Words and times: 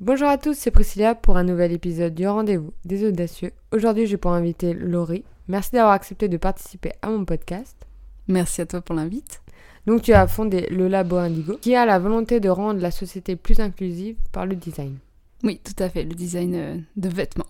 Bonjour 0.00 0.28
à 0.28 0.38
tous, 0.38 0.54
c'est 0.54 0.70
Priscilla 0.70 1.14
pour 1.14 1.36
un 1.36 1.44
nouvel 1.44 1.72
épisode 1.72 2.14
du 2.14 2.26
Rendez-vous 2.26 2.72
des 2.86 3.04
Audacieux. 3.06 3.52
Aujourd'hui, 3.70 4.06
j'ai 4.06 4.16
pour 4.16 4.32
inviter 4.32 4.72
Laurie. 4.72 5.24
Merci 5.46 5.72
d'avoir 5.72 5.92
accepté 5.92 6.26
de 6.26 6.38
participer 6.38 6.92
à 7.02 7.10
mon 7.10 7.26
podcast. 7.26 7.76
Merci 8.26 8.62
à 8.62 8.66
toi 8.66 8.80
pour 8.80 8.94
l'invite. 8.94 9.42
Donc, 9.86 10.00
tu 10.00 10.14
as 10.14 10.26
fondé 10.26 10.66
le 10.70 10.88
Labo 10.88 11.16
Indigo, 11.16 11.58
qui 11.60 11.74
a 11.74 11.84
la 11.84 11.98
volonté 11.98 12.40
de 12.40 12.48
rendre 12.48 12.80
la 12.80 12.90
société 12.90 13.36
plus 13.36 13.60
inclusive 13.60 14.16
par 14.32 14.46
le 14.46 14.56
design. 14.56 14.96
Oui, 15.44 15.60
tout 15.62 15.82
à 15.82 15.90
fait, 15.90 16.04
le 16.04 16.14
design 16.14 16.54
euh, 16.54 16.76
de 16.96 17.08
vêtements. 17.10 17.44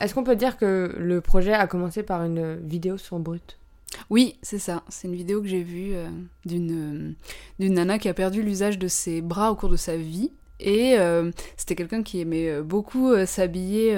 Est-ce 0.00 0.12
qu'on 0.12 0.24
peut 0.24 0.34
dire 0.34 0.56
que 0.56 0.96
le 0.98 1.20
projet 1.20 1.52
a 1.52 1.68
commencé 1.68 2.02
par 2.02 2.24
une 2.24 2.56
vidéo 2.66 2.98
sur 2.98 3.20
Brut? 3.20 3.58
Oui, 4.10 4.40
c'est 4.42 4.58
ça. 4.58 4.82
C'est 4.88 5.06
une 5.06 5.14
vidéo 5.14 5.40
que 5.40 5.46
j'ai 5.46 5.62
vue 5.62 5.94
euh, 5.94 6.08
d'une 6.46 6.72
euh, 6.72 7.12
d'une 7.60 7.74
nana 7.74 8.00
qui 8.00 8.08
a 8.08 8.14
perdu 8.14 8.42
l'usage 8.42 8.76
de 8.76 8.88
ses 8.88 9.20
bras 9.20 9.52
au 9.52 9.54
cours 9.54 9.68
de 9.68 9.76
sa 9.76 9.96
vie 9.96 10.32
et 10.62 10.96
euh, 10.98 11.30
c'était 11.56 11.74
quelqu'un 11.74 12.02
qui 12.02 12.20
aimait 12.20 12.48
euh, 12.48 12.62
beaucoup 12.62 13.10
euh, 13.10 13.26
s'habiller 13.26 13.94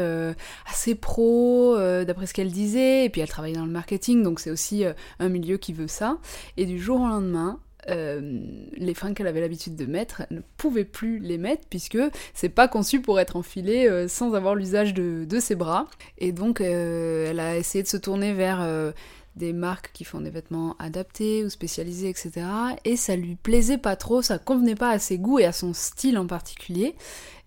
assez 0.67 0.95
pro, 0.95 1.77
d'après 1.77 2.27
ce 2.27 2.35
qu'elle 2.35 2.51
disait. 2.51 3.05
Et 3.05 3.11
puis 3.11 3.21
elle 3.21 3.29
travaillait 3.29 3.57
dans 3.57 3.67
le 3.67 3.73
marketing, 3.73 4.23
donc 4.23 4.41
c'est 4.41 4.51
aussi 4.51 4.85
un 5.19 5.29
milieu 5.29 5.57
qui 5.57 5.73
veut 5.73 5.89
ça. 5.89 6.19
Et 6.57 6.67
du 6.67 6.79
jour 6.79 7.01
au 7.01 7.07
lendemain, 7.07 7.61
les 7.89 8.95
fringues 8.95 9.15
qu'elle 9.15 9.27
avait 9.27 9.41
l'habitude 9.41 9.77
de 9.77 9.85
mettre, 9.85 10.23
elle 10.23 10.39
ne 10.39 10.43
pouvait 10.57 10.85
plus 10.85 11.19
les 11.19 11.39
mettre 11.39 11.67
puisque 11.69 11.99
c'est 12.33 12.49
pas 12.49 12.67
conçu 12.67 13.01
pour 13.01 13.21
être 13.21 13.37
enfilé 13.37 14.07
sans 14.09 14.35
avoir 14.35 14.55
l'usage 14.55 14.95
de, 14.95 15.25
de, 15.25 15.41
ses 15.41 15.55
bras. 15.55 15.87
Et 16.19 16.33
donc 16.33 16.61
elle 16.61 17.41
a 17.41 17.57
essayé 17.57 17.83
de 17.83 17.89
se 17.89 17.99
tourner 17.99 18.33
vers 18.33 18.93
des 19.37 19.53
marques 19.53 19.91
qui 19.93 20.05
font 20.05 20.21
des 20.21 20.31
vêtements 20.31 20.77
adaptés 20.79 21.45
ou 21.45 21.51
spécialisés, 21.51 22.09
etc. 22.09 22.47
Et 22.85 22.97
ça 22.97 23.17
lui 23.17 23.35
plaisait 23.35 23.79
pas 23.79 23.97
trop, 23.97 24.23
ça 24.23 24.39
convenait 24.39 24.75
pas 24.75 24.91
à 24.91 24.99
ses 24.99 25.19
goûts 25.19 25.39
et 25.39 25.45
à 25.45 25.53
son 25.53 25.75
style 25.75 26.19
en 26.19 26.27
particulier. 26.27 26.95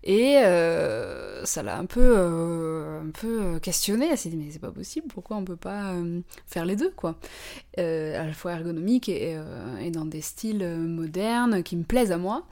Et 0.04 0.38
euh, 0.38 1.44
ça 1.44 1.62
l'a 1.62 1.76
un 1.76 1.84
peu, 1.84 2.14
euh, 2.16 3.00
un 3.00 3.10
peu 3.10 3.42
euh, 3.42 3.58
questionné. 3.58 4.08
Elle 4.10 4.18
s'est 4.18 4.28
dit 4.28 4.36
mais 4.36 4.50
c'est 4.50 4.60
pas 4.60 4.70
possible, 4.70 5.08
pourquoi 5.08 5.36
on 5.36 5.44
peut 5.44 5.56
pas 5.56 5.94
faire 6.46 6.64
les 6.64 6.76
deux 6.76 6.90
quoi? 6.90 7.16
À 7.76 8.24
la 8.26 8.32
fois 8.32 8.52
ergonomique 8.52 9.08
et, 9.08 9.38
et, 9.80 9.90
dans 9.92 10.04
des 10.04 10.20
styles 10.20 10.66
modernes 10.66 11.62
qui 11.62 11.76
me 11.76 11.84
plaisent 11.84 12.10
à 12.10 12.18
moi. 12.18 12.44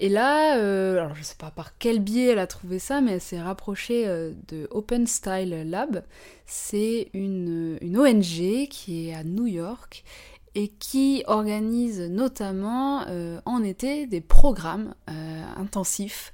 Et 0.00 0.08
là, 0.08 0.54
alors 0.54 1.14
je 1.14 1.22
sais 1.22 1.36
pas 1.38 1.52
par 1.52 1.78
quel 1.78 2.00
biais 2.00 2.32
elle 2.32 2.40
a 2.40 2.48
trouvé 2.48 2.80
ça, 2.80 3.00
mais 3.00 3.12
elle 3.12 3.20
s'est 3.20 3.40
rapprochée 3.40 4.06
de 4.06 4.66
Open 4.72 5.06
Style 5.06 5.70
Lab. 5.70 6.02
C'est 6.46 7.10
une, 7.14 7.78
une 7.80 7.96
ONG 7.96 8.68
qui 8.68 9.08
est 9.08 9.14
à 9.14 9.22
New 9.22 9.46
York 9.46 10.02
et 10.56 10.66
qui 10.66 11.22
organise 11.28 12.00
notamment 12.00 13.06
en 13.44 13.62
été 13.62 14.08
des 14.08 14.20
programmes 14.20 14.94
intensifs 15.56 16.32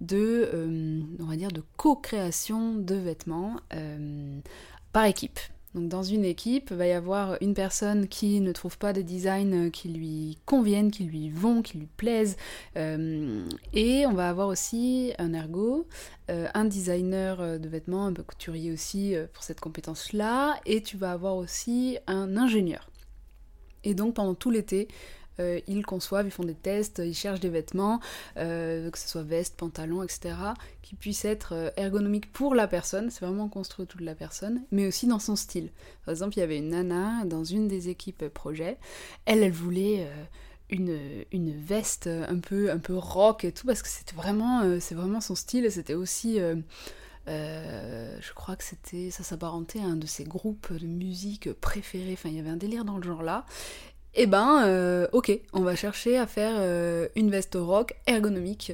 de, 0.00 0.50
euh, 0.52 1.00
on 1.20 1.24
va 1.24 1.36
dire, 1.36 1.52
de 1.52 1.62
co-création 1.76 2.74
de 2.74 2.94
vêtements 2.94 3.56
euh, 3.74 4.40
par 4.92 5.04
équipe. 5.04 5.38
Donc 5.74 5.88
dans 5.90 6.02
une 6.02 6.24
équipe, 6.24 6.68
il 6.70 6.76
va 6.76 6.86
y 6.86 6.92
avoir 6.92 7.36
une 7.42 7.52
personne 7.52 8.08
qui 8.08 8.40
ne 8.40 8.52
trouve 8.52 8.78
pas 8.78 8.94
des 8.94 9.02
designs 9.02 9.70
qui 9.70 9.90
lui 9.90 10.38
conviennent, 10.46 10.90
qui 10.90 11.04
lui 11.04 11.28
vont, 11.28 11.60
qui 11.60 11.76
lui 11.76 11.88
plaisent. 11.98 12.36
Euh, 12.78 13.46
et 13.74 14.06
on 14.06 14.14
va 14.14 14.30
avoir 14.30 14.48
aussi 14.48 15.12
un 15.18 15.34
ergo, 15.34 15.86
un 16.28 16.64
designer 16.64 17.60
de 17.60 17.68
vêtements, 17.68 18.06
un 18.06 18.14
couturier 18.14 18.72
aussi 18.72 19.14
pour 19.34 19.44
cette 19.44 19.60
compétence-là. 19.60 20.58
Et 20.64 20.80
tu 20.82 20.96
vas 20.96 21.12
avoir 21.12 21.36
aussi 21.36 21.98
un 22.06 22.38
ingénieur. 22.38 22.88
Et 23.84 23.92
donc 23.92 24.14
pendant 24.14 24.34
tout 24.34 24.50
l'été, 24.50 24.88
euh, 25.40 25.60
ils 25.66 25.84
conçoivent, 25.84 26.26
ils 26.26 26.30
font 26.30 26.44
des 26.44 26.54
tests, 26.54 27.02
ils 27.04 27.14
cherchent 27.14 27.40
des 27.40 27.48
vêtements, 27.48 28.00
euh, 28.36 28.90
que 28.90 28.98
ce 28.98 29.08
soit 29.08 29.22
veste, 29.22 29.56
pantalon, 29.56 30.02
etc., 30.02 30.34
qui 30.82 30.94
puissent 30.94 31.24
être 31.24 31.54
euh, 31.54 31.70
ergonomiques 31.76 32.32
pour 32.32 32.54
la 32.54 32.66
personne, 32.66 33.10
c'est 33.10 33.24
vraiment 33.24 33.48
construit 33.48 33.82
autour 33.82 34.00
de 34.00 34.06
la 34.06 34.14
personne, 34.14 34.62
mais 34.70 34.86
aussi 34.86 35.06
dans 35.06 35.18
son 35.18 35.36
style. 35.36 35.70
Par 36.04 36.12
exemple, 36.12 36.34
il 36.36 36.40
y 36.40 36.42
avait 36.42 36.58
une 36.58 36.70
nana 36.70 37.24
dans 37.24 37.44
une 37.44 37.68
des 37.68 37.88
équipes 37.88 38.28
projet, 38.28 38.78
elle, 39.24 39.42
elle 39.42 39.52
voulait... 39.52 40.08
Une, 40.68 40.98
une, 41.30 41.56
veste 41.56 42.08
un 42.08 42.40
peu, 42.40 42.72
un 42.72 42.78
peu 42.78 42.96
rock 42.96 43.44
et 43.44 43.52
tout, 43.52 43.68
parce 43.68 43.82
que 43.82 43.88
c'était 43.88 44.16
vraiment, 44.16 44.80
c'est 44.80 44.96
vraiment 44.96 45.20
son 45.20 45.36
style, 45.36 45.70
c'était 45.70 45.94
aussi... 45.94 46.40
je 47.28 48.32
crois 48.34 48.56
que 48.56 48.64
c'était 48.64 49.12
ça 49.12 49.22
s'apparentait 49.22 49.78
à 49.78 49.84
un 49.84 49.94
de 49.94 50.08
ses 50.08 50.24
groupes 50.24 50.72
de 50.72 50.88
musique 50.88 51.52
préférés. 51.52 52.14
Enfin, 52.14 52.30
il 52.30 52.34
y 52.34 52.40
avait 52.40 52.50
un 52.50 52.56
délire 52.56 52.84
dans 52.84 52.96
le 52.96 53.04
genre 53.04 53.22
là. 53.22 53.46
Eh 54.18 54.24
ben, 54.24 54.64
euh, 54.64 55.06
ok, 55.12 55.38
on 55.52 55.60
va 55.60 55.76
chercher 55.76 56.16
à 56.16 56.26
faire 56.26 56.54
euh, 56.56 57.06
une 57.16 57.30
veste 57.30 57.54
rock 57.54 57.94
ergonomique 58.06 58.72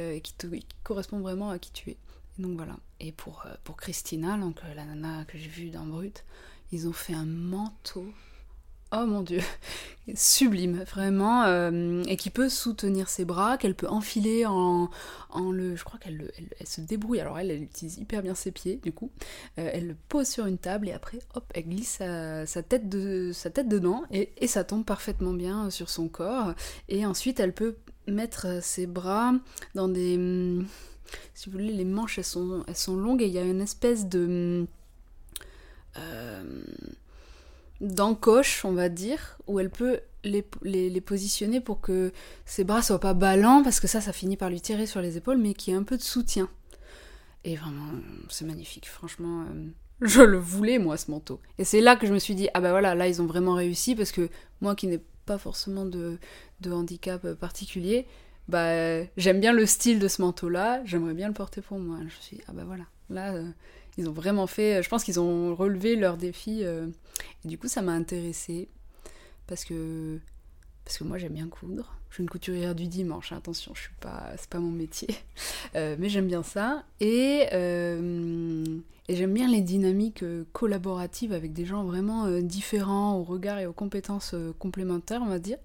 euh, 0.00 0.18
qui, 0.18 0.34
correspond 0.82 1.20
vraiment 1.20 1.50
à 1.50 1.60
qui 1.60 1.70
tu 1.70 1.90
es. 1.90 1.96
donc 2.40 2.56
voilà. 2.56 2.76
Et 2.98 3.12
pour, 3.12 3.44
pour 3.62 3.76
Christina, 3.76 4.36
donc 4.36 4.56
la 4.74 4.84
nana 4.84 5.24
que 5.26 5.38
j'ai 5.38 5.46
vue 5.48 5.70
dans 5.70 5.86
Brut, 5.86 6.24
ils 6.72 6.88
ont 6.88 6.92
fait 6.92 7.14
un 7.14 7.24
manteau 7.24 8.04
oh 8.92 9.06
mon 9.06 9.22
dieu, 9.22 9.40
sublime, 10.14 10.82
vraiment, 10.82 11.44
euh, 11.44 12.02
et 12.04 12.16
qui 12.16 12.30
peut 12.30 12.48
soutenir 12.48 13.08
ses 13.08 13.24
bras, 13.24 13.56
qu'elle 13.56 13.74
peut 13.74 13.88
enfiler 13.88 14.46
en, 14.46 14.90
en 15.30 15.50
le... 15.52 15.76
Je 15.76 15.84
crois 15.84 15.98
qu'elle 15.98 16.30
elle, 16.58 16.66
se 16.66 16.80
débrouille, 16.80 17.20
alors 17.20 17.38
elle, 17.38 17.50
elle 17.50 17.62
utilise 17.62 17.98
hyper 17.98 18.22
bien 18.22 18.34
ses 18.34 18.50
pieds, 18.50 18.76
du 18.82 18.92
coup, 18.92 19.10
euh, 19.58 19.70
elle 19.72 19.88
le 19.88 19.96
pose 20.08 20.26
sur 20.26 20.46
une 20.46 20.58
table 20.58 20.88
et 20.88 20.92
après, 20.92 21.18
hop, 21.34 21.44
elle 21.54 21.68
glisse 21.68 21.98
sa, 21.98 22.62
tête, 22.62 22.88
dedans 22.88 24.02
et, 24.10 24.30
ça 24.46 24.64
tombe 24.64 24.84
parfaitement 24.84 25.32
bien 25.32 25.70
sur 25.70 25.90
son 25.90 26.08
corps, 26.08 26.54
et 26.88 27.06
ensuite 27.06 27.38
elle 27.40 27.52
peut 27.52 27.76
mettre 28.06 28.62
ses 28.62 28.86
bras 28.86 29.32
dans 29.74 29.88
des... 29.88 30.16
Hum, 30.16 30.66
si 31.34 31.50
vous 31.50 31.58
voulez, 31.58 31.72
les 31.72 31.84
manches, 31.84 32.18
elles 32.18 32.24
sont, 32.24 32.64
elles 32.68 32.76
sont 32.76 32.96
longues 32.96 33.22
et 33.22 33.26
il 33.26 33.32
y 33.32 33.38
a 33.38 33.42
une 33.42 33.60
espèce 33.60 34.06
de... 34.06 34.66
Euh, 35.96 36.62
d'encoche, 37.80 38.64
on 38.64 38.72
va 38.72 38.88
dire, 38.88 39.38
où 39.46 39.60
elle 39.60 39.70
peut 39.70 40.00
les, 40.24 40.44
les, 40.62 41.00
positionner 41.00 41.60
pour 41.60 41.80
que 41.80 42.12
ses 42.44 42.64
bras 42.64 42.82
soient 42.82 43.00
pas 43.00 43.14
ballants, 43.14 43.62
parce 43.62 43.80
que 43.80 43.86
ça, 43.86 44.00
ça 44.00 44.12
finit 44.12 44.36
par 44.36 44.50
lui 44.50 44.60
tirer 44.60 44.86
sur 44.86 45.00
les 45.00 45.16
épaules, 45.16 45.38
mais 45.38 45.54
qu'il 45.54 45.72
y 45.72 45.76
ait 45.76 45.78
un 45.78 45.82
peu 45.82 45.96
de 45.96 46.02
soutien. 46.02 46.48
Et 47.44 47.56
vraiment, 47.56 47.86
c'est 48.28 48.44
magnifique, 48.44 48.88
franchement. 48.88 49.42
Euh, 49.42 49.66
je 50.02 50.20
le 50.22 50.38
voulais, 50.38 50.78
moi, 50.78 50.96
ce 50.96 51.10
manteau. 51.10 51.40
Et 51.58 51.64
c'est 51.64 51.80
là 51.80 51.96
que 51.96 52.06
je 52.06 52.12
me 52.12 52.18
suis 52.18 52.34
dit, 52.34 52.48
ah 52.52 52.60
bah 52.60 52.70
voilà, 52.70 52.94
là, 52.94 53.08
ils 53.08 53.22
ont 53.22 53.26
vraiment 53.26 53.54
réussi, 53.54 53.94
parce 53.94 54.12
que 54.12 54.28
moi 54.60 54.74
qui 54.74 54.86
n'ai 54.86 55.00
pas 55.24 55.38
forcément 55.38 55.86
de, 55.86 56.18
de 56.60 56.72
handicap 56.72 57.34
particulier, 57.34 58.06
bah 58.48 59.04
j'aime 59.16 59.40
bien 59.40 59.52
le 59.52 59.64
style 59.64 60.00
de 60.00 60.08
ce 60.08 60.20
manteau-là, 60.22 60.82
j'aimerais 60.84 61.14
bien 61.14 61.28
le 61.28 61.34
porter 61.34 61.60
pour 61.62 61.78
moi. 61.78 61.98
Je 62.00 62.04
me 62.04 62.10
suis 62.10 62.36
dit, 62.36 62.42
ah 62.48 62.52
bah 62.52 62.64
voilà, 62.66 62.84
là, 63.08 63.32
euh, 63.34 63.48
ils 63.98 64.08
ont 64.08 64.12
vraiment 64.12 64.46
fait, 64.46 64.82
je 64.82 64.88
pense 64.88 65.04
qu'ils 65.04 65.20
ont 65.20 65.54
relevé 65.54 65.96
leur 65.96 66.16
défi. 66.16 66.60
Euh, 66.62 66.86
et 67.44 67.48
du 67.48 67.58
coup, 67.58 67.68
ça 67.68 67.82
m'a 67.82 67.92
intéressée 67.92 68.68
parce 69.46 69.64
que 69.64 70.18
parce 70.84 70.98
que 70.98 71.04
moi 71.04 71.18
j'aime 71.18 71.34
bien 71.34 71.48
coudre. 71.48 71.94
Je 72.08 72.14
suis 72.14 72.22
une 72.24 72.30
couturière 72.30 72.74
du 72.74 72.88
dimanche, 72.88 73.30
hein, 73.30 73.36
attention, 73.36 73.72
je 73.74 73.82
suis 73.82 73.94
pas, 74.00 74.24
c'est 74.36 74.48
pas 74.48 74.58
mon 74.58 74.72
métier, 74.72 75.08
euh, 75.76 75.94
mais 75.96 76.08
j'aime 76.08 76.26
bien 76.26 76.42
ça 76.42 76.82
et, 76.98 77.46
euh, 77.52 78.64
et 79.06 79.14
j'aime 79.14 79.32
bien 79.32 79.46
les 79.46 79.60
dynamiques 79.60 80.24
collaboratives 80.52 81.32
avec 81.32 81.52
des 81.52 81.64
gens 81.66 81.84
vraiment 81.84 82.28
différents 82.40 83.16
au 83.16 83.22
regard 83.22 83.60
et 83.60 83.66
aux 83.66 83.72
compétences 83.72 84.34
complémentaires, 84.58 85.22
on 85.22 85.28
va 85.28 85.38
dire. 85.38 85.58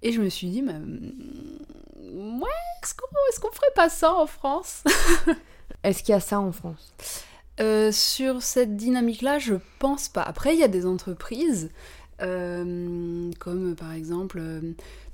Et 0.00 0.12
je 0.12 0.22
me 0.22 0.30
suis 0.30 0.48
dit, 0.48 0.62
bah, 0.62 0.72
ouais, 0.72 2.48
est-ce 2.82 2.94
qu'on 2.94 3.48
est 3.48 3.54
ferait 3.54 3.72
pas 3.74 3.88
ça 3.88 4.14
en 4.14 4.26
France? 4.26 4.84
Est-ce 5.82 6.02
qu'il 6.02 6.12
y 6.12 6.16
a 6.16 6.20
ça 6.20 6.40
en 6.40 6.52
France? 6.52 6.94
Euh, 7.60 7.90
sur 7.92 8.42
cette 8.42 8.76
dynamique-là, 8.76 9.38
je 9.38 9.54
pense 9.78 10.08
pas. 10.08 10.22
Après, 10.22 10.54
il 10.54 10.60
y 10.60 10.64
a 10.64 10.68
des 10.68 10.86
entreprises, 10.86 11.70
euh, 12.22 13.30
comme 13.38 13.74
par 13.74 13.92
exemple 13.92 14.38
euh, 14.40 14.60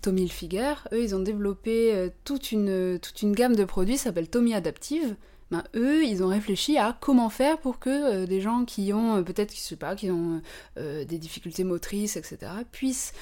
Tommy 0.03 0.23
Hilfiger, 0.23 0.75
eux, 0.93 1.03
ils 1.03 1.15
ont 1.15 1.21
développé 1.21 2.11
toute, 2.25 2.53
une, 2.53 2.99
toute 3.01 3.23
une 3.23 3.33
gamme 3.33 3.57
de 3.57 3.65
produits, 3.65 3.97
s'appelle 3.97 4.29
Tommy 4.29 4.55
Adaptive, 4.55 5.17
ben, 5.51 5.63
eux, 5.75 6.05
ils 6.05 6.23
ont 6.23 6.29
réfléchi 6.29 6.79
à 6.79 6.97
comment 6.99 7.29
faire 7.29 7.59
pour 7.59 7.79
que 7.79 7.91
euh, 7.91 8.27
des 8.27 8.41
gens 8.41 8.65
qui 8.65 8.93
ont, 8.93 9.17
euh, 9.17 9.23
peut-être, 9.23 9.55
je 9.55 9.61
sais 9.61 9.77
pas, 9.77 9.95
qui 9.95 10.11
ont 10.11 10.41
euh, 10.79 11.05
des 11.05 11.19
difficultés 11.19 11.65
motrices, 11.65 12.17
etc., 12.17 12.39
puissent 12.73 13.13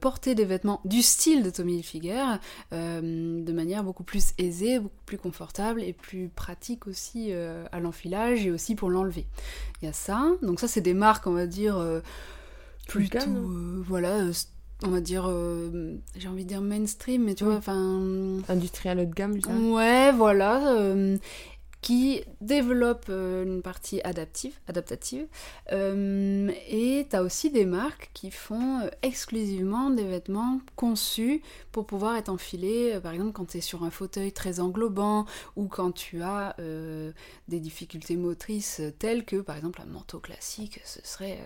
porter 0.00 0.34
des 0.34 0.44
vêtements 0.44 0.80
du 0.84 1.02
style 1.02 1.42
de 1.42 1.50
Tommy 1.50 1.76
Hilfiger 1.76 2.24
de 2.72 3.52
manière 3.52 3.82
beaucoup 3.82 4.02
plus 4.02 4.32
aisée, 4.38 4.78
beaucoup 4.78 5.02
plus 5.06 5.18
confortable 5.18 5.82
et 5.82 5.92
plus 5.92 6.28
pratique 6.28 6.86
aussi 6.86 7.32
à 7.32 7.80
l'enfilage 7.80 8.46
et 8.46 8.50
aussi 8.50 8.74
pour 8.74 8.90
l'enlever. 8.90 9.26
Il 9.80 9.86
y 9.86 9.88
a 9.88 9.92
ça. 9.92 10.26
Donc 10.42 10.60
ça, 10.60 10.68
c'est 10.68 10.80
des 10.80 10.94
marques, 10.94 11.26
on 11.26 11.32
va 11.32 11.46
dire, 11.46 11.82
plutôt, 12.88 13.18
voilà 13.86 14.26
on 14.82 14.88
va 14.88 15.00
dire, 15.00 15.30
j'ai 16.16 16.28
envie 16.28 16.44
de 16.44 16.48
dire 16.48 16.62
mainstream, 16.62 17.24
mais 17.24 17.34
tu 17.34 17.44
vois, 17.44 17.56
enfin... 17.56 18.00
Industriel 18.48 18.98
haut 19.00 19.04
de 19.04 19.14
gamme, 19.14 19.38
Ouais, 19.72 20.12
voilà 20.12 20.74
qui 21.80 22.22
développent 22.40 23.06
euh, 23.08 23.44
une 23.44 23.62
partie 23.62 24.00
adaptive, 24.02 24.54
adaptative. 24.68 25.26
Euh, 25.72 26.50
et 26.68 27.06
tu 27.08 27.16
as 27.16 27.22
aussi 27.22 27.50
des 27.50 27.64
marques 27.64 28.10
qui 28.12 28.30
font 28.30 28.80
euh, 28.80 28.90
exclusivement 29.02 29.90
des 29.90 30.04
vêtements 30.04 30.60
conçus 30.76 31.42
pour 31.72 31.86
pouvoir 31.86 32.16
être 32.16 32.28
enfilés, 32.28 32.98
par 33.02 33.12
exemple 33.12 33.32
quand 33.32 33.46
tu 33.46 33.58
es 33.58 33.60
sur 33.60 33.84
un 33.84 33.90
fauteuil 33.90 34.32
très 34.32 34.60
englobant 34.60 35.24
ou 35.56 35.68
quand 35.68 35.92
tu 35.92 36.22
as 36.22 36.56
des 37.48 37.60
difficultés 37.60 38.16
motrices 38.16 38.82
telles 38.98 39.24
que 39.24 39.36
par 39.36 39.56
exemple 39.56 39.80
un 39.80 39.86
manteau 39.86 40.18
classique, 40.18 40.80
ce 40.84 41.00
serait 41.04 41.38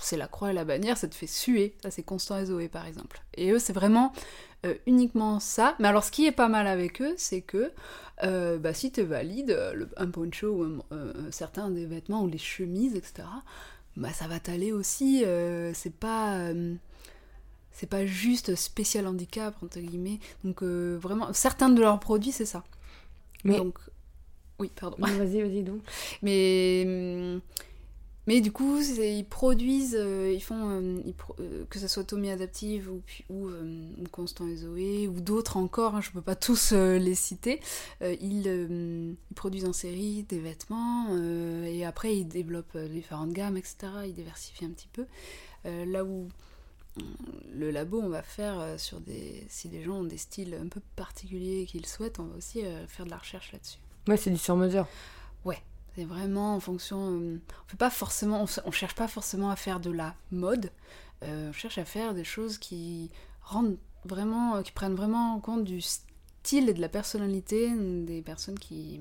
c'est 0.00 0.16
la 0.16 0.26
croix 0.26 0.50
et 0.50 0.54
la 0.54 0.64
bannière, 0.64 0.96
ça 0.96 1.08
te 1.08 1.14
fait 1.14 1.26
suer. 1.26 1.76
Ça, 1.82 1.90
c'est 1.90 2.02
Constant 2.02 2.38
et 2.38 2.46
Zoé, 2.46 2.68
par 2.68 2.86
exemple. 2.86 3.22
Et 3.34 3.50
eux, 3.50 3.58
c'est 3.58 3.72
vraiment 3.72 4.12
euh, 4.66 4.74
uniquement 4.86 5.40
ça. 5.40 5.74
Mais 5.78 5.88
alors, 5.88 6.04
ce 6.04 6.10
qui 6.10 6.26
est 6.26 6.32
pas 6.32 6.48
mal 6.48 6.66
avec 6.66 7.00
eux, 7.00 7.14
c'est 7.16 7.40
que 7.40 7.72
euh, 8.22 8.58
bah, 8.58 8.74
si 8.74 8.92
tu 8.92 9.02
valides 9.02 9.52
euh, 9.52 9.86
un 9.96 10.08
poncho 10.08 10.48
ou 10.48 10.82
certains 11.30 11.70
des 11.70 11.86
vêtements 11.86 12.22
ou 12.22 12.28
les 12.28 12.38
chemises, 12.38 12.94
etc., 12.94 13.26
bah, 13.96 14.12
ça 14.12 14.28
va 14.28 14.38
t'aller 14.38 14.72
aussi. 14.72 15.24
c'est 15.74 15.94
pas. 15.94 16.50
c'est 17.72 17.88
pas 17.88 18.04
juste 18.04 18.54
spécial 18.54 19.06
handicap, 19.06 19.54
entre 19.62 19.80
guillemets. 19.80 20.20
Donc, 20.44 20.62
vraiment, 20.62 21.32
certains 21.32 21.70
de 21.70 21.80
leurs 21.80 22.00
produits, 22.00 22.32
c'est 22.32 22.46
ça. 22.46 22.64
Mais. 23.44 23.56
Donc. 23.56 23.78
Oui, 24.58 24.70
pardon. 24.78 24.98
Vas-y, 25.00 25.40
vas-y 25.40 25.62
donc. 25.62 25.80
Mais. 26.22 27.40
Mais 28.30 28.40
du 28.40 28.52
coup, 28.52 28.78
ils 28.80 29.24
produisent, 29.24 29.96
euh, 29.98 30.32
ils 30.32 30.40
font, 30.40 30.70
euh, 30.70 31.00
euh, 31.40 31.64
que 31.68 31.80
ce 31.80 31.88
soit 31.88 32.04
Tommy 32.04 32.30
Adaptive 32.30 32.88
ou, 32.88 33.02
ou, 33.28 33.50
Constant 34.12 34.46
et 34.46 34.54
Zoé, 34.54 35.08
ou 35.08 35.20
d'autres 35.20 35.56
encore, 35.56 35.96
hein, 35.96 36.00
je 36.00 36.10
ne 36.10 36.12
peux 36.12 36.22
pas 36.22 36.36
tous 36.36 36.70
les 36.70 37.16
citer, 37.16 37.60
ils, 38.00 39.16
produisent 39.34 39.64
en 39.64 39.72
série 39.72 40.22
des 40.28 40.38
vêtements, 40.38 41.08
et 41.64 41.84
après 41.84 42.16
ils 42.16 42.24
développent 42.24 42.78
différentes 42.78 43.32
gammes, 43.32 43.56
etc. 43.56 43.78
Ils 44.06 44.14
diversifient 44.14 44.66
un 44.66 44.70
petit 44.70 44.88
peu. 44.92 45.06
là 45.64 46.04
où 46.04 46.28
le 47.52 47.72
labo, 47.72 48.00
on 48.00 48.10
va 48.10 48.22
faire 48.22 48.78
sur 48.78 49.00
des... 49.00 49.44
Si 49.48 49.68
des 49.68 49.82
gens 49.82 50.02
ont 50.02 50.04
des 50.04 50.18
styles 50.18 50.54
un 50.54 50.68
peu 50.68 50.80
particuliers 50.94 51.66
qu'ils 51.66 51.86
souhaitent, 51.86 52.20
on 52.20 52.26
va 52.26 52.36
aussi 52.36 52.62
faire 52.86 53.06
de 53.06 53.10
la 53.10 53.18
recherche 53.18 53.50
là-dessus. 53.50 53.78
Ouais, 54.06 54.16
c'est 54.16 54.30
du 54.30 54.38
sur-mesure. 54.38 54.86
Ouais, 55.44 55.58
c'est 55.94 56.04
vraiment 56.04 56.54
en 56.54 56.60
fonction. 56.60 57.10
Euh, 57.10 57.40
on 57.66 57.68
fait 57.68 57.76
pas 57.76 57.90
forcément, 57.90 58.46
on, 58.64 58.70
cherche 58.70 58.94
pas 58.94 59.08
forcément 59.08 59.50
à 59.50 59.56
faire 59.56 59.80
de 59.80 59.90
la 59.90 60.14
mode. 60.30 60.70
Euh, 61.22 61.50
on 61.50 61.52
cherche 61.52 61.78
à 61.78 61.84
faire 61.84 62.14
des 62.14 62.24
choses 62.24 62.58
qui 62.58 63.10
rendent 63.42 63.76
vraiment, 64.04 64.56
euh, 64.56 64.62
qui 64.62 64.72
prennent 64.72 64.94
vraiment 64.94 65.34
en 65.34 65.40
compte 65.40 65.64
du 65.64 65.80
style 65.80 66.68
et 66.68 66.74
de 66.74 66.80
la 66.80 66.88
personnalité 66.88 67.70
des 68.04 68.22
personnes 68.22 68.58
qui 68.58 69.00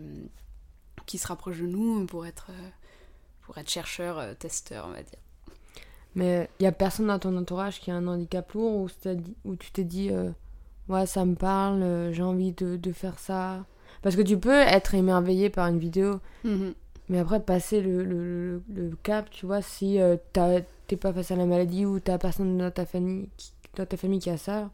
qui 1.06 1.18
se 1.18 1.28
rapprochent 1.28 1.62
de 1.62 1.66
nous 1.66 2.06
pour 2.06 2.26
être 2.26 2.52
pour 3.42 3.58
être 3.58 3.70
chercheur, 3.70 4.36
testeur, 4.38 4.86
on 4.88 4.92
va 4.92 5.02
dire. 5.02 5.20
Mais 6.16 6.50
il 6.60 6.64
y 6.64 6.68
a 6.68 6.72
personne 6.72 7.08
dans 7.08 7.20
ton 7.20 7.36
entourage 7.38 7.80
qui 7.80 7.92
a 7.92 7.96
un 7.96 8.08
handicap 8.08 8.52
lourd 8.54 8.88
ou, 9.46 9.56
tu 9.56 9.72
t'es 9.72 9.84
dit 9.84 10.12
ça 11.06 11.26
me 11.26 11.36
parle, 11.36 12.12
j'ai 12.12 12.24
envie 12.24 12.52
de, 12.52 12.76
de 12.76 12.92
faire 12.92 13.18
ça? 13.18 13.66
Parce 14.02 14.16
que 14.16 14.22
tu 14.22 14.38
peux 14.38 14.52
être 14.52 14.96
émerveillé 14.96 15.50
par 15.50 15.68
une 15.68 15.80
vidéo, 15.80 16.20
mhm. 16.44 16.74
mais 17.10 17.20
après 17.20 17.40
passer 17.42 17.82
le, 17.82 18.04
le, 18.04 18.62
le, 18.74 18.96
cap, 19.04 19.30
tu 19.30 19.46
vois, 19.46 19.62
si 19.62 20.00
euh, 20.00 20.16
t'es 20.88 20.96
pas 20.96 21.14
face 21.14 21.32
à 21.32 21.36
la 21.36 21.46
maladie 21.46 21.86
ou 21.86 22.00
t'as 22.00 22.18
personne 22.18 22.58
dans 22.58 22.72
ta 22.72 22.86
famille 22.86 23.30
qui, 23.38 23.52
dans 23.76 23.86
ta 23.86 23.98
famille 23.98 24.20
qui 24.20 24.30
a 24.30 24.38
ça, 24.38 24.70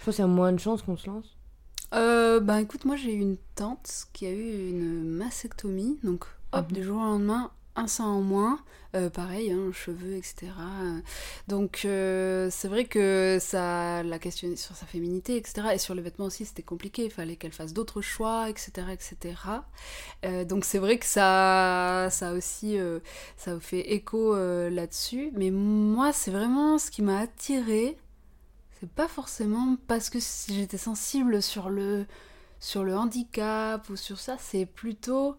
je 0.00 0.04
pense 0.04 0.16
qu'il 0.16 0.22
y 0.22 0.24
a 0.24 0.30
moins 0.30 0.52
de 0.52 0.58
chances 0.58 0.82
qu'on 0.82 0.96
se 0.96 1.06
lance. 1.06 1.36
Euh, 1.94 2.40
bah 2.40 2.60
écoute, 2.60 2.84
moi 2.84 2.96
j'ai 2.96 3.14
eu 3.14 3.20
une 3.20 3.36
tante 3.54 4.06
qui 4.12 4.26
a 4.26 4.30
eu 4.30 4.70
une 4.70 5.04
mastectomie, 5.04 5.98
donc 6.02 6.24
hop, 6.52 6.66
mhm. 6.68 6.72
du 6.72 6.82
jour 6.82 6.96
au 6.96 7.04
lendemain, 7.04 7.50
un 7.76 7.86
sein 7.86 8.04
en 8.04 8.20
moins, 8.20 8.58
euh, 8.94 9.08
pareil, 9.08 9.50
hein, 9.50 9.72
cheveux, 9.72 10.16
etc. 10.16 10.52
Donc 11.48 11.82
euh, 11.84 12.48
c'est 12.50 12.68
vrai 12.68 12.84
que 12.84 13.38
ça 13.40 14.02
l'a 14.02 14.18
questionné 14.18 14.56
sur 14.56 14.76
sa 14.76 14.84
féminité, 14.84 15.36
etc. 15.36 15.68
Et 15.74 15.78
sur 15.78 15.94
les 15.94 16.02
vêtements 16.02 16.26
aussi, 16.26 16.44
c'était 16.44 16.62
compliqué, 16.62 17.06
il 17.06 17.10
fallait 17.10 17.36
qu'elle 17.36 17.52
fasse 17.52 17.72
d'autres 17.72 18.02
choix, 18.02 18.50
etc. 18.50 18.88
etc. 18.92 19.34
Euh, 20.24 20.44
donc 20.44 20.66
c'est 20.66 20.78
vrai 20.78 20.98
que 20.98 21.06
ça, 21.06 22.08
ça 22.10 22.32
aussi, 22.32 22.76
ça 23.36 23.58
fait 23.60 23.92
écho 23.94 24.34
là-dessus. 24.34 25.30
Mais 25.34 25.50
moi, 25.50 26.12
c'est 26.12 26.30
vraiment 26.30 26.78
ce 26.78 26.90
qui 26.90 27.02
m'a 27.02 27.20
attiré. 27.20 27.96
C'est 28.80 28.90
pas 28.90 29.08
forcément 29.08 29.76
parce 29.86 30.10
que 30.10 30.18
j'étais 30.48 30.76
sensible 30.76 31.40
sur 31.40 31.70
le, 31.70 32.04
sur 32.60 32.84
le 32.84 32.96
handicap 32.96 33.88
ou 33.88 33.96
sur 33.96 34.18
ça, 34.18 34.36
c'est 34.38 34.66
plutôt 34.66 35.36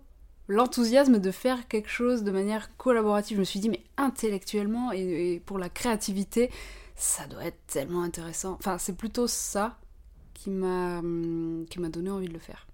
l'enthousiasme 0.48 1.19
de 1.19 1.31
faire 1.31 1.68
quelque 1.68 1.90
chose 1.90 2.24
de 2.24 2.31
manière 2.31 2.75
collaborative. 2.78 3.38
Je 3.38 3.40
me 3.40 3.45
suis 3.45 3.60
dit, 3.60 3.69
mais 3.69 3.84
intellectuellement 3.98 4.92
et, 4.92 5.42
pour 5.45 5.57
la 5.57 5.69
créativité, 5.69 6.51
ça 6.95 7.25
doit 7.28 7.45
être 7.45 7.60
tellement 7.68 8.04
intéressant. 8.04 8.54
Enfin, 8.54 8.78
c'est 8.78 8.95
plutôt 8.95 9.28
ça 9.28 9.78
qui 10.34 10.50
m'a 10.50 11.00
hum, 11.00 11.66
qui 11.69 11.80
m'a 11.80 11.90
donné 11.90 12.10
envie 12.10 12.28
de 12.28 12.34
le 12.34 12.40
faire. 12.40 12.68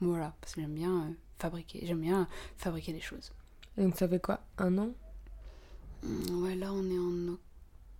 Voilà, 0.00 0.34
parce 0.40 0.54
que 0.54 0.60
j'aime 0.60 0.74
bien 0.74 0.92
euh, 0.92 1.12
fabriquer, 1.38 1.80
j'aime 1.84 2.00
bien 2.00 2.28
fabriquer 2.56 2.92
des 2.92 3.00
choses. 3.00 3.32
Et 3.78 3.82
donc 3.82 3.96
ça 3.96 4.08
fait 4.08 4.20
quoi? 4.20 4.40
Un 4.58 4.76
an? 4.78 4.90
Hum, 6.04 6.42
Ouais, 6.42 6.56
là 6.56 6.72
on 6.72 6.84
est 6.90 6.98
en, 6.98 7.36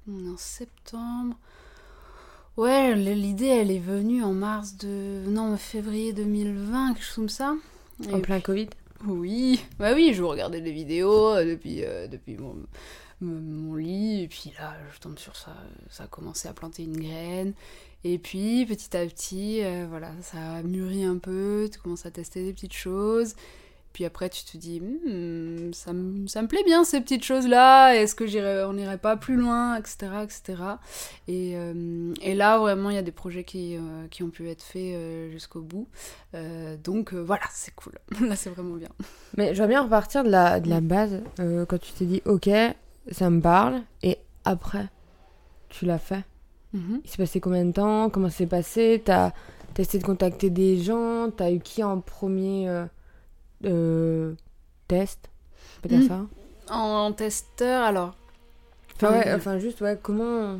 on 0.08 0.26
est 0.26 0.30
en 0.30 0.36
septembre. 0.36 1.36
Ouais, 2.56 2.94
l'idée 2.94 3.46
elle 3.46 3.70
est 3.70 3.78
venue 3.80 4.22
en 4.22 4.32
mars 4.32 4.76
de. 4.76 5.24
Non, 5.26 5.56
février 5.56 6.12
2020, 6.12 6.94
quelque 6.94 7.04
chose 7.04 7.14
comme 7.14 7.28
ça. 7.28 7.54
En 8.12 8.20
plein 8.20 8.40
Covid? 8.40 8.68
Oui, 9.06 9.60
bah 9.78 9.92
oui, 9.94 10.12
je 10.14 10.22
regardais 10.22 10.60
des 10.60 10.72
vidéos 10.72 11.30
euh, 11.30 11.44
depuis, 11.44 11.84
euh, 11.84 12.06
depuis 12.06 12.36
mon, 12.36 12.56
mon, 13.20 13.74
lit, 13.74 14.22
et 14.22 14.28
puis 14.28 14.52
là, 14.58 14.76
je 14.94 15.00
tombe 15.00 15.18
sur 15.18 15.36
ça, 15.36 15.54
ça 15.90 16.04
a 16.04 16.06
commencé 16.06 16.48
à 16.48 16.52
planter 16.52 16.84
une 16.84 16.98
graine, 16.98 17.54
et 18.04 18.18
puis 18.18 18.66
petit 18.66 18.96
à 18.96 19.06
petit, 19.06 19.64
euh, 19.64 19.86
voilà, 19.88 20.10
ça 20.22 20.38
a 20.38 20.62
mûri 20.62 21.04
un 21.04 21.18
peu, 21.18 21.68
tu 21.72 21.78
commences 21.78 22.06
à 22.06 22.10
tester 22.10 22.44
des 22.44 22.52
petites 22.52 22.74
choses, 22.74 23.34
puis 23.94 24.04
après, 24.04 24.28
tu 24.28 24.44
te 24.44 24.56
dis, 24.56 24.80
hmm, 24.80 25.72
ça, 25.72 25.92
me, 25.92 26.26
ça, 26.26 26.42
me 26.42 26.48
plaît 26.48 26.64
bien 26.64 26.82
ces 26.82 27.00
petites 27.00 27.22
choses-là, 27.22 27.94
est-ce 27.94 28.16
que 28.16 28.26
j'irai, 28.26 28.64
on 28.64 28.72
n'irait 28.72 28.98
pas 28.98 29.16
plus 29.16 29.36
loin, 29.36 29.76
etc. 29.76 30.08
etc. 30.24 30.62
Et, 31.28 31.52
euh, 31.54 32.12
et 32.20 32.34
là, 32.34 32.58
vraiment, 32.58 32.90
il 32.90 32.96
y 32.96 32.98
a 32.98 33.02
des 33.02 33.12
projets 33.12 33.44
qui, 33.44 33.76
euh, 33.76 34.08
qui 34.10 34.24
ont 34.24 34.30
pu 34.30 34.50
être 34.50 34.64
faits 34.64 34.96
euh, 34.96 35.30
jusqu'au 35.30 35.62
bout. 35.62 35.86
donc 36.82 37.14
voilà, 37.14 37.44
c'est 37.52 37.72
cool. 37.76 37.92
là, 38.28 38.34
c'est 38.34 38.50
vraiment 38.50 38.74
bien. 38.74 38.88
Mais 39.36 39.54
je 39.54 39.62
veux 39.62 39.68
bien 39.68 39.82
repartir 39.82 40.24
de 40.24 40.28
la, 40.28 40.58
de 40.58 40.68
la 40.68 40.80
base, 40.80 41.22
quand 41.38 41.78
tu 41.78 41.92
t'es 41.92 42.04
dit, 42.04 42.22
ok, 42.24 42.50
ça 43.12 43.30
me 43.30 43.40
parle, 43.40 43.80
et 44.02 44.18
après, 44.44 44.88
tu 45.68 45.86
l'as 45.86 46.00
fait. 46.00 46.24
Mhm. 46.72 47.00
Il 47.04 47.10
s'est 47.10 47.18
passé 47.18 47.38
combien 47.38 47.64
de 47.64 47.70
temps? 47.70 48.10
Comment 48.10 48.28
ça 48.28 48.38
s'est 48.38 48.46
passé? 48.46 49.02
T'as 49.04 49.26
as 49.26 49.80
essayé 49.80 50.00
de 50.00 50.04
contacter 50.04 50.50
des 50.50 50.78
gens? 50.78 51.30
T'as 51.30 51.52
eu 51.52 51.60
qui 51.60 51.84
en 51.84 52.00
premier 52.00 52.68
euh, 53.64 54.34
test, 54.88 55.30
peut 55.82 55.88
dire 55.88 56.00
hmm. 56.00 56.08
ça 56.08 56.26
en, 56.70 57.12
testeur, 57.12 57.82
alors 57.82 58.14
Enfin, 58.96 59.12
ouais, 59.12 59.28
euh, 59.28 59.36
enfin, 59.36 59.58
juste, 59.58 59.80
ouais, 59.80 59.98
comment 60.00 60.58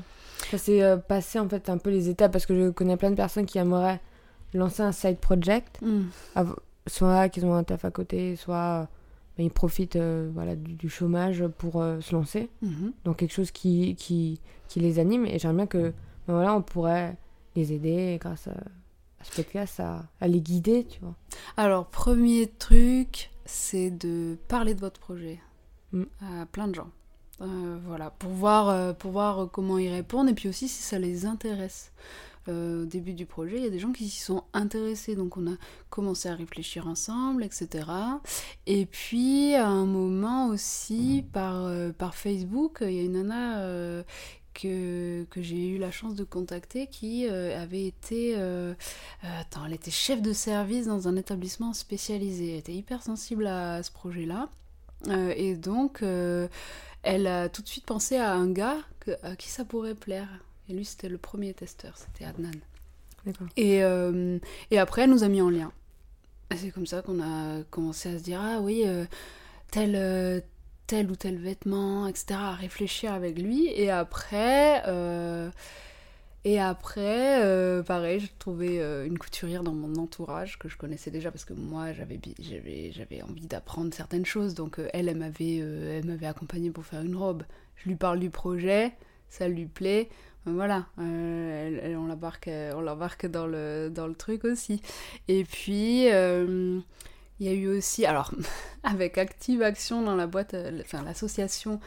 ça 0.51 0.59
s'est 0.59 0.83
euh, 0.83 0.97
passé 0.97 1.39
en 1.39 1.49
fait 1.49 1.69
un 1.69 1.79
peu 1.79 1.91
les 1.91 2.09
étapes 2.09 2.33
Parce 2.33 2.47
que 2.47 2.55
je 2.55 2.71
connais 2.71 2.97
plein 2.97 3.11
de 3.11 3.15
personnes 3.15 3.47
qui 3.47 3.59
aimeraient 3.59 4.01
lancer 4.53 4.83
un 4.83 4.93
side 4.93 5.19
project, 5.19 5.81
hmm. 5.81 6.03
soit 6.87 7.29
qu'ils 7.29 7.47
ont 7.47 7.55
un 7.55 7.63
taf 7.63 7.85
à 7.85 7.91
côté, 7.91 8.37
soit 8.37 8.89
ils 9.39 9.51
profitent 9.51 9.99
voilà, 10.33 10.57
du, 10.57 10.89
chômage 10.89 11.45
pour 11.59 11.83
se 12.01 12.15
lancer 12.15 12.51
mhm. 12.63 12.93
dans 13.03 13.15
quelque 13.15 13.33
chose 13.33 13.51
qui, 13.51 13.97
qui, 13.97 14.41
qui 14.69 14.79
les 14.79 15.01
anime. 15.01 15.27
Et 15.27 15.41
j'aimerais 15.41 15.57
bien 15.57 15.67
que 15.67 15.93
ben, 16.29 16.35
voilà, 16.35 16.55
on 16.55 16.63
pourrait 16.63 17.17
les 17.57 17.73
aider 17.73 18.17
grâce 18.21 18.47
à 18.47 18.55
podcast 19.31 19.81
à, 19.81 20.05
à 20.21 20.29
les 20.29 20.41
guider, 20.41 20.87
tu 20.87 21.01
vois. 21.01 21.15
Alors, 21.57 21.87
premier 21.87 22.47
truc, 22.59 23.31
c'est 23.45 23.91
de 23.91 24.37
parler 24.49 24.75
de 24.75 24.81
votre 24.81 25.01
projet 25.01 25.41
mm. 25.93 26.05
à 26.21 26.47
plein 26.47 26.69
de 26.69 26.75
gens. 26.75 26.91
Euh, 27.41 27.79
voilà, 27.85 28.11
pour 28.11 28.31
voir, 28.31 28.69
euh, 28.69 28.93
pour 28.93 29.11
voir 29.11 29.51
comment 29.51 29.79
ils 29.79 29.91
répondent 29.93 30.29
et 30.29 30.35
puis 30.35 30.49
aussi 30.49 30.69
si 30.69 30.83
ça 30.83 30.99
les 30.99 31.27
intéresse. 31.27 31.93
Euh, 32.47 32.83
au 32.83 32.85
début 32.85 33.15
du 33.15 33.25
projet, 33.25 33.57
il 33.57 33.65
y 33.65 33.67
a 33.67 33.71
des 33.71 33.79
gens 33.79 33.93
qui 33.93 34.07
s'y 34.09 34.21
sont 34.21 34.45
intéressés, 34.53 35.17
donc 35.17 35.39
on 35.39 35.47
a 35.47 35.57
commencé 35.89 36.29
à 36.29 36.35
réfléchir 36.35 36.87
ensemble, 36.87 37.43
etc. 37.43 37.89
Et 38.67 38.85
puis 38.85 39.55
à 39.55 39.67
un 39.67 39.87
moment 39.87 40.49
aussi, 40.49 41.25
par, 41.33 41.71
par 41.95 42.15
Facebook, 42.15 42.79
il 42.83 42.93
y 42.93 43.01
a 43.01 43.03
une 43.03 43.23
nana 43.23 44.05
que, 44.55 45.25
que 45.25 45.43
j'ai 45.43 45.69
eu 45.69 45.79
la 45.79 45.91
chance 45.91 46.15
de 46.15 46.25
contacter 46.25 46.87
qui 46.87 47.29
euh, 47.29 47.61
avait 47.61 47.85
été 47.85 48.35
euh, 48.37 48.73
euh, 49.25 49.41
attends, 49.41 49.67
elle 49.67 49.75
était 49.75 49.91
chef 49.91 50.23
de 50.23 50.33
service 50.33 50.87
dans 50.87 51.09
un 51.09 51.17
établissement 51.17 51.73
spécialisé. 51.73 52.53
Elle 52.53 52.59
était 52.59 52.73
hyper 52.73 53.03
sensible 53.03 53.47
à, 53.47 53.83
ce 53.83 53.91
projet-là. 53.91 54.49
et 55.37 55.55
donc, 55.57 56.03
elle 57.03 57.27
a 57.27 57.49
tout 57.49 57.63
de 57.63 57.69
suite 57.69 57.85
pensé 57.85 58.17
à 58.17 58.33
un 58.33 58.51
gars 58.51 58.79
à 59.23 59.37
qui 59.37 59.49
ça 59.49 59.65
pourrait 59.65 59.95
plaire. 59.95 60.29
Et 60.69 60.73
lui, 60.73 60.85
c'était 60.85 61.11
le 61.11 61.19
premier 61.19 61.53
testeur, 61.53 61.95
c'était 61.99 62.25
Adnan. 62.25 62.55
Et, 63.57 63.81
et 64.71 64.79
après, 64.79 65.03
elle 65.03 65.11
nous 65.11 65.25
a 65.25 65.29
mis 65.29 65.43
en 65.43 65.51
lien. 65.51 65.73
c'est 66.57 66.71
comme 66.71 66.87
ça 66.87 67.03
qu'on 67.03 67.21
a 67.21 67.63
commencé 67.71 68.15
à 68.15 68.19
se 68.19 68.23
dire 68.23 68.41
ah 68.41 68.61
oui, 68.61 68.85
tel, 69.71 70.43
tel 70.87 71.11
ou 71.11 71.17
tel 71.17 71.37
vêtement, 71.39 72.07
etc. 72.07 72.27
À 72.33 72.53
réfléchir 72.53 73.13
avec 73.13 73.39
lui. 73.39 73.69
Et 73.75 73.91
après, 73.91 74.83
et 76.47 76.61
après, 76.61 77.43
euh, 77.43 77.83
pareil, 77.83 78.21
j'ai 78.21 78.31
trouvé 78.39 78.83
euh, 78.83 79.07
une 79.07 79.17
couturière 79.17 79.63
dans 79.63 79.73
mon 79.73 79.95
entourage 79.97 80.59
que 80.59 80.69
je 80.69 80.77
connaissais 80.77 81.11
déjà 81.11 81.31
parce 81.31 81.47
que 81.47 81.55
moi, 81.55 81.95
j'avais, 81.95 83.23
envie 83.23 83.47
d'apprendre 83.47 83.95
certaines 83.95 84.27
choses. 84.27 84.55
Donc 84.55 84.79
euh, 84.79 84.89
elle, 84.93 85.09
elle 85.09 85.17
m'avait, 85.17 85.57
elle 85.57 86.25
accompagnée 86.27 86.71
pour 86.71 86.85
faire 86.85 87.01
une 87.01 87.17
robe. 87.17 87.45
Je 87.77 87.89
lui 87.89 87.97
parle 87.97 88.21
du 88.21 88.29
projet, 88.29 88.93
ça 89.31 89.49
lui 89.49 89.65
plaît. 89.65 90.11
Voilà, 90.47 90.85
l'embarque, 90.99 92.51
on 92.75 92.83
l'embarque 92.83 93.25
dans 93.25 93.47
le, 93.47 93.89
dans 93.89 94.07
le 94.07 94.15
truc 94.15 94.45
aussi. 94.45 94.83
Et 95.27 95.45
puis, 95.45 96.09
il 97.41 97.47
y 97.47 97.49
a 97.49 97.53
eu 97.53 97.69
aussi, 97.69 98.05
alors, 98.07 98.33
avec 98.83 99.19
Active 99.19 99.63
Action 99.63 100.03
dans 100.03 100.17
la 100.17 100.27
boîte, 100.27 100.55
enfin 100.85 101.03
l'association 101.03 101.81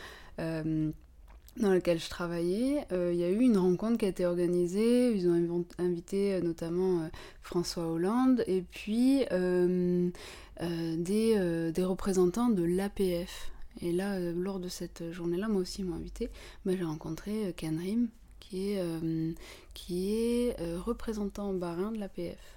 dans 1.59 1.73
lequel 1.73 1.99
je 1.99 2.09
travaillais, 2.09 2.85
euh, 2.91 3.11
il 3.13 3.19
y 3.19 3.23
a 3.23 3.29
eu 3.29 3.39
une 3.39 3.57
rencontre 3.57 3.97
qui 3.97 4.05
a 4.05 4.09
été 4.09 4.25
organisée. 4.25 5.11
Ils 5.11 5.29
ont 5.29 5.65
invité 5.77 6.35
euh, 6.35 6.41
notamment 6.41 7.01
euh, 7.01 7.07
François 7.41 7.87
Hollande 7.87 8.43
et 8.47 8.61
puis 8.61 9.25
des, 10.59 11.83
représentants 11.83 12.49
de 12.49 12.63
l'APF. 12.63 13.51
Et 13.81 13.91
là, 13.91 14.19
lors 14.19 14.59
de 14.59 14.69
cette 14.69 15.11
journée-là, 15.11 15.47
moi 15.47 15.61
aussi, 15.61 15.81
ils 15.81 15.85
m'ont 15.85 15.95
invité. 15.95 16.29
J'ai 16.65 16.83
rencontré 16.83 17.53
Ken 17.55 17.77
Rim, 17.77 18.07
qui 18.39 18.71
est, 18.71 18.81
qui 19.75 20.15
est 20.15 20.55
représentant 20.77 21.53
barin 21.53 21.91
de 21.91 21.99
l'APF. 21.99 22.56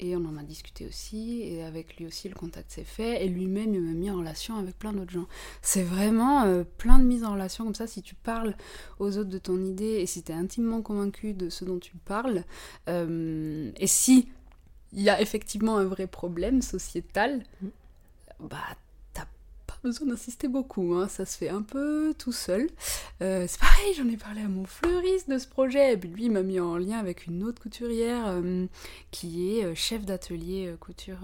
Et 0.00 0.14
on 0.16 0.24
en 0.26 0.36
a 0.36 0.42
discuté 0.42 0.86
aussi, 0.86 1.42
et 1.42 1.64
avec 1.64 1.96
lui 1.96 2.06
aussi 2.06 2.28
le 2.28 2.34
contact 2.34 2.70
s'est 2.70 2.84
fait, 2.84 3.24
et 3.24 3.28
lui-même 3.28 3.74
il 3.74 3.80
m'a 3.80 3.92
mis 3.92 4.10
en 4.10 4.18
relation 4.18 4.56
avec 4.56 4.78
plein 4.78 4.92
d'autres 4.92 5.10
gens. 5.10 5.26
C'est 5.60 5.82
vraiment 5.82 6.42
euh, 6.44 6.62
plein 6.62 6.98
de 7.00 7.04
mises 7.04 7.24
en 7.24 7.32
relation 7.32 7.64
comme 7.64 7.74
ça, 7.74 7.88
si 7.88 8.02
tu 8.02 8.14
parles 8.14 8.54
aux 9.00 9.18
autres 9.18 9.30
de 9.30 9.38
ton 9.38 9.62
idée, 9.64 9.96
et 10.00 10.06
si 10.06 10.22
tu 10.22 10.30
es 10.30 10.34
intimement 10.34 10.82
convaincu 10.82 11.34
de 11.34 11.50
ce 11.50 11.64
dont 11.64 11.78
tu 11.78 11.96
parles, 11.96 12.44
euh, 12.88 13.72
et 13.76 13.86
si 13.88 14.28
il 14.92 15.02
y 15.02 15.10
a 15.10 15.20
effectivement 15.20 15.76
un 15.76 15.84
vrai 15.84 16.06
problème 16.06 16.62
sociétal, 16.62 17.42
mm. 17.60 17.68
bah 18.40 18.56
besoin 19.88 20.08
d'insister 20.08 20.48
beaucoup, 20.48 20.94
hein. 20.94 21.08
ça 21.08 21.24
se 21.24 21.36
fait 21.36 21.48
un 21.48 21.62
peu 21.62 22.14
tout 22.18 22.32
seul. 22.32 22.68
Euh, 23.22 23.46
c'est 23.48 23.60
pareil, 23.60 23.94
j'en 23.96 24.08
ai 24.08 24.16
parlé 24.16 24.42
à 24.42 24.48
mon 24.48 24.64
fleuriste 24.64 25.28
de 25.28 25.38
ce 25.38 25.46
projet, 25.46 25.94
et 25.94 25.96
puis 25.96 26.08
lui 26.08 26.28
m'a 26.28 26.42
mis 26.42 26.60
en 26.60 26.76
lien 26.76 26.98
avec 26.98 27.26
une 27.26 27.42
autre 27.42 27.60
couturière 27.62 28.24
euh, 28.26 28.66
qui 29.10 29.58
est 29.58 29.64
euh, 29.64 29.74
chef 29.74 30.04
d'atelier 30.04 30.74
couture 30.80 31.18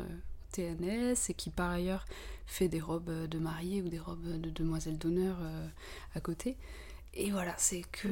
TNS 0.52 1.14
et 1.28 1.35
qui 1.35 1.50
par 1.50 1.71
ailleurs 1.71 2.04
fait 2.47 2.68
des 2.68 2.80
robes 2.80 3.28
de 3.28 3.38
mariée 3.38 3.83
ou 3.83 3.88
des 3.88 3.99
robes 3.99 4.40
de 4.40 4.50
demoiselle 4.50 4.99
d'honneur 4.99 5.37
à 6.14 6.21
côté. 6.21 6.56
Et 7.14 7.30
voilà, 7.30 7.54
c'est 7.56 7.83
que 7.90 8.09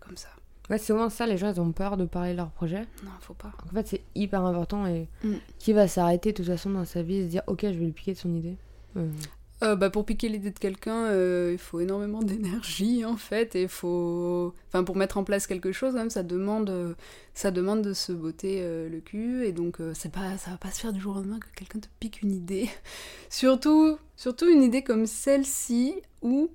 comme 0.00 0.16
ça. 0.16 0.28
Ouais, 0.68 0.78
c'est 0.78 0.86
souvent 0.86 1.08
ça, 1.10 1.26
les 1.26 1.36
gens 1.36 1.52
ils 1.52 1.60
ont 1.60 1.70
peur 1.70 1.96
de 1.96 2.04
parler 2.06 2.32
de 2.32 2.38
leur 2.38 2.50
projet. 2.50 2.86
Non, 3.04 3.10
faut 3.20 3.34
pas. 3.34 3.52
En 3.64 3.74
fait, 3.74 3.86
c'est 3.86 4.02
hyper 4.16 4.44
important 4.44 4.86
et 4.86 5.08
mm. 5.22 5.34
qui 5.58 5.72
va 5.72 5.86
s'arrêter 5.86 6.32
de 6.32 6.36
toute 6.36 6.46
façon 6.46 6.70
dans 6.70 6.84
sa 6.84 7.02
vie 7.02 7.16
et 7.16 7.24
se 7.24 7.28
dire 7.28 7.42
ok, 7.46 7.60
je 7.62 7.68
vais 7.68 7.84
lui 7.84 7.92
piquer 7.92 8.14
de 8.14 8.18
son 8.18 8.34
idée. 8.34 8.56
Euh, 8.96 9.10
bah, 9.60 9.88
pour 9.88 10.04
piquer 10.04 10.28
l'idée 10.28 10.50
de 10.50 10.58
quelqu'un, 10.58 11.06
euh, 11.06 11.50
il 11.52 11.58
faut 11.58 11.80
énormément 11.80 12.22
d'énergie 12.22 13.04
en 13.06 13.16
fait, 13.16 13.56
et 13.56 13.68
faut, 13.68 14.54
enfin 14.68 14.84
pour 14.84 14.96
mettre 14.96 15.16
en 15.16 15.24
place 15.24 15.46
quelque 15.46 15.72
chose, 15.72 15.94
même 15.94 16.10
ça 16.10 16.22
demande, 16.22 16.68
euh, 16.68 16.94
ça 17.32 17.50
demande 17.50 17.80
de 17.82 17.94
se 17.94 18.12
botter 18.12 18.60
le 18.60 19.00
cul, 19.00 19.46
et 19.46 19.52
donc 19.52 19.78
c'est 19.94 20.12
pas, 20.12 20.36
ça 20.36 20.50
va 20.50 20.58
pas 20.58 20.70
se 20.70 20.80
faire 20.80 20.92
du 20.92 21.00
jour 21.00 21.12
au 21.12 21.18
lendemain 21.20 21.40
que 21.40 21.46
quelqu'un 21.56 21.80
te 21.80 21.88
pique 22.00 22.22
une 22.22 22.32
idée. 22.32 22.68
surtout, 23.30 23.98
surtout 24.16 24.46
une 24.48 24.62
idée 24.62 24.82
comme 24.82 25.06
celle-ci 25.06 25.94
où 26.22 26.50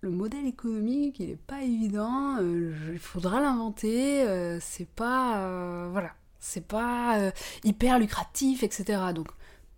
le 0.00 0.10
modèle 0.10 0.46
économique 0.46 1.20
il 1.20 1.30
est 1.30 1.40
pas 1.46 1.62
évident, 1.62 2.38
il 2.40 2.98
faudra 2.98 3.40
l'inventer, 3.40 4.24
c'est 4.60 4.88
pas, 4.88 5.88
voilà, 5.92 6.12
c'est 6.40 6.66
pas 6.66 7.30
hyper 7.62 8.00
lucratif, 8.00 8.64
etc. 8.64 9.00
Donc 9.14 9.28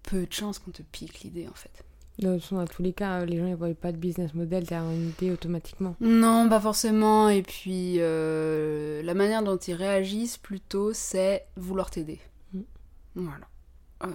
peu 0.02 0.24
de 0.24 0.32
chance 0.32 0.58
qu'on 0.58 0.70
te 0.70 0.82
pique 0.82 1.20
l'idée 1.20 1.46
en 1.48 1.54
fait. 1.54 1.84
De 2.18 2.36
toute 2.38 2.52
dans 2.52 2.66
tous 2.66 2.82
les 2.82 2.92
cas, 2.92 3.24
les 3.24 3.38
gens 3.38 3.44
ne 3.44 3.54
voient 3.54 3.72
pas 3.74 3.92
de 3.92 3.96
business 3.96 4.34
model 4.34 4.64
derrière 4.64 4.90
une 4.90 5.10
idée 5.10 5.30
automatiquement. 5.30 5.94
Non, 6.00 6.48
pas 6.48 6.60
forcément. 6.60 7.28
Et 7.28 7.42
puis, 7.42 7.96
euh, 7.98 9.02
la 9.02 9.14
manière 9.14 9.44
dont 9.44 9.56
ils 9.56 9.74
réagissent 9.74 10.36
plutôt, 10.36 10.92
c'est 10.92 11.46
vouloir 11.56 11.90
t'aider. 11.90 12.18
Mm. 12.52 12.60
Voilà. 13.14 13.46
Euh, 14.04 14.08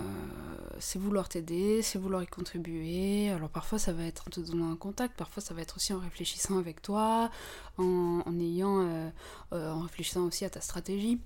c'est 0.80 1.00
vouloir 1.00 1.30
t'aider, 1.30 1.82
c'est 1.82 1.98
vouloir 1.98 2.24
y 2.24 2.28
contribuer. 2.28 3.30
Alors 3.30 3.50
parfois 3.50 3.80
ça 3.80 3.92
va 3.92 4.06
être 4.06 4.24
en 4.28 4.32
te 4.32 4.40
donnant 4.40 4.72
un 4.72 4.78
contact, 4.78 5.18
parfois 5.18 5.44
ça 5.44 5.54
va 5.54 5.62
être 5.62 5.76
aussi 5.76 5.92
en 5.92 6.00
réfléchissant 6.00 6.58
avec 6.58 6.82
toi, 6.82 7.30
en, 7.78 8.22
ayant, 8.40 8.88
euh, 8.88 9.10
en 9.52 9.80
réfléchissant 9.82 10.26
aussi 10.26 10.46
à 10.46 10.50
ta 10.50 10.62
stratégie. 10.62 11.20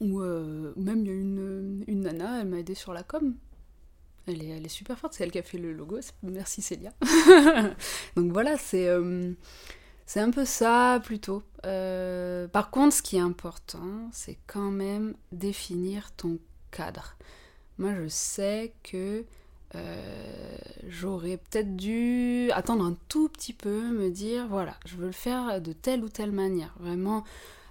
Ou 0.00 0.20
même 0.20 1.00
il 1.00 1.06
y 1.06 1.10
a 1.10 1.14
une, 1.14 1.84
une 1.86 2.00
nana, 2.02 2.42
elle 2.42 2.48
m'a 2.48 2.58
aidé 2.58 2.74
sur 2.74 2.92
la 2.92 3.02
com. 3.02 3.34
Elle 4.26 4.42
est, 4.42 4.68
super 4.68 4.98
forte, 4.98 5.14
c'est 5.14 5.24
elle 5.24 5.30
qui 5.30 5.38
a 5.38 5.42
fait 5.42 5.58
le 5.58 5.72
logo. 5.72 5.98
Merci 6.22 6.62
Célia. 6.62 6.92
Donc 8.16 8.32
voilà, 8.32 8.56
c'est 8.56 8.88
euh, 8.88 9.32
c'est 10.06 10.20
un 10.20 10.30
peu 10.30 10.46
ça 10.46 11.00
plutôt. 11.04 11.42
Euh, 11.66 12.48
par 12.48 12.70
contre, 12.70 12.96
ce 12.96 13.02
qui 13.02 13.16
est 13.16 13.20
important, 13.20 14.08
c'est 14.12 14.38
quand 14.46 14.70
même 14.70 15.14
définir 15.32 16.10
ton 16.12 16.38
cadre. 16.70 17.16
Moi, 17.76 17.94
je 17.94 18.08
sais 18.08 18.72
que 18.82 19.24
euh, 19.74 20.56
j'aurais 20.88 21.36
peut-être 21.36 21.76
dû 21.76 22.50
attendre 22.52 22.84
un 22.84 22.96
tout 23.08 23.28
petit 23.28 23.52
peu, 23.52 23.90
me 23.90 24.08
dire 24.08 24.46
voilà, 24.48 24.74
je 24.86 24.96
veux 24.96 25.06
le 25.06 25.12
faire 25.12 25.60
de 25.60 25.72
telle 25.74 26.02
ou 26.02 26.08
telle 26.08 26.32
manière, 26.32 26.74
vraiment 26.80 27.24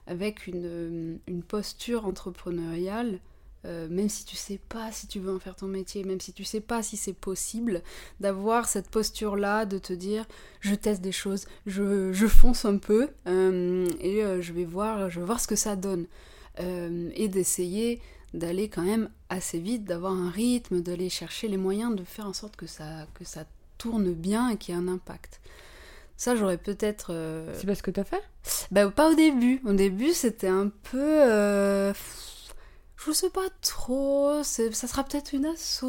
avec 0.05 0.47
une 0.47 1.19
posture 1.47 2.05
entrepreneuriale 2.05 3.19
euh, 3.65 3.87
même 3.89 4.09
si 4.09 4.25
tu 4.25 4.35
sais 4.35 4.59
pas 4.69 4.91
si 4.91 5.07
tu 5.07 5.19
veux 5.19 5.33
en 5.33 5.39
faire 5.39 5.55
ton 5.55 5.67
métier, 5.67 6.03
même 6.03 6.19
si 6.19 6.33
tu 6.33 6.43
sais 6.43 6.59
pas 6.59 6.83
si 6.83 6.97
c'est 6.97 7.13
possible, 7.13 7.81
d'avoir 8.19 8.67
cette 8.67 8.89
posture-là, 8.89 9.65
de 9.65 9.77
te 9.77 9.93
dire 9.93 10.25
je 10.59 10.75
teste 10.75 11.01
des 11.01 11.13
choses, 11.13 11.45
je, 11.65 12.11
je 12.11 12.27
fonce 12.27 12.65
un 12.65 12.77
peu 12.77 13.09
euh, 13.27 13.87
et 14.01 14.23
euh, 14.23 14.41
je, 14.41 14.51
vais 14.51 14.65
voir, 14.65 15.09
je 15.09 15.21
vais 15.21 15.25
voir 15.25 15.39
ce 15.39 15.47
que 15.47 15.55
ça 15.55 15.75
donne. 15.75 16.07
et 16.59 17.27
d'essayer 17.29 18.01
d'aller 18.33 18.67
quand 18.67 18.83
même 18.83 19.09
assez 19.29 19.59
vite, 19.59 19.85
d'avoir 19.85 20.11
un 20.13 20.29
rythme, 20.29 20.81
d'aller 20.81 21.09
chercher 21.09 21.47
les 21.47 21.57
moyens 21.57 21.95
de 21.95 22.03
faire 22.03 22.27
en 22.27 22.33
sorte 22.33 22.55
que 22.55 22.67
ça, 22.67 23.07
que 23.13 23.23
ça 23.23 23.45
tourne 23.77 24.11
bien 24.13 24.49
et 24.49 24.57
qu'il 24.57 24.75
y 24.75 24.77
ait 24.77 24.81
un 24.81 24.87
impact. 24.87 25.39
Ça, 26.17 26.35
j'aurais 26.35 26.57
peut-être. 26.57 27.15
C'est 27.53 27.65
parce 27.65 27.81
que 27.81 27.91
t'as 27.91 28.03
fait? 28.03 28.21
Bah, 28.71 28.89
pas 28.91 29.09
au 29.11 29.15
début. 29.15 29.61
Au 29.65 29.73
début, 29.73 30.13
c'était 30.13 30.47
un 30.47 30.69
peu 30.91 31.93
je 33.05 33.11
sais 33.11 33.29
pas 33.29 33.47
trop, 33.61 34.43
ça 34.43 34.71
sera 34.71 35.03
peut-être 35.03 35.33
une 35.33 35.45
asso. 35.45 35.85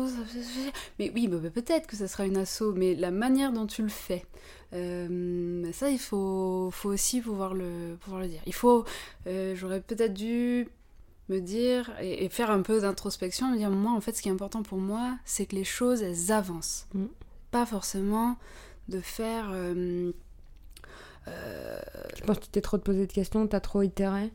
Mais 0.99 1.11
oui, 1.14 1.28
bah, 1.28 1.38
bah, 1.42 1.50
peut-être 1.50 1.87
que 1.87 1.97
ça 1.97 2.09
sera 2.09 2.26
une 2.26 2.37
asso, 2.37 2.73
mais 2.75 2.94
la 2.94 3.11
manière 3.11 3.52
dont 3.52 3.66
tu 3.66 3.83
le 3.83 3.88
fais, 3.88 4.25
euh, 4.73 5.71
ça 5.73 5.90
il 5.90 5.99
faut, 5.99 6.71
faut 6.73 6.90
aussi 6.90 7.21
pouvoir 7.21 7.54
le, 7.54 7.97
pouvoir 8.00 8.23
le 8.23 8.28
dire. 8.28 8.40
Il 8.47 8.54
faut, 8.54 8.85
euh, 9.26 9.54
j'aurais 9.54 9.80
peut-être 9.80 10.14
dû 10.14 10.68
me 11.28 11.40
dire 11.40 11.90
et, 12.00 12.28
faire 12.28 12.50
un 12.50 12.62
peu 12.62 12.80
d'introspection, 12.80 13.50
me 13.50 13.56
dire 13.56 13.71
moi 13.71 13.92
en 13.92 14.00
fait 14.00 14.12
ce 14.12 14.23
qui 14.23 14.28
est 14.28 14.33
important 14.33 14.62
pour 14.62 14.78
moi, 14.78 15.16
c'est 15.25 15.47
que 15.47 15.56
les 15.56 15.64
choses 15.64 16.02
elles 16.02 16.33
avancent, 16.33 16.87
mm. 16.94 17.06
pas 17.50 17.66
forcément 17.66 18.37
de 18.88 19.00
faire. 19.00 19.50
Euh, 19.52 20.12
tu 22.14 22.23
penses 22.23 22.38
que 22.38 22.44
tu 22.44 22.50
t'es 22.50 22.61
trop 22.61 22.76
poser 22.78 23.06
de 23.06 23.12
questions, 23.12 23.47
t'as 23.47 23.61
trop 23.61 23.83
itéré? 23.83 24.30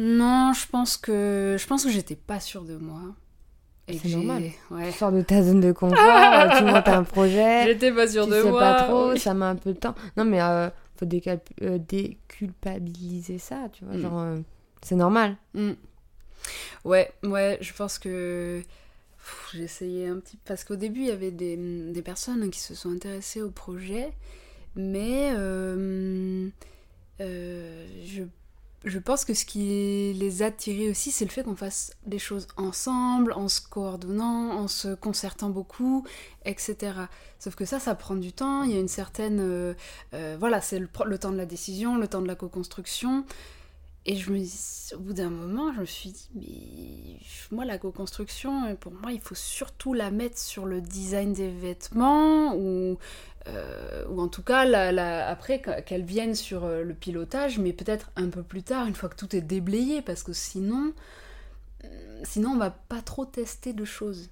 Non, 0.00 0.54
je 0.54 0.66
pense 0.66 0.96
que 0.96 1.56
je 1.58 1.66
pense 1.66 1.84
que 1.84 1.90
j'étais 1.90 2.16
pas 2.16 2.40
sûre 2.40 2.64
de 2.64 2.76
moi. 2.76 3.00
C'est 3.86 4.08
normal. 4.08 4.44
Ouais. 4.70 4.86
Tu 4.86 4.98
sors 4.98 5.12
de 5.12 5.20
ta 5.20 5.42
zone 5.42 5.60
de 5.60 5.72
confort, 5.72 5.98
euh, 5.98 6.48
tu 6.56 6.64
montes 6.64 6.88
un 6.88 7.04
projet. 7.04 7.64
J'étais 7.66 7.92
pas 7.92 8.08
sûre 8.08 8.26
de 8.26 8.40
sais 8.40 8.48
moi. 8.48 8.60
pas 8.60 8.84
trop, 8.84 9.14
ça 9.16 9.34
met 9.34 9.44
un 9.44 9.56
peu 9.56 9.74
de 9.74 9.78
temps. 9.78 9.94
Non, 10.16 10.24
mais 10.24 10.40
euh, 10.40 10.70
faut 10.96 11.06
euh, 11.06 11.78
déculpabiliser 11.78 13.38
ça, 13.38 13.68
tu 13.72 13.84
vois. 13.84 13.96
Mm. 13.96 14.00
Genre, 14.00 14.20
euh, 14.20 14.38
c'est 14.80 14.94
normal. 14.94 15.36
Mm. 15.52 15.72
Ouais, 16.84 17.12
ouais, 17.24 17.58
je 17.60 17.74
pense 17.74 17.98
que 17.98 18.62
essayé 19.54 20.08
un 20.08 20.16
petit 20.16 20.38
parce 20.46 20.64
qu'au 20.64 20.76
début 20.76 21.00
il 21.00 21.06
y 21.08 21.10
avait 21.10 21.30
des, 21.30 21.56
des, 21.56 22.02
personnes 22.02 22.48
qui 22.50 22.58
se 22.58 22.74
sont 22.74 22.90
intéressées 22.90 23.42
au 23.42 23.50
projet, 23.50 24.12
mais 24.76 25.32
je 27.18 28.24
je 28.84 28.98
pense 28.98 29.26
que 29.26 29.34
ce 29.34 29.44
qui 29.44 30.14
les 30.14 30.42
a 30.42 30.50
tirés 30.50 30.88
aussi, 30.88 31.10
c'est 31.10 31.26
le 31.26 31.30
fait 31.30 31.42
qu'on 31.42 31.56
fasse 31.56 31.94
des 32.06 32.18
choses 32.18 32.46
ensemble, 32.56 33.32
en 33.34 33.48
se 33.48 33.60
coordonnant, 33.60 34.52
en 34.52 34.68
se 34.68 34.94
concertant 34.94 35.50
beaucoup, 35.50 36.06
etc. 36.46 36.92
Sauf 37.38 37.54
que 37.56 37.66
ça, 37.66 37.78
ça 37.78 37.94
prend 37.94 38.14
du 38.14 38.32
temps, 38.32 38.62
il 38.62 38.72
y 38.72 38.76
a 38.76 38.80
une 38.80 38.88
certaine... 38.88 39.40
Euh, 39.40 39.74
euh, 40.14 40.36
voilà, 40.40 40.62
c'est 40.62 40.78
le, 40.78 41.18
temps 41.18 41.30
de 41.30 41.36
la 41.36 41.46
décision, 41.46 41.98
le 41.98 42.08
temps 42.08 42.22
de 42.22 42.26
la 42.26 42.36
co-construction. 42.36 43.26
Et 44.06 44.16
je 44.16 44.32
me 44.32 44.40
au 44.96 44.98
bout 44.98 45.12
d'un 45.12 45.28
moment, 45.28 45.74
je 45.74 45.80
me 45.80 45.84
suis 45.84 46.10
dit, 46.10 46.30
mais 46.34 47.54
moi, 47.54 47.66
la 47.66 47.76
co-construction, 47.76 48.74
pour 48.76 48.92
moi, 48.92 49.12
il 49.12 49.20
faut 49.20 49.34
surtout 49.34 49.92
la 49.92 50.10
mettre 50.10 50.38
sur 50.38 50.64
le 50.64 50.80
design 50.80 51.34
des 51.34 51.50
vêtements, 51.50 52.56
ou, 52.56 52.96
euh, 53.48 54.04
ou 54.08 54.20
en 54.20 54.28
tout 54.28 54.42
cas, 54.42 54.64
la, 54.64 55.28
après, 55.28 55.62
qu'elle 55.86 56.04
vienne 56.04 56.34
sur 56.34 56.64
euh, 56.64 56.82
le 56.82 56.94
pilotage, 56.94 57.58
mais 57.58 57.72
peut-être 57.72 58.10
un 58.16 58.28
peu 58.28 58.42
plus 58.42 58.62
tard, 58.62 58.86
une 58.86 58.94
fois 58.94 59.08
que 59.08 59.16
tout 59.16 59.34
est 59.34 59.40
déblayé, 59.40 60.02
parce 60.02 60.22
que 60.22 60.32
sinon, 60.32 60.92
euh, 61.84 62.20
sinon 62.24 62.50
on 62.50 62.58
va 62.58 62.70
pas 62.70 63.02
trop 63.02 63.24
tester 63.24 63.72
de 63.72 63.84
choses. 63.84 64.30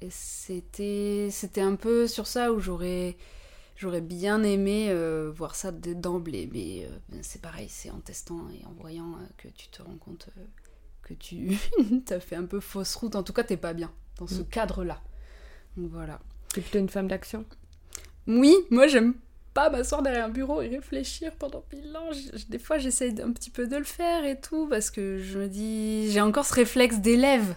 Et 0.00 0.08
c'était, 0.10 1.28
c'était 1.30 1.60
un 1.60 1.76
peu 1.76 2.06
sur 2.06 2.26
ça 2.26 2.52
où 2.52 2.60
j'aurais 2.60 3.16
J'aurais 3.76 4.00
bien 4.00 4.44
aimé 4.44 4.86
euh, 4.90 5.32
voir 5.34 5.56
ça 5.56 5.72
d'emblée, 5.72 6.48
mais 6.52 6.86
euh, 6.86 7.18
c'est 7.22 7.42
pareil, 7.42 7.68
c'est 7.68 7.90
en 7.90 7.98
testant 7.98 8.48
et 8.50 8.64
en 8.66 8.72
voyant 8.72 9.18
que 9.36 9.48
tu 9.48 9.66
te 9.68 9.82
rends 9.82 9.96
compte 9.96 10.28
que 11.02 11.12
tu 11.12 11.58
as 12.10 12.20
fait 12.20 12.36
un 12.36 12.44
peu 12.44 12.60
fausse 12.60 12.94
route. 12.94 13.16
En 13.16 13.24
tout 13.24 13.32
cas, 13.32 13.42
t'es 13.42 13.56
pas 13.56 13.72
bien 13.72 13.92
dans 14.18 14.28
ce 14.28 14.42
mm. 14.42 14.46
cadre-là. 14.46 15.02
Donc 15.76 15.90
voilà. 15.90 16.20
T'es 16.50 16.60
plutôt 16.60 16.78
une 16.78 16.88
femme 16.88 17.08
d'action? 17.08 17.44
Oui, 18.26 18.54
moi 18.70 18.86
j'aime 18.86 19.14
pas 19.54 19.70
m'asseoir 19.70 20.02
derrière 20.02 20.26
un 20.26 20.30
bureau 20.30 20.60
et 20.60 20.68
réfléchir 20.68 21.32
pendant 21.38 21.64
mille 21.72 21.96
ans. 21.96 22.10
des 22.48 22.58
fois, 22.58 22.78
j'essaye 22.78 23.14
un 23.22 23.30
petit 23.30 23.50
peu 23.50 23.68
de 23.68 23.76
le 23.76 23.84
faire 23.84 24.24
et 24.24 24.40
tout, 24.40 24.66
parce 24.68 24.90
que 24.90 25.20
je 25.20 25.38
me 25.38 25.48
dis, 25.48 26.10
j'ai 26.10 26.20
encore 26.20 26.44
ce 26.44 26.54
réflexe 26.54 26.98
d'élève. 26.98 27.54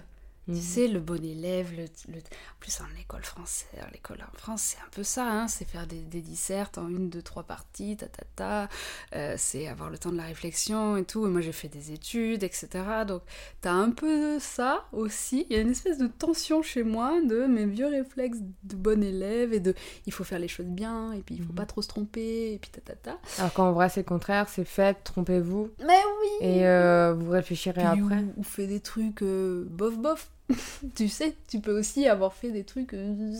Tu 0.47 0.53
mhm. 0.53 0.61
sais, 0.61 0.87
le 0.87 1.01
bon 1.01 1.21
élève, 1.21 1.73
le, 1.75 1.83
en 1.83 2.59
plus 2.61 2.79
en 2.79 3.01
école 3.01 3.23
française, 3.23 3.67
l'école 3.91 4.19
en 4.21 4.37
France, 4.37 4.61
c'est 4.61 4.77
un 4.77 4.89
peu 4.91 5.03
ça, 5.03 5.29
hein, 5.29 5.49
c'est 5.49 5.67
faire 5.67 5.85
des, 5.87 5.99
des, 5.99 6.21
dissertes 6.21 6.77
en 6.77 6.87
une, 6.87 7.09
deux, 7.09 7.21
trois 7.21 7.43
parties, 7.43 7.97
ta 7.97 8.07
ta 8.07 8.23
ta, 8.33 8.69
euh, 9.13 9.35
c'est 9.37 9.67
avoir 9.67 9.89
le 9.89 9.97
temps 9.97 10.11
de 10.11 10.15
la 10.15 10.23
réflexion 10.23 10.95
et 10.95 11.03
tout, 11.03 11.27
et 11.27 11.29
moi 11.29 11.41
j'ai 11.41 11.51
fait 11.51 11.67
des 11.67 11.91
études, 11.91 12.43
etc. 12.43 12.69
Donc 13.05 13.23
t'as 13.59 13.73
un 13.73 13.91
peu 13.91 14.39
ça 14.39 14.85
aussi, 14.93 15.45
il 15.49 15.57
y 15.57 15.59
a 15.59 15.61
une 15.61 15.71
espèce 15.71 15.97
de 15.97 16.07
tension 16.07 16.61
chez 16.61 16.83
moi 16.83 17.19
de 17.27 17.45
mes 17.45 17.65
vieux 17.65 17.87
réflexes 17.87 18.39
de 18.63 18.75
bon 18.77 19.03
élève 19.03 19.51
et 19.51 19.59
de 19.59 19.73
il 20.05 20.13
faut 20.13 20.23
faire 20.23 20.39
les 20.39 20.47
choses 20.47 20.67
bien, 20.67 21.11
et 21.11 21.19
puis 21.19 21.35
il 21.35 21.41
faut 21.43 21.49
mhm. 21.49 21.55
pas 21.55 21.65
trop 21.65 21.81
se 21.81 21.89
tromper, 21.89 22.53
et 22.53 22.57
puis 22.57 22.71
ta 22.71 22.79
ta 22.79 22.95
ta. 22.95 23.19
Alors 23.37 23.51
qu'en 23.51 23.73
vrai 23.73 23.89
c'est 23.89 23.99
le 23.99 24.05
contraire, 24.05 24.47
c'est 24.47 24.63
fait, 24.63 24.95
trompez-vous. 25.03 25.71
Mais 25.79 26.01
oui 26.21 26.47
Et 26.47 26.65
euh, 26.65 27.13
vous 27.13 27.31
réfléchirez 27.31 27.83
après. 27.83 27.97
Ou, 27.97 28.33
ou 28.37 28.43
fait 28.43 28.67
des 28.67 28.79
trucs 28.79 29.23
euh, 29.23 29.67
bof 29.69 29.97
bof 29.97 30.31
tu 30.95 31.07
sais, 31.07 31.35
tu 31.47 31.59
peux 31.59 31.77
aussi 31.77 32.07
avoir 32.07 32.33
fait 32.33 32.51
des 32.51 32.63
trucs. 32.63 32.93
Euh, 32.93 33.33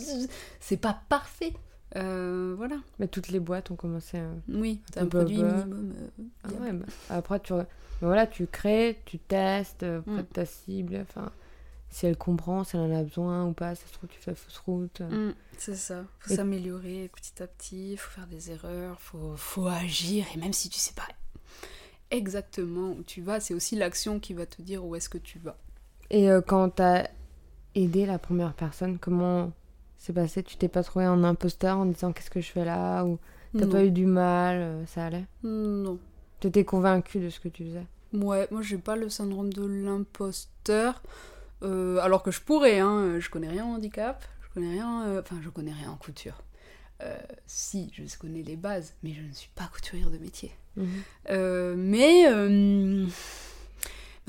c'est 0.60 0.76
pas 0.76 1.00
parfait. 1.08 1.52
Euh, 1.96 2.54
voilà. 2.56 2.76
Mais 2.98 3.08
toutes 3.08 3.28
les 3.28 3.40
boîtes 3.40 3.70
ont 3.70 3.76
commencé 3.76 4.18
à. 4.18 4.28
Oui, 4.48 4.80
un, 4.96 5.02
un 5.02 5.06
produit 5.06 5.42
minimum. 5.42 5.94
Euh, 5.96 6.22
ah 6.44 6.48
ouais, 6.60 6.72
bah, 6.72 6.86
après, 7.08 7.40
tu, 7.40 7.54
voilà, 8.00 8.26
tu 8.26 8.46
crées, 8.46 9.00
tu 9.06 9.18
testes 9.18 9.84
auprès 9.84 10.22
de 10.22 10.28
ta 10.32 10.44
cible. 10.44 10.98
Enfin, 11.00 11.32
si 11.90 12.06
elle 12.06 12.18
comprend, 12.18 12.64
si 12.64 12.76
elle 12.76 12.82
en 12.82 12.94
a 12.94 13.02
besoin 13.02 13.46
ou 13.46 13.52
pas, 13.52 13.74
ça 13.74 13.86
se 13.86 13.92
trouve, 13.94 14.10
tu 14.10 14.20
fais 14.20 14.34
fausse 14.34 14.58
route. 14.58 15.00
Mm, 15.00 15.32
c'est 15.56 15.76
ça. 15.76 16.04
faut 16.20 16.34
s'améliorer 16.34 17.10
petit 17.14 17.42
à 17.42 17.46
petit, 17.46 17.96
faut 17.96 18.10
faire 18.10 18.26
des 18.26 18.50
erreurs, 18.50 19.00
faut, 19.00 19.34
faut 19.36 19.66
agir. 19.66 20.26
Et 20.34 20.38
même 20.38 20.52
si 20.52 20.68
tu 20.68 20.78
sais 20.78 20.94
pas 20.94 21.08
exactement 22.10 22.90
où 22.90 23.02
tu 23.02 23.22
vas, 23.22 23.40
c'est 23.40 23.54
aussi 23.54 23.76
l'action 23.76 24.18
qui 24.20 24.34
va 24.34 24.46
te 24.46 24.62
dire 24.62 24.84
où 24.84 24.94
est-ce 24.96 25.08
que 25.08 25.18
tu 25.18 25.38
vas. 25.38 25.56
Et 26.10 26.30
euh, 26.30 26.40
quand 26.40 26.70
t'as 26.70 27.08
aidé 27.74 28.06
la 28.06 28.18
première 28.18 28.54
personne, 28.54 28.98
comment 28.98 29.52
c'est 29.98 30.12
passé? 30.12 30.42
Tu 30.42 30.56
t'es 30.56 30.68
pas 30.68 30.82
trouvé 30.82 31.06
en 31.06 31.22
imposteur 31.24 31.78
en 31.78 31.86
disant 31.86 32.12
qu'est-ce 32.12 32.30
que 32.30 32.40
je 32.40 32.50
fais 32.50 32.64
là? 32.64 33.04
Ou 33.04 33.18
t'as 33.56 33.66
pas 33.66 33.84
eu 33.84 33.90
du 33.90 34.06
mal 34.06 34.56
euh, 34.60 34.86
Ça 34.86 35.06
allait? 35.06 35.26
Non. 35.42 35.98
T'étais 36.40 36.64
convaincu 36.64 37.18
de 37.18 37.30
ce 37.30 37.40
que 37.40 37.48
tu 37.48 37.64
faisais? 37.64 37.86
Ouais, 38.12 38.48
moi 38.50 38.62
j'ai 38.62 38.78
pas 38.78 38.96
le 38.96 39.08
syndrome 39.08 39.52
de 39.52 39.64
l'imposteur. 39.64 41.02
Euh, 41.62 41.98
alors 41.98 42.22
que 42.22 42.30
je 42.30 42.40
pourrais, 42.40 42.78
hein, 42.78 43.18
je 43.18 43.28
connais 43.28 43.48
rien 43.48 43.64
en 43.64 43.74
handicap, 43.74 44.24
je 44.42 44.54
connais 44.54 44.70
rien, 44.70 45.18
enfin 45.18 45.36
je 45.42 45.48
connais 45.50 45.72
rien 45.72 45.90
en 45.90 45.96
couture. 45.96 46.42
si, 47.46 47.92
je 47.92 48.16
connais 48.16 48.42
les 48.42 48.56
bases, 48.56 48.94
mais 49.02 49.12
je 49.12 49.22
ne 49.22 49.32
suis 49.32 49.50
pas 49.54 49.68
couturière 49.72 50.10
de 50.10 50.18
métier. 50.18 50.52
Mhm. 50.76 51.74
mais 51.76 52.26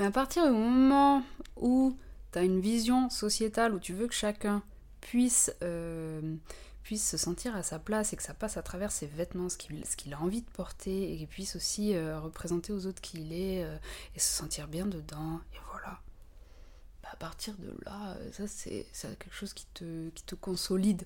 mais 0.00 0.06
à 0.06 0.10
partir 0.10 0.46
du 0.46 0.52
moment 0.52 1.22
où 1.56 1.94
tu 2.32 2.38
as 2.38 2.42
une 2.42 2.60
vision 2.60 3.10
sociétale, 3.10 3.74
où 3.74 3.78
tu 3.78 3.92
veux 3.92 4.06
que 4.06 4.14
chacun 4.14 4.62
puisse, 5.02 5.54
euh, 5.62 6.36
puisse 6.82 7.06
se 7.06 7.18
sentir 7.18 7.54
à 7.54 7.62
sa 7.62 7.78
place 7.78 8.14
et 8.14 8.16
que 8.16 8.22
ça 8.22 8.32
passe 8.32 8.56
à 8.56 8.62
travers 8.62 8.92
ses 8.92 9.06
vêtements, 9.06 9.50
ce 9.50 9.58
qu'il 9.58 10.14
a 10.14 10.20
envie 10.20 10.40
de 10.40 10.48
porter, 10.48 11.12
et 11.12 11.18
qu'il 11.18 11.26
puisse 11.26 11.54
aussi 11.54 11.94
euh, 11.94 12.18
représenter 12.18 12.72
aux 12.72 12.86
autres 12.86 13.02
qui 13.02 13.18
il 13.18 13.34
est 13.34 13.62
euh, 13.62 13.76
et 14.16 14.18
se 14.18 14.32
sentir 14.32 14.68
bien 14.68 14.86
dedans, 14.86 15.38
et 15.52 15.58
voilà. 15.70 16.00
Bah, 17.02 17.10
à 17.12 17.16
partir 17.16 17.54
de 17.58 17.76
là, 17.84 18.16
ça 18.32 18.46
c'est 18.46 18.86
quelque 19.02 19.34
chose 19.34 19.52
qui 19.52 19.66
te, 19.74 20.08
qui 20.10 20.22
te 20.22 20.34
consolide. 20.34 21.04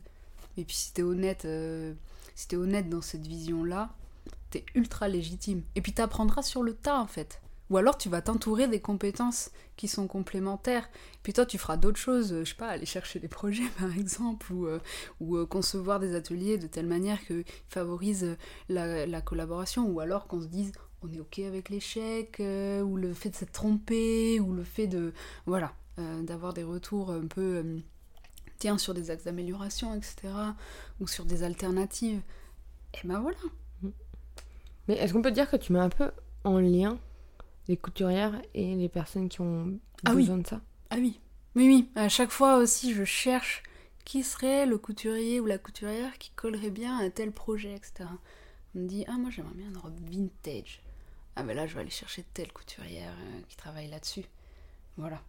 Et 0.56 0.64
puis 0.64 0.76
si 0.76 0.92
t'es 0.92 1.02
honnête, 1.02 1.48
si 2.36 2.46
es 2.48 2.56
honnête 2.56 2.88
dans 2.88 3.02
cette 3.02 3.26
vision-là, 3.26 3.90
t'es 4.50 4.64
ultra 4.76 5.08
légitime. 5.08 5.64
Et 5.74 5.80
puis 5.80 5.92
t'apprendras 5.92 6.44
sur 6.44 6.62
le 6.62 6.74
tas 6.74 7.00
en 7.00 7.08
fait. 7.08 7.40
Ou 7.74 7.76
alors 7.76 7.98
tu 7.98 8.08
vas 8.08 8.22
t'entourer 8.22 8.68
des 8.68 8.78
compétences 8.78 9.50
qui 9.76 9.88
sont 9.88 10.06
complémentaires. 10.06 10.88
Puis 11.24 11.32
toi, 11.32 11.44
tu 11.44 11.58
feras 11.58 11.76
d'autres 11.76 11.98
choses, 11.98 12.32
euh, 12.32 12.44
je 12.44 12.50
sais 12.50 12.56
pas, 12.56 12.68
aller 12.68 12.86
chercher 12.86 13.18
des 13.18 13.26
projets 13.26 13.66
par 13.80 13.92
exemple, 13.96 14.52
ou, 14.52 14.68
euh, 14.68 14.78
euh, 15.20 15.44
concevoir 15.44 15.98
des 15.98 16.14
ateliers 16.14 16.56
de 16.56 16.68
telle 16.68 16.86
manière 16.86 17.18
qu'ils 17.26 17.44
favorisent 17.66 18.36
la, 18.68 19.20
collaboration, 19.22 19.88
ou 19.88 19.98
alors 19.98 20.28
qu'on 20.28 20.40
se 20.40 20.46
dise 20.46 20.70
on 21.02 21.10
est 21.12 21.18
ok 21.18 21.40
avec 21.40 21.68
l'échec, 21.68 22.36
ou 22.38 22.96
le 22.96 23.12
fait 23.12 23.30
de 23.30 23.34
s'être 23.34 23.50
trompé, 23.50 24.38
ou 24.38 24.52
le 24.52 24.62
fait 24.62 24.86
de. 24.86 25.12
Voilà, 25.44 25.72
d'avoir 26.22 26.54
des 26.54 26.62
retours 26.62 27.10
un 27.10 27.26
peu. 27.26 27.80
tiens, 28.58 28.78
sur 28.78 28.94
des 28.94 29.10
axes 29.10 29.24
d'amélioration, 29.24 29.96
etc., 29.96 30.32
ou 31.00 31.08
sur 31.08 31.24
des 31.24 31.42
alternatives. 31.42 32.20
Et 32.94 33.04
ben 33.04 33.18
voilà. 33.18 33.36
Mais 34.86 34.94
est-ce 34.94 35.12
qu'on 35.12 35.22
peut 35.22 35.32
dire 35.32 35.50
que 35.50 35.56
tu 35.56 35.72
mets 35.72 35.80
un 35.80 35.88
peu 35.88 36.12
en 36.44 36.60
lien 36.60 37.00
les 37.68 37.76
couturières 37.76 38.40
et 38.54 38.74
les 38.74 38.88
personnes 38.88 39.28
qui 39.28 39.40
ont 39.40 39.78
ah 40.04 40.14
besoin 40.14 40.38
de 40.38 40.46
ça. 40.46 40.60
Ah 40.90 40.96
oui. 40.98 41.20
Oui, 41.56 41.66
oui. 41.66 41.90
À 41.94 42.08
chaque 42.08 42.30
fois 42.30 42.56
aussi, 42.56 42.92
je 42.92 43.04
cherche 43.04 43.62
qui 44.04 44.22
serait 44.22 44.66
le 44.66 44.76
couturier 44.76 45.40
ou 45.40 45.46
la 45.46 45.58
couturière 45.58 46.18
qui 46.18 46.30
collerait 46.30 46.70
bien 46.70 46.98
à 46.98 47.10
tel 47.10 47.32
projet, 47.32 47.74
etc. 47.74 48.08
On 48.74 48.80
me 48.80 48.88
dit, 48.88 49.04
ah, 49.08 49.16
moi 49.18 49.30
j'aimerais 49.30 49.54
bien 49.54 49.68
une 49.68 49.78
robe 49.78 49.98
vintage. 50.00 50.82
Ah, 51.36 51.42
ben 51.42 51.56
là, 51.56 51.66
je 51.66 51.74
vais 51.74 51.80
aller 51.80 51.90
chercher 51.90 52.24
telle 52.34 52.52
couturière 52.52 53.12
euh, 53.12 53.40
qui 53.48 53.56
travaille 53.56 53.88
là-dessus. 53.88 54.24
Voilà. 54.96 55.20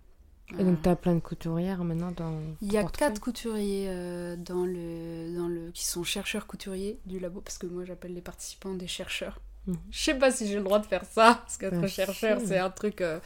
Et 0.59 0.63
donc, 0.63 0.81
tu 0.83 0.89
as 0.89 0.95
plein 0.95 1.15
de 1.15 1.19
couturières 1.19 1.83
maintenant 1.83 2.11
dans. 2.11 2.39
Il 2.61 2.71
y 2.71 2.77
a 2.77 2.83
quatre 2.83 3.19
couturiers 3.19 3.87
euh, 3.87 4.35
dans 4.35 4.65
le, 4.65 5.35
dans 5.35 5.47
le, 5.47 5.71
qui 5.71 5.85
sont 5.85 6.03
chercheurs 6.03 6.45
couturiers 6.45 6.99
du 7.07 7.17
labo, 7.19 7.41
parce 7.41 7.57
que 7.57 7.65
moi 7.65 7.83
j'appelle 7.83 8.13
les 8.13 8.21
participants 8.21 8.75
des 8.75 8.85
chercheurs. 8.85 9.41
Je 9.67 9.99
sais 9.99 10.15
pas 10.15 10.31
si 10.31 10.47
j'ai 10.47 10.55
le 10.55 10.63
droit 10.63 10.79
de 10.79 10.85
faire 10.85 11.05
ça, 11.05 11.41
parce 11.41 11.57
qu'être 11.57 11.87
chercheur, 11.87 12.39
c'est 12.45 12.57
un 12.57 12.69
truc. 12.69 13.01
Euh, 13.01 13.19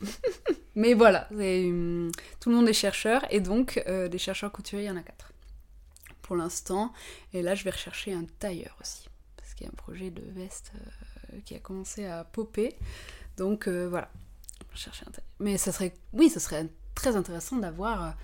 mais 0.74 0.94
voilà, 0.94 1.26
hum, 1.32 2.10
tout 2.38 2.50
le 2.50 2.56
monde 2.56 2.68
est 2.68 2.74
chercheur, 2.74 3.24
et 3.30 3.40
donc 3.40 3.82
euh, 3.86 4.08
des 4.08 4.18
chercheurs 4.18 4.52
couturiers, 4.52 4.84
il 4.84 4.88
y 4.88 4.90
en 4.90 4.96
a 4.96 5.02
quatre 5.02 5.32
pour 6.22 6.36
l'instant. 6.36 6.92
Et 7.32 7.42
là, 7.42 7.54
je 7.54 7.64
vais 7.64 7.70
rechercher 7.70 8.12
un 8.12 8.24
tailleur 8.38 8.76
aussi, 8.80 9.08
parce 9.36 9.54
qu'il 9.54 9.66
y 9.66 9.70
a 9.70 9.72
un 9.72 9.76
projet 9.76 10.10
de 10.10 10.22
veste 10.30 10.72
euh, 11.32 11.38
qui 11.44 11.54
a 11.54 11.58
commencé 11.58 12.04
à 12.04 12.24
popper. 12.24 12.76
Donc 13.36 13.66
voilà, 13.66 14.10
chercher 14.74 15.04
un 15.08 15.10
tailleur. 15.10 15.30
Mais 15.38 15.56
ça 15.56 15.72
serait, 15.72 15.94
oui, 16.12 16.28
ça 16.28 16.40
serait 16.40 16.68
très 16.94 17.16
intéressant 17.16 17.56
d'avoir 17.56 18.14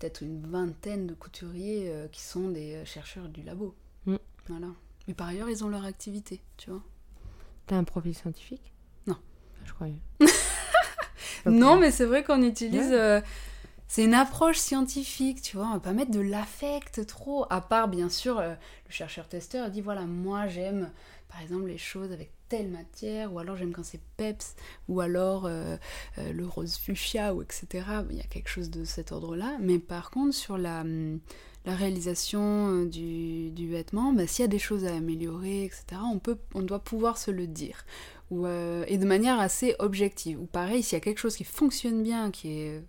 peut-être 0.00 0.22
une 0.22 0.46
vingtaine 0.46 1.06
de 1.06 1.14
couturiers 1.14 1.92
qui 2.12 2.22
sont 2.22 2.48
des 2.48 2.82
chercheurs 2.86 3.28
du 3.28 3.42
labo. 3.42 3.74
Mm. 4.06 4.16
Voilà. 4.48 4.68
Mais 5.08 5.14
par 5.14 5.28
ailleurs, 5.28 5.48
ils 5.48 5.64
ont 5.64 5.68
leur 5.68 5.86
activité, 5.86 6.42
tu 6.58 6.70
vois. 6.70 6.82
T'as 7.66 7.76
un 7.76 7.84
profil 7.84 8.14
scientifique? 8.14 8.72
Non. 9.06 9.16
Je 9.64 9.72
croyais. 9.72 10.00
non, 11.46 11.76
mais 11.76 11.90
c'est 11.90 12.04
vrai 12.04 12.22
qu'on 12.22 12.42
utilise. 12.42 12.92
Euh, 12.92 13.22
c'est 13.88 14.04
une 14.04 14.12
approche 14.12 14.58
scientifique, 14.58 15.40
tu 15.40 15.56
vois. 15.56 15.66
On 15.66 15.72
va 15.72 15.80
pas 15.80 15.94
mettre 15.94 16.10
de 16.10 16.20
l'affect 16.20 17.06
trop. 17.06 17.46
À 17.48 17.62
part, 17.62 17.88
bien 17.88 18.10
sûr, 18.10 18.38
euh, 18.38 18.54
le 18.86 18.92
chercheur-testeur 18.92 19.70
dit 19.70 19.80
voilà, 19.80 20.02
moi 20.02 20.46
j'aime, 20.46 20.90
par 21.28 21.40
exemple, 21.40 21.68
les 21.68 21.78
choses 21.78 22.12
avec 22.12 22.30
telle 22.50 22.68
matière, 22.68 23.32
ou 23.32 23.38
alors 23.38 23.56
j'aime 23.56 23.72
quand 23.72 23.84
c'est 23.84 24.00
peps, 24.18 24.56
ou 24.88 25.00
alors 25.00 25.46
euh, 25.46 25.78
le 26.18 26.46
rose 26.46 26.76
fuchsia, 26.76 27.34
ou 27.34 27.40
etc. 27.40 27.66
Il 28.10 28.16
y 28.16 28.20
a 28.20 28.24
quelque 28.24 28.48
chose 28.50 28.68
de 28.68 28.84
cet 28.84 29.12
ordre-là. 29.12 29.56
Mais 29.58 29.78
par 29.78 30.10
contre, 30.10 30.34
sur 30.34 30.58
la. 30.58 30.84
La 31.68 31.74
réalisation 31.74 32.86
euh, 32.86 32.86
du, 32.86 33.68
vêtement, 33.68 34.14
bah, 34.14 34.26
s'il 34.26 34.42
y 34.42 34.46
a 34.46 34.48
des 34.48 34.58
choses 34.58 34.86
à 34.86 34.96
améliorer, 34.96 35.64
etc., 35.64 36.00
on, 36.02 36.18
peut, 36.18 36.38
on 36.54 36.62
doit 36.62 36.78
pouvoir 36.78 37.18
se 37.18 37.30
le 37.30 37.46
dire. 37.46 37.84
Euh, 38.32 38.86
et 38.88 38.96
de 38.96 39.04
manière 39.04 39.38
assez 39.38 39.74
objective. 39.78 40.40
Ou 40.40 40.46
pareil, 40.46 40.82
s'il 40.82 40.96
y 40.96 40.96
a 40.96 41.00
quelque 41.00 41.18
chose 41.18 41.36
qui 41.36 41.44
fonctionne 41.44 42.02
bien, 42.02 42.30
qui 42.30 42.52
est 42.52 42.82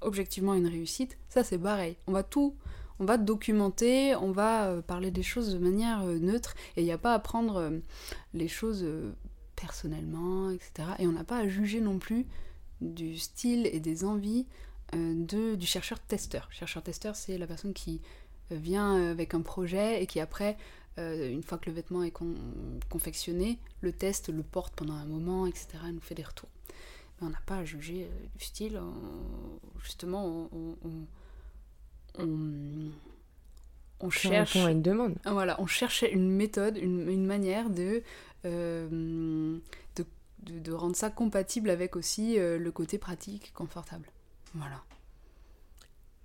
objectivement 0.00 0.54
une 0.54 0.66
réussite, 0.66 1.16
ça 1.28 1.44
c'est 1.44 1.56
pareil. 1.56 1.98
On 2.08 2.12
va 2.12 2.24
tout, 2.24 2.56
on 2.98 3.04
va 3.04 3.16
documenter, 3.16 4.16
on 4.16 4.32
va 4.32 4.70
euh, 4.70 4.82
parler 4.82 5.12
des 5.12 5.22
choses 5.22 5.54
de 5.54 5.58
manière 5.58 6.04
neutre, 6.04 6.56
et 6.76 6.80
il 6.80 6.84
n'y 6.84 6.90
a 6.90 6.98
pas 6.98 7.14
à 7.14 7.20
prendre 7.20 7.70
les 8.34 8.48
choses 8.48 8.84
personnellement, 9.54 10.50
etc. 10.50 10.88
Et 10.98 11.06
on 11.06 11.12
n'a 11.12 11.22
pas 11.22 11.38
à 11.38 11.46
juger 11.46 11.80
non 11.80 12.00
plus 12.00 12.26
du 12.80 13.18
style 13.18 13.70
et 13.72 13.78
des 13.78 14.04
envies 14.04 14.46
de, 14.92 15.54
du 15.54 15.66
chercheur-testeur. 15.66 16.48
Chercheur-testeur, 16.50 17.16
c'est 17.16 17.38
la 17.38 17.46
personne 17.46 17.74
qui 17.74 18.00
vient 18.50 19.10
avec 19.10 19.34
un 19.34 19.42
projet 19.42 20.02
et 20.02 20.06
qui 20.06 20.20
après, 20.20 20.56
une 20.96 21.42
fois 21.42 21.58
que 21.58 21.68
le 21.68 21.74
vêtement 21.74 22.02
est 22.02 22.14
confectionné, 22.88 23.58
le 23.80 23.92
teste, 23.92 24.28
le 24.28 24.42
porte 24.42 24.74
pendant 24.74 24.94
un 24.94 25.04
moment, 25.04 25.46
etc. 25.46 25.68
Nous 25.92 26.00
fait 26.00 26.14
des 26.14 26.22
retours. 26.22 26.48
Mais 27.20 27.26
on 27.26 27.30
n'a 27.30 27.40
pas 27.46 27.58
à 27.58 27.64
juger 27.64 28.08
du 28.36 28.44
style. 28.44 28.80
justement, 29.82 30.48
on, 30.52 30.76
on, 34.00 34.10
cherche 34.10 34.56
une 34.56 34.82
demande. 34.82 35.14
Voilà, 35.24 35.60
on 35.60 35.66
cherchait 35.66 36.12
une 36.12 36.30
méthode, 36.30 36.76
une, 36.76 37.26
manière 37.26 37.70
de, 37.70 38.02
euh, 38.44 39.58
de, 39.96 40.04
de, 40.42 40.72
rendre 40.72 40.96
ça 40.96 41.10
compatible 41.10 41.70
avec 41.70 41.96
aussi 41.96 42.38
euh, 42.38 42.58
le 42.58 42.70
côté 42.70 42.98
pratique, 42.98 43.52
confortable. 43.54 44.06
Voilà. 44.54 44.82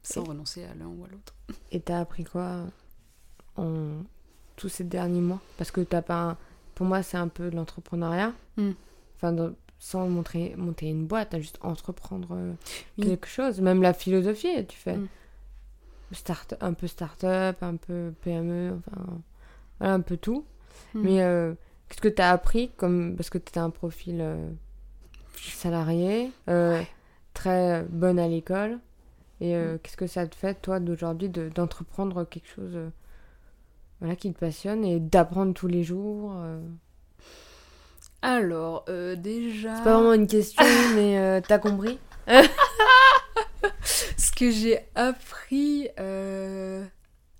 Sans 0.03 0.23
renoncer 0.23 0.63
à 0.63 0.73
l'un 0.73 0.87
ou 0.87 1.03
à 1.05 1.07
l'autre. 1.07 1.35
Et 1.71 1.79
t'as 1.79 1.99
appris 1.99 2.23
quoi 2.23 2.65
en 3.55 4.03
tous 4.55 4.69
ces 4.69 4.83
derniers 4.83 5.21
mois? 5.21 5.41
Parce 5.57 5.71
que 5.71 5.81
t'as 5.81 6.01
pas. 6.01 6.37
Pour 6.75 6.85
moi, 6.85 7.03
c'est 7.03 7.17
un 7.17 7.27
peu 7.27 7.49
de 7.49 7.55
l'entrepreneuriat. 7.55 8.33
Hmm. 8.57 8.71
Enfin, 9.15 9.53
sans 9.77 10.07
montrer, 10.07 10.55
monter 10.57 10.87
une 10.87 11.05
boîte, 11.05 11.37
juste 11.39 11.59
entreprendre 11.61 12.29
euh, 12.31 12.53
quelque 13.01 13.27
chose. 13.27 13.61
Même 13.61 13.81
la 13.81 13.93
philosophie, 13.93 14.65
tu 14.67 14.77
fais. 14.77 14.97
Hmm 14.97 15.07
start, 16.13 16.55
un 16.61 16.73
peu 16.73 16.87
start-up, 16.87 17.57
un 17.61 17.75
peu 17.75 18.13
PME, 18.21 18.77
enfin, 18.77 19.21
voilà, 19.79 19.93
un 19.93 20.01
peu 20.01 20.17
tout. 20.17 20.45
Hmm. 20.93 21.01
Mais 21.01 21.21
euh, 21.21 21.53
qu'est-ce 21.87 22.01
que 22.01 22.07
tu 22.07 22.21
as 22.21 22.31
appris 22.31 22.69
comme, 22.77 23.15
Parce 23.15 23.29
que 23.29 23.37
tu 23.37 23.57
as 23.57 23.63
un 23.63 23.69
profil 23.69 24.17
euh, 24.21 24.49
salarié, 25.35 26.31
euh, 26.49 26.81
très 27.41 27.83
bonne 27.89 28.19
à 28.19 28.27
l'école. 28.27 28.79
Et 29.39 29.55
hmm. 29.55 29.79
qu'est-ce 29.81 29.97
que 29.97 30.07
ça 30.07 30.27
te 30.27 30.35
fait, 30.35 30.55
toi, 30.61 30.79
d'aujourd'hui, 30.79 31.29
d'entreprendre 31.29 32.25
quelque 32.25 32.47
chose 32.47 32.77
voilà, 33.99 34.15
qui 34.15 34.31
te 34.31 34.39
passionne 34.39 34.85
et 34.85 34.99
d'apprendre 34.99 35.53
tous 35.53 35.67
les 35.67 35.83
jours 35.83 36.35
Alors, 38.21 38.85
déjà. 39.17 39.75
C'est 39.77 39.83
pas 39.83 39.95
vraiment 39.95 40.13
une 40.13 40.27
question, 40.27 40.63
mais 40.95 41.41
t'as 41.41 41.57
compris? 41.57 41.99
Ce 44.17 44.31
que 44.31 44.51
j'ai 44.51 44.79
appris. 44.95 45.89
Euh, 45.99 46.85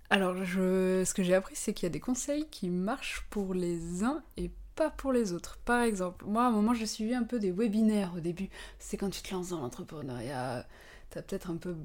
alors, 0.09 0.43
je... 0.43 1.03
ce 1.05 1.13
que 1.13 1.23
j'ai 1.23 1.35
appris, 1.35 1.55
c'est 1.55 1.73
qu'il 1.73 1.85
y 1.85 1.89
a 1.89 1.91
des 1.91 1.99
conseils 1.99 2.47
qui 2.49 2.69
marchent 2.69 3.25
pour 3.29 3.53
les 3.53 4.03
uns 4.03 4.23
et 4.37 4.51
pas 4.81 4.89
pour 4.89 5.13
les 5.13 5.31
autres. 5.31 5.59
Par 5.63 5.83
exemple, 5.83 6.25
moi, 6.27 6.45
à 6.45 6.47
un 6.47 6.51
moment, 6.51 6.73
j'ai 6.73 6.87
suivi 6.87 7.13
un 7.13 7.21
peu 7.23 7.37
des 7.37 7.51
webinaires 7.51 8.13
au 8.17 8.19
début. 8.19 8.49
C'est 8.79 8.97
quand 8.97 9.11
tu 9.11 9.21
te 9.21 9.31
lances 9.31 9.49
dans 9.49 9.59
l'entrepreneuriat, 9.59 10.65
t'as 11.11 11.21
peut-être 11.21 11.51
un 11.51 11.57
peu. 11.57 11.75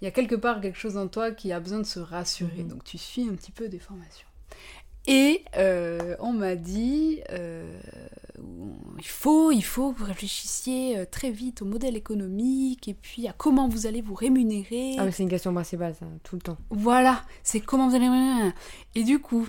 Il 0.00 0.04
y 0.06 0.08
a 0.08 0.10
quelque 0.10 0.34
part 0.34 0.62
quelque 0.62 0.78
chose 0.78 0.96
en 0.96 1.06
toi 1.06 1.32
qui 1.32 1.52
a 1.52 1.60
besoin 1.60 1.80
de 1.80 1.84
se 1.84 2.00
rassurer. 2.00 2.62
Mhm. 2.62 2.68
Donc, 2.68 2.84
tu 2.84 2.96
suis 2.96 3.28
un 3.28 3.34
petit 3.34 3.52
peu 3.52 3.68
des 3.68 3.78
formations. 3.78 4.26
Et 5.06 5.44
euh, 5.58 6.16
on 6.18 6.32
m'a 6.32 6.56
dit, 6.56 7.20
euh, 7.30 7.78
il 8.96 9.06
faut, 9.06 9.52
il 9.52 9.60
faut 9.60 9.92
que 9.92 9.98
vous 9.98 10.06
réfléchissiez 10.06 10.96
euh, 10.96 11.04
très 11.04 11.30
vite 11.30 11.60
au 11.60 11.66
modèle 11.66 11.94
économique 11.94 12.88
et 12.88 12.94
puis 12.94 13.28
à 13.28 13.34
comment 13.36 13.68
vous 13.68 13.86
allez 13.86 14.00
vous 14.00 14.14
rémunérer. 14.14 14.96
Ah 14.98 15.04
mais 15.04 15.12
c'est 15.12 15.24
une 15.24 15.28
question 15.28 15.52
principale 15.52 15.94
ça, 16.00 16.06
tout 16.22 16.36
le 16.36 16.40
temps. 16.40 16.56
Voilà, 16.70 17.22
c'est 17.42 17.60
comment 17.60 17.86
vous 17.86 17.94
allez 17.94 18.08
rémunérer. 18.08 18.54
Et 18.94 19.04
du 19.04 19.18
coup, 19.18 19.46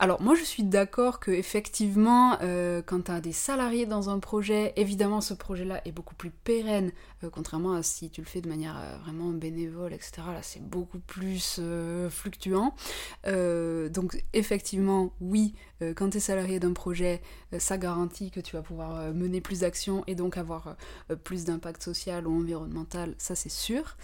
alors 0.00 0.22
moi 0.22 0.36
je 0.36 0.44
suis 0.44 0.62
d'accord 0.62 1.18
que 1.18 1.32
effectivement 1.32 2.38
euh, 2.42 2.82
quand 2.86 3.06
tu 3.06 3.10
as 3.10 3.20
des 3.20 3.32
salariés 3.32 3.84
dans 3.84 4.10
un 4.10 4.20
projet, 4.20 4.72
évidemment 4.76 5.20
ce 5.20 5.34
projet-là 5.34 5.80
est 5.84 5.90
beaucoup 5.90 6.14
plus 6.14 6.30
pérenne, 6.30 6.92
euh, 7.24 7.30
contrairement 7.30 7.72
à 7.72 7.82
si 7.82 8.08
tu 8.08 8.20
le 8.20 8.26
fais 8.26 8.40
de 8.40 8.48
manière 8.48 8.78
euh, 8.78 8.96
vraiment 8.98 9.30
bénévole, 9.30 9.92
etc. 9.92 10.22
Là 10.28 10.40
c'est 10.42 10.62
beaucoup 10.62 11.00
plus 11.00 11.60
fluctuant. 12.10 12.74
donc 13.24 14.22
effectivement 14.32 15.12
oui, 15.20 15.54
quand 15.96 16.10
tu 16.10 16.18
es 16.18 16.20
salarié 16.20 16.60
d'un 16.60 16.72
projet, 16.72 17.20
ça 17.58 17.76
garantit 17.76 18.30
que 18.30 18.40
tu 18.40 18.54
vas 18.54 18.62
pouvoir 18.62 19.12
mener 19.12 19.40
plus 19.40 19.60
d'actions 19.60 20.04
et 20.06 20.14
donc 20.14 20.36
avoir 20.36 20.76
plus 21.24 21.44
d'impact 21.44 21.82
social 21.82 22.26
ou 22.26 22.36
environnemental, 22.38 23.14
ça 23.18 23.34
c'est 23.34 23.48
sûr. 23.48 23.96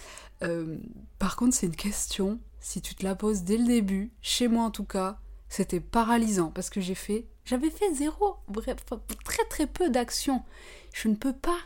par 1.19 1.37
contre 1.37 1.55
c'est 1.55 1.67
une 1.67 1.77
question, 1.77 2.41
si 2.61 2.81
tu 2.81 2.95
te 2.95 3.05
la 3.05 3.15
poses 3.15 3.43
dès 3.43 3.59
le 3.59 3.67
début, 3.67 4.13
chez 4.23 4.49
moi 4.49 4.65
en 4.65 4.71
tout 4.71 4.85
cas, 4.85 5.21
c'était 5.55 5.79
paralysant 5.79 6.51
parce 6.51 6.69
que 6.69 6.81
j'ai 6.81 6.97
fait, 6.97 7.27
j'avais 7.45 7.71
fait 7.71 7.95
zéro, 7.95 8.39
très 9.25 9.45
très 9.49 9.69
peu 9.69 9.89
d'actions. 9.89 10.43
Je 10.93 11.07
ne 11.07 11.15
peux 11.15 11.33
pas 11.33 11.59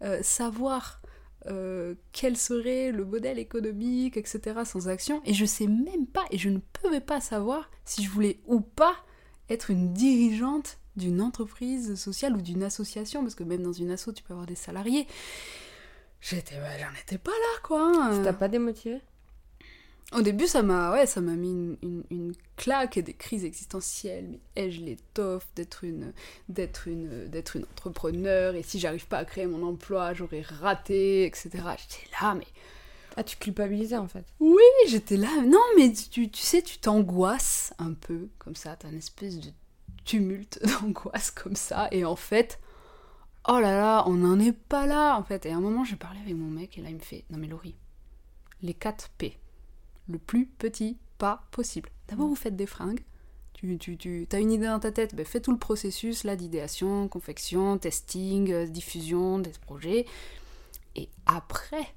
euh, 0.00 0.22
savoir 0.22 1.02
euh, 1.46 1.94
quel 2.12 2.38
serait 2.38 2.90
le 2.90 3.04
modèle 3.04 3.38
économique, 3.38 4.16
etc. 4.16 4.62
sans 4.64 4.88
action. 4.88 5.20
Et 5.26 5.34
je 5.34 5.44
sais 5.44 5.66
même 5.66 6.06
pas, 6.06 6.24
et 6.30 6.38
je 6.38 6.48
ne 6.48 6.58
pouvais 6.58 7.02
pas 7.02 7.20
savoir 7.20 7.70
si 7.84 8.02
je 8.02 8.08
voulais 8.08 8.40
ou 8.46 8.60
pas 8.60 8.96
être 9.50 9.70
une 9.70 9.92
dirigeante 9.92 10.78
d'une 10.96 11.20
entreprise 11.20 11.96
sociale 11.96 12.36
ou 12.36 12.40
d'une 12.40 12.62
association, 12.62 13.20
parce 13.20 13.34
que 13.34 13.44
même 13.44 13.62
dans 13.62 13.72
une 13.72 13.90
asso, 13.90 14.08
tu 14.14 14.22
peux 14.22 14.32
avoir 14.32 14.46
des 14.46 14.54
salariés. 14.54 15.06
J'étais, 16.22 16.54
j'en 16.54 16.98
étais 16.98 17.18
pas 17.18 17.30
là, 17.30 17.60
quoi. 17.62 18.10
Ça 18.10 18.24
t'a 18.24 18.32
pas 18.32 18.48
démotivé 18.48 19.02
au 20.12 20.22
début, 20.22 20.46
ça 20.46 20.62
m'a 20.62 20.92
ouais, 20.92 21.06
ça 21.06 21.20
m'a 21.20 21.34
mis 21.34 21.76
une, 21.82 22.04
une, 22.10 22.32
claque 22.56 22.96
et 22.96 23.02
des 23.02 23.14
crises 23.14 23.44
existentielles. 23.44 24.28
Mais 24.30 24.40
ai-je 24.54 24.80
l'étoffe 24.80 25.46
d'être 25.56 25.84
une, 25.84 26.12
d'être, 26.48 26.88
une, 26.88 27.28
d'être 27.28 27.56
une 27.56 27.64
entrepreneur? 27.64 28.54
Et 28.54 28.62
si 28.62 28.78
j'arrive 28.78 29.06
pas 29.06 29.18
à 29.18 29.24
créer 29.24 29.46
mon 29.46 29.66
emploi, 29.66 30.14
j'aurais 30.14 30.42
raté, 30.42 31.24
etc. 31.24 31.50
J'étais 31.52 32.10
là, 32.20 32.34
mais... 32.34 32.46
Ah, 33.16 33.22
tu 33.22 33.36
culpabilisais 33.36 33.96
en 33.96 34.08
fait 34.08 34.24
Oui, 34.40 34.62
j'étais 34.88 35.16
là. 35.16 35.28
Non, 35.46 35.62
mais 35.76 35.92
tu, 35.92 36.28
tu 36.30 36.42
sais, 36.42 36.62
tu 36.62 36.78
t'angoisses 36.78 37.72
un 37.78 37.92
peu, 37.92 38.28
comme 38.38 38.56
ça. 38.56 38.76
T'as 38.76 38.90
une 38.90 38.98
espèce 38.98 39.38
de 39.38 39.50
tumulte 40.04 40.60
d'angoisse 40.80 41.30
comme 41.30 41.56
ça. 41.56 41.88
Et 41.92 42.04
en 42.04 42.16
fait, 42.16 42.60
oh 43.48 43.60
là 43.60 43.76
là, 43.76 44.04
on 44.06 44.14
n'en 44.14 44.38
est 44.40 44.52
pas 44.56 44.86
là, 44.86 45.16
en 45.16 45.22
fait. 45.22 45.46
Et 45.46 45.52
à 45.52 45.56
un 45.56 45.60
moment, 45.60 45.84
je 45.84 45.94
parlais 45.94 46.20
avec 46.20 46.34
mon 46.34 46.50
mec, 46.50 46.76
et 46.76 46.82
là, 46.82 46.90
il 46.90 46.96
me 46.96 47.00
fait 47.00 47.24
Non, 47.30 47.38
mais 47.38 47.46
Laurie, 47.46 47.76
les 48.62 48.74
4 48.74 49.10
P 49.16 49.38
le 50.08 50.18
plus 50.18 50.46
petit 50.46 50.98
pas 51.18 51.46
possible. 51.50 51.90
D'abord, 52.08 52.28
vous 52.28 52.34
faites 52.34 52.56
des 52.56 52.66
fringues. 52.66 53.04
Tu, 53.54 53.78
tu, 53.78 53.96
tu 53.96 54.26
as 54.32 54.38
une 54.40 54.52
idée 54.52 54.66
dans 54.66 54.80
ta 54.80 54.92
tête, 54.92 55.14
ben, 55.14 55.24
fais 55.24 55.40
tout 55.40 55.52
le 55.52 55.58
processus 55.58 56.24
là 56.24 56.36
d'idéation, 56.36 57.08
confection, 57.08 57.78
testing, 57.78 58.52
euh, 58.52 58.66
diffusion 58.66 59.38
des 59.38 59.52
projets. 59.66 60.06
Et 60.96 61.08
après, 61.24 61.94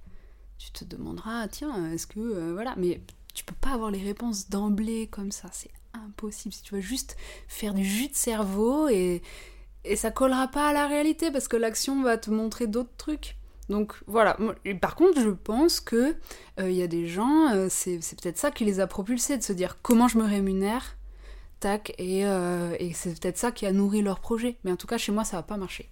tu 0.58 0.72
te 0.72 0.86
demanderas, 0.86 1.48
tiens, 1.50 1.92
est-ce 1.92 2.08
que. 2.08 2.20
Euh, 2.20 2.54
voilà, 2.54 2.74
mais 2.78 3.02
tu 3.34 3.44
peux 3.44 3.56
pas 3.56 3.72
avoir 3.72 3.92
les 3.92 4.02
réponses 4.02 4.50
d'emblée 4.50 5.08
comme 5.08 5.32
ça, 5.32 5.50
c'est 5.52 5.72
impossible. 5.94 6.54
Si 6.54 6.64
tu 6.64 6.76
vas 6.76 6.82
juste 6.82 7.18
faire 7.48 7.74
du 7.74 7.84
jus 7.84 8.08
de 8.08 8.16
cerveau 8.16 8.88
et, 8.88 9.22
et 9.84 9.96
ça 9.96 10.10
collera 10.10 10.48
pas 10.48 10.70
à 10.70 10.74
la 10.74 10.88
réalité 10.88 11.32
parce 11.32 11.48
que 11.48 11.58
l'action 11.58 12.02
va 12.02 12.18
te 12.18 12.32
montrer 12.32 12.68
d'autres 12.68 12.96
trucs. 12.98 13.36
Donc 13.70 13.94
voilà. 14.08 14.38
par 14.82 14.96
contre, 14.96 15.20
je 15.22 15.30
pense 15.30 15.80
que 15.80 16.16
il 16.58 16.64
euh, 16.64 16.72
y 16.72 16.82
a 16.82 16.88
des 16.88 17.08
gens, 17.08 17.54
euh, 17.54 17.68
c'est 17.70 18.00
peut-être 18.22 18.38
ça 18.38 18.52
qui 18.52 18.64
les 18.64 18.80
a 18.80 18.88
propulsés, 18.88 19.38
de 19.38 19.44
se 19.44 19.54
dire 19.54 19.78
comment 19.82 20.08
je 20.08 20.18
me 20.18 20.24
rémunère, 20.24 20.98
tac, 21.60 21.94
et, 21.98 22.26
euh, 22.26 22.76
et 22.80 22.94
c'est 22.94 23.20
peut-être 23.20 23.38
ça 23.38 23.52
qui 23.52 23.66
a 23.66 23.74
nourri 23.74 24.02
leur 24.02 24.20
projet. 24.20 24.58
Mais 24.64 24.72
en 24.72 24.78
tout 24.78 24.88
cas, 24.88 24.98
chez 24.98 25.12
moi, 25.12 25.24
ça 25.24 25.38
va 25.38 25.44
pas 25.44 25.58
marcher. 25.58 25.90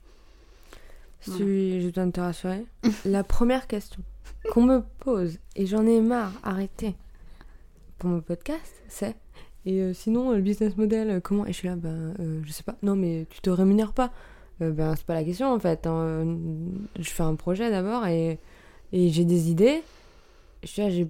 Si 1.22 1.82
je 1.82 1.90
dois 1.90 2.08
te 2.12 2.20
rassurer, 2.20 2.66
la 3.06 3.24
première 3.24 3.68
question 3.68 4.02
qu'on 4.52 4.64
me 4.64 4.82
pose, 5.00 5.40
et 5.56 5.66
j'en 5.66 5.86
ai 5.86 6.00
marre, 6.00 6.32
arrêtez, 6.44 6.96
pour 7.98 8.10
mon 8.10 8.22
podcast, 8.22 8.74
c'est 8.88 9.16
et 9.68 9.96
sinon, 9.96 10.32
le 10.32 10.42
business 10.42 10.78
model, 10.78 11.22
comment? 11.24 11.44
Et 11.48 11.52
je 11.52 11.58
suis 11.58 11.68
là, 11.68 11.76
ben, 11.76 12.14
je 12.46 12.52
sais 12.52 12.62
pas. 12.62 12.76
Non, 12.84 12.96
mais 12.96 13.26
tu 13.32 13.42
te 13.42 13.50
rémunères 13.50 13.94
pas. 13.94 14.14
Euh, 14.62 14.72
ben 14.72 14.96
c'est 14.96 15.06
pas 15.06 15.14
la 15.14 15.24
question 15.24 15.52
en 15.52 15.60
fait. 15.60 15.86
Hein. 15.86 16.38
Je 16.98 17.10
fais 17.10 17.24
un 17.24 17.36
projet 17.36 17.70
d'abord 17.70 18.06
et, 18.08 18.40
et 18.94 19.10
j'ai 19.10 19.26
des 19.26 19.50
idées. 19.50 19.84
Je 20.64 20.68
suis, 20.68 21.10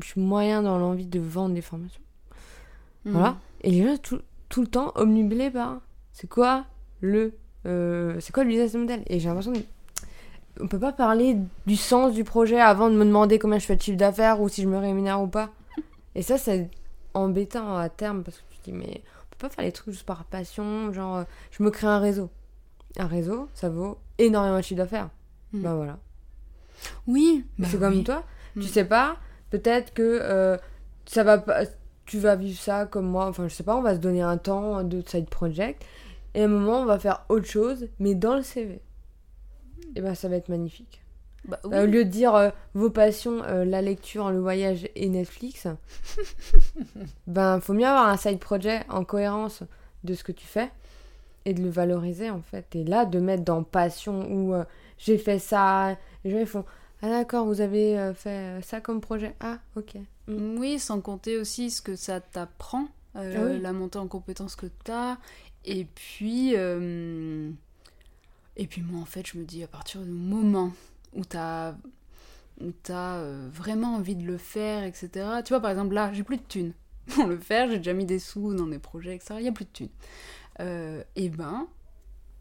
je 0.00 0.06
suis 0.06 0.20
moyen 0.20 0.62
dans 0.62 0.78
l'envie 0.78 1.06
de 1.06 1.20
vendre 1.20 1.54
des 1.54 1.60
formations. 1.62 2.00
Hmm. 3.04 3.12
Voilà. 3.12 3.36
Et 3.62 3.70
les 3.70 3.84
gens 3.84 3.96
tout, 3.98 4.20
tout, 4.48 4.60
le 4.60 4.68
temps 4.68 4.92
omnibulés 4.94 5.50
par 5.50 5.80
c'est 6.12 6.28
quoi 6.28 6.64
le 7.00 7.34
euh, 7.66 8.18
c'est 8.20 8.32
quoi 8.32 8.44
le 8.44 8.50
business 8.50 8.74
model 8.74 9.02
Et 9.08 9.18
j'ai 9.18 9.28
l'impression 9.28 9.52
on 10.60 10.66
peut 10.66 10.78
pas 10.78 10.92
parler 10.92 11.36
du 11.66 11.76
sens 11.76 12.12
du 12.12 12.24
projet 12.24 12.60
avant 12.60 12.90
de 12.90 12.96
me 12.96 13.04
demander 13.04 13.38
combien 13.38 13.58
je 13.58 13.66
fais 13.66 13.76
de 13.76 13.82
chiffre 13.82 13.96
d'affaires 13.96 14.40
ou 14.40 14.48
si 14.48 14.62
je 14.62 14.68
me 14.68 14.76
rémunère 14.76 15.20
ou 15.20 15.28
pas. 15.28 15.50
Et 16.14 16.22
ça 16.22 16.38
c'est 16.38 16.68
embêtant 17.14 17.76
à 17.76 17.88
terme 17.88 18.22
parce 18.22 18.38
que 18.38 18.42
tu 18.50 18.58
te 18.58 18.64
dis 18.64 18.72
mais 18.72 19.02
on 19.02 19.36
peut 19.36 19.48
pas 19.48 19.50
faire 19.50 19.64
les 19.64 19.72
trucs 19.72 19.94
juste 19.94 20.06
par 20.06 20.24
passion, 20.24 20.92
genre 20.92 21.16
euh, 21.18 21.24
je 21.52 21.62
me 21.62 21.70
crée 21.70 21.86
un 21.86 21.98
réseau 21.98 22.30
un 22.96 23.06
réseau, 23.06 23.48
ça 23.54 23.68
vaut 23.68 23.98
énormément 24.18 24.56
de 24.56 24.62
chiffre 24.62 24.78
d'affaires. 24.78 25.10
Ben 25.52 25.62
Bah 25.62 25.74
voilà. 25.74 25.98
Oui. 27.06 27.44
Bah 27.58 27.66
c'est 27.70 27.78
comme 27.78 28.04
toi. 28.04 28.24
Tu 28.54 28.60
mm. 28.60 28.62
sais 28.62 28.84
pas, 28.84 29.16
peut-être 29.50 29.92
que 29.92 30.20
euh, 30.22 30.56
ça 31.06 31.24
va 31.24 31.38
pas, 31.38 31.64
tu 32.06 32.18
vas 32.18 32.36
vivre 32.36 32.58
ça 32.58 32.86
comme 32.86 33.06
moi. 33.06 33.26
Enfin, 33.26 33.48
je 33.48 33.54
sais 33.54 33.62
pas, 33.62 33.76
on 33.76 33.82
va 33.82 33.94
se 33.94 34.00
donner 34.00 34.22
un 34.22 34.38
temps 34.38 34.82
de 34.82 35.02
side 35.06 35.28
project. 35.28 35.84
Et 36.34 36.42
à 36.42 36.44
un 36.44 36.48
moment, 36.48 36.80
on 36.80 36.84
va 36.84 36.98
faire 36.98 37.24
autre 37.28 37.46
chose, 37.46 37.88
mais 37.98 38.14
dans 38.14 38.36
le 38.36 38.42
CV. 38.42 38.80
Et 39.96 40.00
ben, 40.00 40.14
ça 40.14 40.28
va 40.28 40.36
être 40.36 40.48
magnifique. 40.48 41.02
Bah, 41.46 41.58
au 41.64 41.86
lieu 41.86 42.04
de 42.04 42.10
dire 42.10 42.34
euh, 42.34 42.50
vos 42.74 42.90
passions, 42.90 43.42
euh, 43.44 43.64
la 43.64 43.80
lecture, 43.80 44.30
le 44.30 44.38
voyage 44.38 44.88
et 44.96 45.08
Netflix, 45.08 45.66
ben 47.26 47.60
faut 47.60 47.72
mieux 47.72 47.86
avoir 47.86 48.08
un 48.08 48.16
side 48.16 48.38
project 48.38 48.84
en 48.90 49.04
cohérence 49.04 49.62
de 50.04 50.14
ce 50.14 50.24
que 50.24 50.32
tu 50.32 50.46
fais 50.46 50.70
et 51.48 51.54
de 51.54 51.62
le 51.62 51.70
valoriser 51.70 52.30
en 52.30 52.42
fait. 52.42 52.76
Et 52.76 52.84
là, 52.84 53.04
de 53.04 53.18
mettre 53.18 53.44
dans 53.44 53.62
passion 53.62 54.30
ou 54.30 54.54
euh, 54.54 54.64
j'ai 54.98 55.18
fait 55.18 55.38
ça, 55.38 55.96
les 56.24 56.30
gens 56.30 56.38
ils 56.38 56.46
font 56.46 56.64
ah 57.00 57.10
d'accord, 57.10 57.46
vous 57.46 57.60
avez 57.60 58.12
fait 58.16 58.60
ça 58.62 58.80
comme 58.80 59.00
projet. 59.00 59.36
Ah 59.38 59.58
ok. 59.76 59.94
Mm. 60.26 60.58
Oui, 60.58 60.80
sans 60.80 61.00
compter 61.00 61.36
aussi 61.36 61.70
ce 61.70 61.80
que 61.80 61.94
ça 61.94 62.20
t'apprend, 62.20 62.88
ah 63.14 63.24
la 63.24 63.72
montée 63.72 63.98
en 63.98 64.08
compétences 64.08 64.56
que 64.56 64.66
tu 64.84 64.90
as. 64.90 65.16
Et 65.64 65.84
puis, 65.84 66.54
et 66.54 66.56
puis 68.66 68.82
moi 68.82 69.00
en 69.00 69.04
fait, 69.04 69.24
je 69.26 69.38
me 69.38 69.44
dis 69.44 69.62
à 69.62 69.68
partir 69.68 70.00
du 70.00 70.10
moment 70.10 70.72
où 71.14 71.24
tu 71.24 71.36
as, 71.36 71.74
euh, 72.90 73.48
vraiment 73.52 73.96
envie 73.96 74.16
de 74.16 74.24
le 74.24 74.36
faire, 74.36 74.84
etc. 74.84 75.08
Tu 75.44 75.52
vois, 75.52 75.60
par 75.60 75.70
exemple, 75.70 75.94
là, 75.94 76.12
j'ai 76.12 76.22
plus 76.22 76.36
de 76.36 76.42
thunes 76.42 76.72
pour 77.06 77.26
le 77.26 77.38
faire, 77.38 77.70
j'ai 77.70 77.78
déjà 77.78 77.92
mis 77.92 78.04
des 78.04 78.18
sous 78.18 78.54
dans 78.54 78.66
des 78.66 78.78
projets, 78.78 79.14
etc. 79.14 79.34
Il 79.38 79.42
n'y 79.42 79.48
a 79.48 79.52
plus 79.52 79.64
de 79.64 79.72
thunes. 79.72 79.88
Euh, 80.60 81.02
eh 81.16 81.28
ben, 81.28 81.66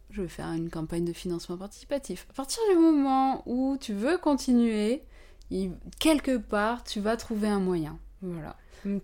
je 0.09 0.21
vais 0.21 0.27
faire 0.27 0.51
une 0.51 0.69
campagne 0.69 1.05
de 1.05 1.13
financement 1.13 1.57
participatif. 1.57 2.27
À 2.29 2.33
partir 2.33 2.61
du 2.71 2.77
moment 2.77 3.43
où 3.45 3.77
tu 3.79 3.93
veux 3.93 4.17
continuer, 4.17 5.03
quelque 5.99 6.37
part, 6.37 6.83
tu 6.83 6.99
vas 6.99 7.17
trouver 7.17 7.47
un 7.47 7.59
moyen. 7.59 7.99
Voilà. 8.21 8.55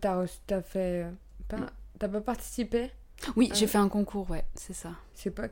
T'as 0.01 0.21
as 0.21 0.61
fait. 0.61 1.05
T'as 1.47 2.07
pas 2.07 2.21
participé? 2.21 2.91
Oui, 3.35 3.51
j'ai 3.53 3.67
fait 3.67 3.77
un 3.77 3.89
concours, 3.89 4.29
ouais, 4.29 4.45
c'est 4.55 4.73
ça. 4.73 4.91
C'est 5.13 5.31
pas 5.31 5.47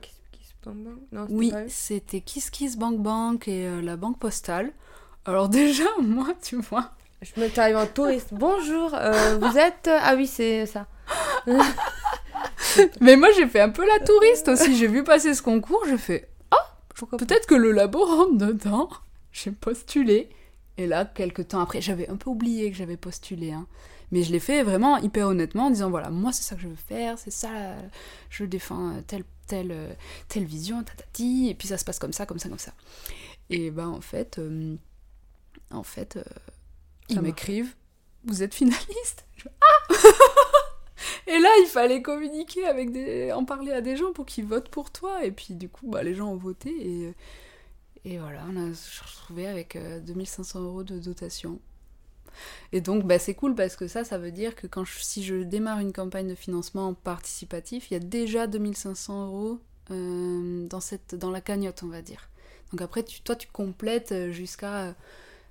oui, 1.29 1.51
c'était 1.67 2.21
Kiss 2.21 2.49
Kiss 2.49 2.77
Bank 2.77 2.99
Bank 2.99 3.47
et 3.47 3.67
euh, 3.67 3.81
la 3.81 3.97
banque 3.97 4.19
postale. 4.19 4.71
Alors 5.25 5.49
déjà, 5.49 5.85
moi, 6.01 6.27
tu 6.41 6.57
vois... 6.57 6.91
Je 7.21 7.39
me 7.39 7.49
t'arrive 7.49 7.77
en 7.77 7.85
touriste. 7.85 8.29
Bonjour, 8.31 8.95
euh, 8.95 9.37
vous 9.37 9.57
êtes... 9.57 9.87
Ah 9.87 10.15
oui, 10.15 10.25
c'est 10.25 10.65
ça. 10.65 10.87
Mais 13.01 13.15
moi, 13.15 13.29
j'ai 13.35 13.47
fait 13.47 13.61
un 13.61 13.69
peu 13.69 13.85
la 13.85 13.99
touriste 14.05 14.47
aussi. 14.47 14.75
J'ai 14.77 14.87
vu 14.87 15.03
passer 15.03 15.33
ce 15.33 15.41
concours, 15.41 15.83
je 15.89 15.97
fais... 15.97 16.29
Ah, 16.51 16.77
peut-être 17.17 17.47
que 17.47 17.55
le 17.55 17.71
labo 17.71 18.03
rentre 18.05 18.37
dedans. 18.37 18.89
J'ai 19.31 19.51
postulé. 19.51 20.29
Et 20.77 20.87
là, 20.87 21.05
quelques 21.05 21.49
temps 21.49 21.61
après, 21.61 21.81
j'avais 21.81 22.09
un 22.09 22.15
peu 22.15 22.29
oublié 22.29 22.71
que 22.71 22.77
j'avais 22.77 22.97
postulé. 22.97 23.51
Hein. 23.51 23.67
Mais 24.11 24.23
je 24.23 24.31
l'ai 24.31 24.39
fait 24.39 24.63
vraiment 24.63 24.97
hyper 24.97 25.27
honnêtement 25.27 25.67
en 25.67 25.69
disant 25.69 25.89
voilà, 25.89 26.09
moi 26.09 26.33
c'est 26.33 26.43
ça 26.43 26.55
que 26.55 26.61
je 26.61 26.67
veux 26.67 26.75
faire, 26.75 27.17
c'est 27.17 27.31
ça, 27.31 27.49
je 28.29 28.43
défends 28.43 29.01
tel 29.07 29.23
telle, 29.51 29.71
euh, 29.71 29.93
telle 30.29 30.45
vision, 30.45 30.81
tatati, 30.81 31.49
et 31.49 31.55
puis 31.55 31.67
ça 31.67 31.77
se 31.77 31.83
passe 31.83 31.99
comme 31.99 32.13
ça, 32.13 32.25
comme 32.25 32.39
ça, 32.39 32.47
comme 32.47 32.57
ça. 32.57 32.71
Et 33.49 33.69
ben 33.69 33.89
en 33.89 33.99
fait, 33.99 34.39
euh, 34.39 34.77
en 35.71 35.83
fait, 35.83 36.15
euh, 36.15 36.23
ils 37.09 37.19
m'écrivent, 37.19 37.75
vous 38.23 38.43
êtes 38.43 38.53
finaliste 38.53 39.25
Ah 39.45 39.93
Et 41.27 41.37
là, 41.39 41.49
il 41.61 41.67
fallait 41.67 42.01
communiquer 42.01 42.65
avec 42.65 42.91
des, 42.91 43.31
en 43.31 43.45
parler 43.45 43.71
à 43.71 43.81
des 43.81 43.97
gens 43.97 44.11
pour 44.13 44.25
qu'ils 44.25 44.45
votent 44.45 44.69
pour 44.69 44.91
toi. 44.91 45.23
Et 45.25 45.31
puis 45.31 45.55
du 45.55 45.69
coup, 45.69 45.87
bah, 45.89 46.03
les 46.03 46.15
gens 46.15 46.27
ont 46.27 46.37
voté 46.37 46.69
et, 46.69 47.13
et 48.05 48.17
voilà, 48.17 48.43
on 48.49 48.71
a 48.71 48.73
se 48.73 49.03
retrouvé 49.03 49.47
avec 49.47 49.77
2500 49.77 50.61
euros 50.61 50.83
de 50.83 50.99
dotation. 50.99 51.59
Et 52.71 52.81
donc, 52.81 53.05
bah, 53.05 53.19
c'est 53.19 53.33
cool 53.33 53.55
parce 53.55 53.75
que 53.75 53.87
ça, 53.87 54.03
ça 54.03 54.17
veut 54.17 54.31
dire 54.31 54.55
que 54.55 54.67
quand 54.67 54.85
si 54.87 55.23
je 55.23 55.35
démarre 55.35 55.79
une 55.79 55.93
campagne 55.93 56.27
de 56.27 56.35
financement 56.35 56.93
participatif, 56.93 57.91
il 57.91 57.95
y 57.95 57.97
a 57.97 57.99
déjà 57.99 58.47
2500 58.47 59.27
euros 59.27 59.59
euh, 59.91 60.67
dans, 60.67 60.79
cette, 60.79 61.15
dans 61.15 61.31
la 61.31 61.41
cagnotte, 61.41 61.83
on 61.83 61.87
va 61.87 62.01
dire. 62.01 62.29
Donc 62.71 62.81
après, 62.81 63.03
tu, 63.03 63.21
toi, 63.21 63.35
tu 63.35 63.47
complètes 63.49 64.11
euh, 64.11 64.31
jusqu'à 64.31 64.81
euh, 64.81 64.93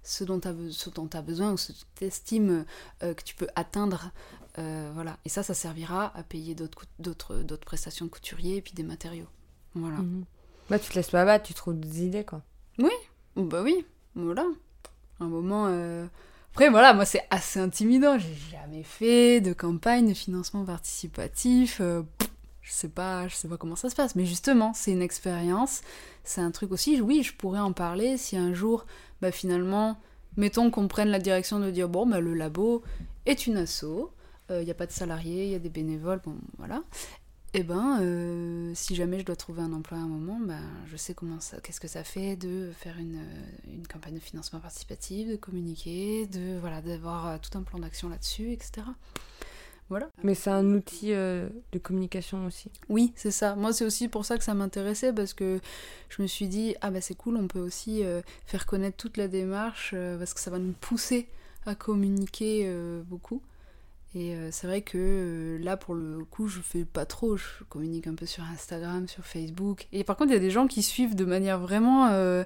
ce 0.02 0.24
dont 0.24 0.40
tu 0.40 0.48
as, 0.48 1.22
besoin 1.22 1.52
ou 1.52 1.56
ce 1.56 1.72
que 1.72 1.78
tu 1.96 2.04
estimes 2.04 2.64
que 3.00 3.22
tu 3.22 3.34
peux 3.34 3.48
atteindre. 3.54 4.12
Voilà. 4.56 5.18
Et 5.24 5.28
ça, 5.28 5.42
ça 5.42 5.54
servira 5.54 6.16
à 6.16 6.22
payer 6.22 6.54
d'autres 6.54 7.64
prestations 7.64 8.06
de 8.06 8.10
couturier 8.10 8.56
et 8.56 8.62
puis 8.62 8.74
des 8.74 8.82
matériaux. 8.82 9.28
Voilà. 9.74 9.98
Mhm. 9.98 10.24
Bah, 10.68 10.78
tu 10.78 10.90
te 10.90 10.94
laisses 10.94 11.10
pas 11.10 11.24
battre, 11.24 11.46
tu 11.46 11.54
trouves 11.54 11.78
des 11.78 12.04
idées, 12.04 12.24
quoi. 12.24 12.42
Oui, 12.78 12.92
bah 13.36 13.62
oui, 13.62 13.84
voilà. 14.14 14.46
Un 15.18 15.26
moment 15.26 15.68
après, 16.52 16.68
voilà, 16.68 16.92
moi, 16.94 17.04
c'est 17.04 17.26
assez 17.30 17.60
intimidant. 17.60 18.18
J'ai 18.18 18.34
jamais 18.50 18.82
fait 18.82 19.40
de 19.40 19.52
campagne 19.52 20.08
de 20.08 20.14
financement 20.14 20.64
participatif. 20.64 21.80
Euh, 21.80 22.02
je 22.60 22.72
sais 22.72 22.88
pas, 22.88 23.28
je 23.28 23.34
sais 23.34 23.48
pas 23.48 23.56
comment 23.56 23.76
ça 23.76 23.88
se 23.88 23.94
passe. 23.94 24.16
Mais 24.16 24.26
justement, 24.26 24.72
c'est 24.74 24.90
une 24.90 25.02
expérience. 25.02 25.82
C'est 26.24 26.40
un 26.40 26.50
truc 26.50 26.72
aussi, 26.72 27.00
oui, 27.00 27.22
je 27.22 27.34
pourrais 27.34 27.60
en 27.60 27.72
parler 27.72 28.16
si 28.16 28.36
un 28.36 28.52
jour, 28.52 28.84
bah, 29.22 29.30
finalement, 29.30 29.98
mettons 30.36 30.70
qu'on 30.70 30.88
prenne 30.88 31.08
la 31.08 31.20
direction 31.20 31.60
de 31.60 31.70
dire, 31.70 31.88
bon, 31.88 32.06
bah, 32.06 32.20
le 32.20 32.34
labo 32.34 32.82
est 33.26 33.46
une 33.46 33.56
asso. 33.56 34.10
Il 34.50 34.54
euh, 34.54 34.64
n'y 34.64 34.70
a 34.70 34.74
pas 34.74 34.86
de 34.86 34.92
salariés, 34.92 35.46
il 35.46 35.52
y 35.52 35.54
a 35.54 35.60
des 35.60 35.68
bénévoles, 35.68 36.20
bon, 36.24 36.36
voilà 36.58 36.82
eh 37.52 37.64
ben, 37.64 37.98
euh, 38.00 38.70
si 38.76 38.94
jamais 38.94 39.18
je 39.18 39.24
dois 39.24 39.34
trouver 39.34 39.60
un 39.60 39.72
emploi 39.72 39.98
à 39.98 40.00
un 40.00 40.06
moment, 40.06 40.38
ben, 40.38 40.62
je 40.86 40.96
sais 40.96 41.14
comment 41.14 41.40
ça, 41.40 41.58
qu'est-ce 41.60 41.80
que 41.80 41.88
ça 41.88 42.04
fait 42.04 42.36
de 42.36 42.70
faire 42.78 42.96
une, 42.96 43.16
euh, 43.16 43.72
une, 43.74 43.88
campagne 43.88 44.14
de 44.14 44.20
financement 44.20 44.60
participatif, 44.60 45.26
de 45.28 45.34
communiquer, 45.34 46.28
de 46.28 46.56
voilà, 46.60 46.80
d'avoir 46.80 47.40
tout 47.40 47.58
un 47.58 47.62
plan 47.62 47.80
d'action 47.80 48.08
là-dessus, 48.08 48.52
etc. 48.52 48.82
Voilà. 49.88 50.08
Mais 50.22 50.36
c'est 50.36 50.50
un 50.50 50.64
outil 50.74 51.08
de 51.08 51.78
communication 51.82 52.46
aussi. 52.46 52.70
Oui, 52.88 53.12
c'est 53.16 53.32
ça. 53.32 53.56
Moi, 53.56 53.72
c'est 53.72 53.84
aussi 53.84 54.06
pour 54.06 54.24
ça 54.24 54.38
que 54.38 54.44
ça 54.44 54.54
m'intéressait 54.54 55.12
parce 55.12 55.34
que 55.34 55.58
je 56.08 56.22
me 56.22 56.28
suis 56.28 56.46
dit 56.46 56.76
ah 56.82 56.92
bah 56.92 57.00
c'est 57.00 57.16
cool, 57.16 57.36
on 57.36 57.48
peut 57.48 57.58
aussi 57.58 58.04
faire 58.46 58.66
connaître 58.66 58.96
toute 58.96 59.16
la 59.16 59.26
démarche 59.26 59.92
parce 60.20 60.34
que 60.34 60.38
ça 60.38 60.52
va 60.52 60.60
nous 60.60 60.74
pousser 60.74 61.26
à 61.66 61.74
communiquer 61.74 62.72
beaucoup. 63.08 63.42
Et 64.14 64.34
euh, 64.34 64.48
c'est 64.50 64.66
vrai 64.66 64.82
que 64.82 64.98
euh, 64.98 65.58
là, 65.62 65.76
pour 65.76 65.94
le 65.94 66.24
coup, 66.24 66.48
je 66.48 66.60
fais 66.60 66.84
pas 66.84 67.06
trop. 67.06 67.36
Je 67.36 67.64
communique 67.68 68.08
un 68.08 68.14
peu 68.14 68.26
sur 68.26 68.42
Instagram, 68.44 69.06
sur 69.06 69.24
Facebook. 69.24 69.86
Et 69.92 70.02
par 70.02 70.16
contre, 70.16 70.30
il 70.30 70.34
y 70.34 70.36
a 70.36 70.40
des 70.40 70.50
gens 70.50 70.66
qui 70.66 70.82
suivent 70.82 71.14
de 71.14 71.24
manière 71.24 71.60
vraiment 71.60 72.08
euh, 72.08 72.44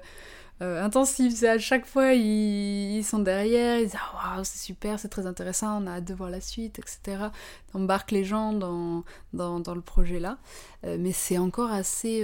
intensive. 0.61 1.35
C'est 1.35 1.49
à 1.49 1.57
chaque 1.57 1.87
fois, 1.87 2.13
ils, 2.13 3.03
sont 3.03 3.17
derrière, 3.17 3.79
ils 3.79 3.85
disent 3.85 3.97
ah, 3.99 4.35
Waouh, 4.35 4.43
c'est 4.43 4.59
super, 4.59 4.99
c'est 4.99 5.09
très 5.09 5.25
intéressant, 5.25 5.81
on 5.81 5.87
a 5.87 5.93
hâte 5.93 6.05
de 6.05 6.13
voir 6.13 6.29
la 6.29 6.39
suite, 6.39 6.77
etc. 6.77 7.29
Embarque 7.73 8.11
les 8.11 8.23
gens 8.23 8.53
dans, 8.53 9.03
dans, 9.33 9.59
dans 9.59 9.73
le 9.73 9.81
projet 9.81 10.19
là. 10.19 10.37
mais 10.83 11.11
c'est 11.11 11.39
encore 11.39 11.71
assez, 11.71 12.23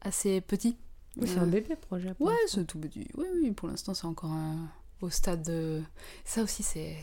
assez 0.00 0.40
petit. 0.40 0.76
c'est 1.26 1.38
un 1.38 1.46
bébé 1.46 1.74
projet. 1.74 2.14
Ouais, 2.20 2.34
c'est 2.46 2.66
tout 2.66 2.78
petit. 2.78 3.08
Oui, 3.16 3.26
oui, 3.34 3.50
pour 3.50 3.66
l'instant, 3.68 3.94
c'est 3.94 4.06
encore 4.06 4.30
au 5.00 5.10
stade 5.10 5.42
de. 5.42 5.82
Ça 6.24 6.42
aussi, 6.42 6.62
c'est 6.62 6.96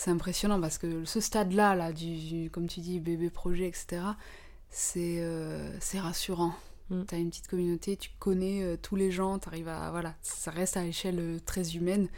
c'est 0.00 0.10
impressionnant 0.10 0.58
parce 0.58 0.78
que 0.78 1.04
ce 1.04 1.20
stade-là, 1.20 1.74
là, 1.74 1.92
du, 1.92 2.48
comme 2.50 2.68
tu 2.68 2.80
dis, 2.80 3.00
bébé 3.00 3.28
projet, 3.28 3.68
etc., 3.68 4.00
euh, 4.96 5.76
c'est 5.78 6.00
rassurant. 6.00 6.54
Mm. 6.88 7.02
Tu 7.06 7.14
as 7.14 7.18
une 7.18 7.28
petite 7.28 7.48
communauté, 7.48 7.98
tu 7.98 8.08
connais 8.18 8.62
euh, 8.62 8.78
tous 8.80 8.96
les 8.96 9.10
gens, 9.10 9.38
arrives 9.46 9.68
à. 9.68 9.90
Voilà, 9.90 10.14
ça 10.22 10.52
reste 10.52 10.78
à 10.78 10.84
l'échelle 10.84 11.18
euh, 11.18 11.38
très 11.44 11.76
humaine. 11.76 12.08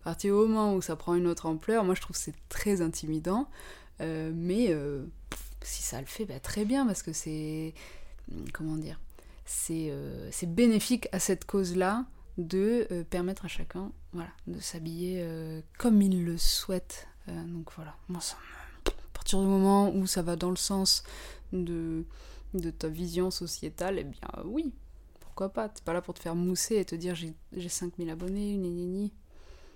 À 0.00 0.04
partir 0.04 0.34
du 0.34 0.40
moment 0.40 0.74
où 0.74 0.80
ça 0.80 0.96
prend 0.96 1.14
une 1.14 1.26
autre 1.26 1.44
ampleur, 1.44 1.84
moi 1.84 1.94
je 1.94 2.00
trouve 2.00 2.16
que 2.16 2.22
c'est 2.22 2.34
très 2.48 2.80
intimidant. 2.80 3.50
mais 4.00 4.74
si 5.60 5.82
ça 5.82 6.00
le 6.00 6.06
fait, 6.06 6.24
bah, 6.24 6.40
très 6.40 6.64
bien 6.64 6.86
parce 6.86 7.02
que 7.02 7.12
c'est. 7.12 7.74
Comment 8.54 8.76
dire 8.76 8.98
C'est 9.44 9.92
bénéfique 10.46 11.08
à 11.12 11.18
cette 11.18 11.44
cause-là 11.44 12.06
de 12.38 13.04
permettre 13.10 13.44
à 13.44 13.48
chacun 13.48 13.92
voilà, 14.12 14.30
de 14.46 14.60
s'habiller 14.60 15.26
comme 15.76 16.00
il 16.00 16.24
le 16.24 16.38
souhaite 16.38 17.08
donc 17.32 17.70
voilà, 17.74 17.94
moi 18.08 18.20
ça 18.20 18.36
À 18.86 18.90
partir 19.12 19.40
du 19.40 19.46
moment 19.46 19.90
où 19.90 20.06
ça 20.06 20.22
va 20.22 20.36
dans 20.36 20.50
le 20.50 20.56
sens 20.56 21.02
de, 21.52 22.04
de 22.54 22.70
ta 22.70 22.88
vision 22.88 23.30
sociétale, 23.30 23.98
eh 23.98 24.04
bien 24.04 24.28
oui, 24.44 24.72
pourquoi 25.20 25.48
pas? 25.48 25.68
T'es 25.68 25.82
pas 25.84 25.92
là 25.92 26.00
pour 26.00 26.14
te 26.14 26.20
faire 26.20 26.34
mousser 26.34 26.76
et 26.76 26.84
te 26.84 26.94
dire 26.94 27.14
j'ai 27.14 27.68
5000 27.68 28.08
abonnés, 28.10 28.56
ni 28.56 28.70
ni. 28.70 29.12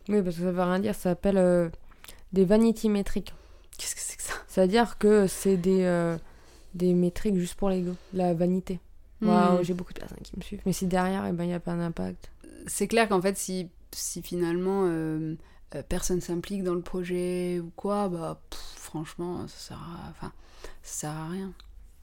Oui, 0.09 0.23
parce 0.23 0.37
que 0.37 0.43
ça 0.43 0.53
veut 0.53 0.63
rien 0.63 0.79
dire, 0.79 0.95
ça 0.95 1.11
s'appelle 1.11 1.37
euh, 1.37 1.69
des 2.33 2.45
vanity 2.45 2.89
métriques. 2.89 3.35
Qu'est-ce 3.77 3.95
que 3.95 4.01
c'est 4.01 4.17
que 4.17 4.23
ça? 4.23 4.35
Ça 4.49 4.63
veut 4.63 4.69
dire 4.69 4.99
que 4.99 5.27
c'est 5.27 5.57
des, 5.57 5.83
euh, 5.83 6.17
des 6.75 6.95
métriques 6.95 7.37
juste 7.37 7.55
pour 7.55 7.71
l'ego, 7.71 7.93
la 8.13 8.35
vanité. 8.35 8.81
Waouh, 9.23 9.59
hmm. 9.61 9.63
j'ai 9.63 9.75
beaucoup 9.75 9.93
de 9.93 9.99
personnes 9.99 10.23
qui 10.23 10.33
me 10.37 10.43
suivent. 10.43 10.63
Mais 10.65 10.73
si 10.73 10.87
derrière, 10.87 11.27
il 11.27 11.31
eh 11.31 11.33
ben, 11.33 11.45
n'y 11.45 11.55
a 11.55 11.61
pas 11.61 11.77
d'impact. 11.77 12.31
C'est 12.67 12.89
clair 12.89 13.09
qu'en 13.09 13.21
fait, 13.21 13.37
si, 13.37 13.69
si 13.93 14.23
finalement 14.23 14.85
euh, 14.87 15.35
personne 15.89 16.21
s'implique 16.21 16.65
dans 16.65 16.75
le 16.75 16.83
projet 16.83 17.61
ou 17.61 17.71
quoi, 17.77 18.09
bah 18.09 18.41
franchement, 18.77 19.47
ça 19.49 19.69
sert, 19.69 19.79
à, 19.79 20.11
enfin, 20.11 20.33
ça 20.83 21.01
sert 21.01 21.11
à 21.11 21.29
rien. 21.29 21.53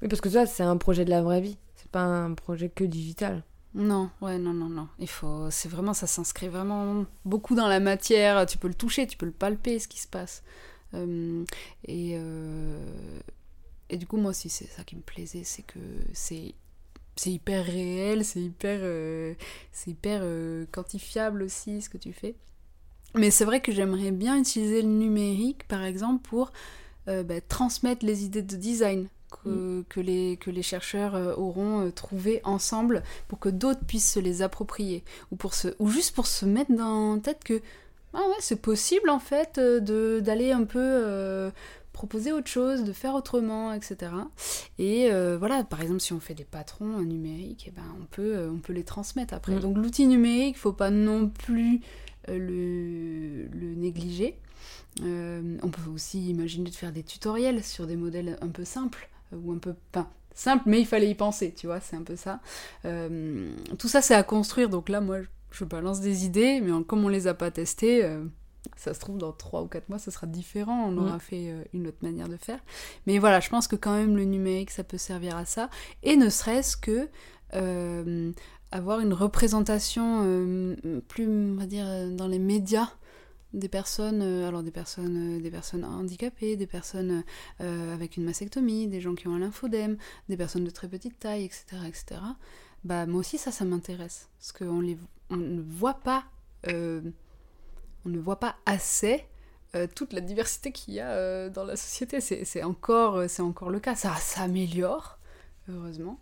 Oui, 0.01 0.07
parce 0.07 0.21
que 0.21 0.29
ça, 0.29 0.45
c'est 0.45 0.63
un 0.63 0.77
projet 0.77 1.05
de 1.05 1.09
la 1.09 1.21
vraie 1.21 1.41
vie. 1.41 1.57
C'est 1.75 1.89
pas 1.89 2.03
un 2.03 2.33
projet 2.33 2.69
que 2.69 2.83
digital. 2.83 3.43
Non, 3.73 4.09
ouais, 4.21 4.37
non, 4.39 4.53
non, 4.53 4.69
non. 4.69 4.87
Il 4.99 5.09
faut, 5.09 5.51
c'est 5.51 5.69
vraiment, 5.69 5.93
ça 5.93 6.07
s'inscrit 6.07 6.47
vraiment 6.47 7.05
beaucoup 7.25 7.55
dans 7.55 7.67
la 7.67 7.79
matière. 7.79 8.45
Tu 8.45 8.57
peux 8.57 8.67
le 8.67 8.73
toucher, 8.73 9.05
tu 9.05 9.17
peux 9.17 9.25
le 9.25 9.31
palper, 9.31 9.79
ce 9.79 9.87
qui 9.87 9.99
se 9.99 10.07
passe. 10.07 10.43
Euh, 10.93 11.43
et, 11.85 12.13
euh, 12.15 13.19
et 13.89 13.97
du 13.97 14.07
coup, 14.07 14.17
moi 14.17 14.31
aussi, 14.31 14.49
c'est 14.49 14.67
ça 14.67 14.83
qui 14.83 14.95
me 14.95 15.01
plaisait, 15.01 15.43
c'est 15.43 15.63
que 15.63 15.79
c'est 16.13 16.55
c'est 17.17 17.31
hyper 17.31 17.65
réel, 17.65 18.23
c'est 18.23 18.39
hyper, 18.41 18.79
euh, 18.83 19.33
c'est 19.71 19.91
hyper 19.91 20.21
euh, 20.23 20.65
quantifiable 20.71 21.41
aussi 21.41 21.81
ce 21.81 21.89
que 21.89 21.97
tu 21.97 22.13
fais. 22.13 22.35
Mais 23.15 23.31
c'est 23.31 23.45
vrai 23.45 23.61
que 23.61 23.71
j'aimerais 23.71 24.11
bien 24.11 24.37
utiliser 24.37 24.81
le 24.81 24.87
numérique, 24.87 25.67
par 25.67 25.83
exemple, 25.83 26.27
pour 26.27 26.51
euh, 27.07 27.23
bah, 27.23 27.41
transmettre 27.41 28.05
les 28.05 28.25
idées 28.25 28.41
de 28.41 28.55
design 28.55 29.07
que, 29.31 29.49
mm. 29.49 29.85
que, 29.89 29.99
les, 29.99 30.37
que 30.37 30.51
les 30.51 30.61
chercheurs 30.61 31.37
auront 31.39 31.89
trouvées 31.91 32.41
ensemble 32.43 33.03
pour 33.27 33.39
que 33.39 33.49
d'autres 33.49 33.85
puissent 33.85 34.11
se 34.13 34.19
les 34.19 34.41
approprier. 34.41 35.03
Ou, 35.31 35.35
pour 35.35 35.53
se, 35.53 35.69
ou 35.79 35.89
juste 35.89 36.15
pour 36.15 36.27
se 36.27 36.45
mettre 36.45 36.73
dans 36.73 37.15
la 37.15 37.21
tête 37.21 37.43
que 37.43 37.61
ah 38.13 38.21
ouais, 38.29 38.37
c'est 38.39 38.61
possible 38.61 39.09
en 39.09 39.19
fait 39.19 39.59
d'aller 39.59 40.51
un 40.51 40.63
peu 40.63 41.51
proposer 41.97 42.31
autre 42.31 42.47
chose, 42.47 42.83
de 42.83 42.93
faire 42.93 43.15
autrement, 43.15 43.73
etc. 43.73 44.11
Et 44.77 45.11
euh, 45.11 45.35
voilà, 45.35 45.63
par 45.63 45.81
exemple, 45.81 45.99
si 45.99 46.13
on 46.13 46.19
fait 46.19 46.35
des 46.35 46.45
patrons 46.45 47.01
numériques, 47.01 47.65
eh 47.69 47.71
ben, 47.71 47.81
on, 47.99 48.05
peut, 48.05 48.35
euh, 48.35 48.51
on 48.51 48.59
peut 48.59 48.71
les 48.71 48.83
transmettre 48.83 49.33
après. 49.33 49.55
Mm. 49.55 49.61
Donc 49.61 49.77
l'outil 49.77 50.05
numérique, 50.05 50.59
faut 50.59 50.73
pas 50.73 50.91
non 50.91 51.27
plus 51.27 51.77
euh, 51.77 51.79
le, 52.27 53.47
le, 53.47 53.75
négliger. 53.75 54.37
on 55.01 55.69
peut 55.69 55.89
aussi 55.93 56.29
imaginer 56.29 56.69
de 56.69 56.75
faire 56.75 56.91
des 56.91 57.03
tutoriels 57.03 57.63
sur 57.63 57.87
des 57.87 57.95
modèles 57.95 58.37
un 58.41 58.49
peu 58.49 58.65
simples, 58.65 59.09
ou 59.31 59.51
un 59.51 59.57
peu... 59.57 59.73
Simple, 60.33 60.63
mais 60.67 60.79
il 60.79 60.85
fallait 60.85 61.09
y 61.09 61.15
penser, 61.15 61.51
tu 61.51 61.65
vois, 61.65 61.79
c'est 61.79 61.95
un 61.95 62.03
peu 62.03 62.15
ça. 62.15 62.39
tout 62.83 63.87
ça, 63.87 64.01
c'est 64.01 64.15
à 64.15 64.23
construire, 64.23 64.69
donc 64.69 64.89
là, 64.89 65.01
moi, 65.01 65.17
je 65.51 65.65
balance 65.65 65.99
des 65.99 66.25
idées, 66.25 66.61
mais 66.61 66.71
comme 66.83 67.03
on 67.03 67.09
les 67.09 67.27
a 67.27 67.33
pas 67.33 67.49
testées, 67.49 68.03
ça 68.75 68.93
se 68.93 68.99
trouve, 68.99 69.17
dans 69.17 69.31
3 69.31 69.61
ou 69.61 69.67
4 69.67 69.89
mois, 69.89 69.99
ça 69.99 70.11
sera 70.11 70.27
différent. 70.27 70.89
On 70.89 70.97
aura 70.97 71.19
fait 71.19 71.49
euh, 71.49 71.63
une 71.73 71.87
autre 71.87 71.97
manière 72.01 72.27
de 72.27 72.37
faire. 72.37 72.59
Mais 73.05 73.17
voilà, 73.19 73.39
je 73.39 73.49
pense 73.49 73.67
que 73.67 73.75
quand 73.75 73.93
même 73.93 74.17
le 74.17 74.25
numérique, 74.25 74.71
ça 74.71 74.83
peut 74.83 74.97
servir 74.97 75.37
à 75.37 75.45
ça. 75.45 75.69
Et 76.03 76.15
ne 76.15 76.29
serait-ce 76.29 76.75
que 76.75 77.09
euh, 77.53 78.31
avoir 78.71 78.99
une 78.99 79.13
représentation 79.13 80.23
euh, 80.25 80.75
plus, 81.07 81.27
on 81.27 81.55
va 81.55 81.65
dire, 81.65 81.85
dans 82.11 82.27
les 82.27 82.39
médias 82.39 82.89
des 83.53 83.69
personnes, 83.69 84.21
alors 84.21 84.61
des 84.61 84.71
personnes, 84.71 85.41
des 85.41 85.49
personnes 85.49 85.85
handicapées, 85.85 86.57
des 86.57 86.67
personnes 86.67 87.23
avec 87.59 88.17
une 88.17 88.25
mastectomie, 88.25 88.87
des 88.87 88.99
gens 88.99 89.15
qui 89.15 89.27
ont 89.29 89.35
un 89.35 89.39
lymphodème, 89.39 89.97
des 90.27 90.35
personnes 90.35 90.65
de 90.65 90.69
très 90.69 90.89
petite 90.89 91.17
taille, 91.17 91.45
etc., 91.45 91.63
etc. 91.87 92.21
Bah 92.83 93.05
moi 93.05 93.21
aussi 93.21 93.37
ça, 93.37 93.51
ça 93.51 93.63
m'intéresse 93.63 94.27
parce 94.37 94.51
qu'on 94.51 94.81
les, 94.81 94.97
on 95.29 95.37
ne 95.37 95.61
voit 95.61 96.01
pas 96.01 96.25
on 96.67 98.09
ne 98.09 98.19
voit 98.19 98.39
pas 98.39 98.57
assez 98.65 99.25
euh, 99.75 99.85
toute 99.93 100.13
la 100.13 100.21
diversité 100.21 100.71
qu'il 100.71 100.93
y 100.93 101.01
a 101.01 101.09
euh, 101.09 101.49
dans 101.49 101.65
la 101.65 101.75
société. 101.75 102.21
C'est 102.21 102.63
encore, 102.63 103.17
euh, 103.17 103.27
encore 103.39 103.69
le 103.69 103.79
cas. 103.79 103.95
Ça 103.95 104.15
s'améliore, 104.15 105.19
heureusement. 105.69 106.19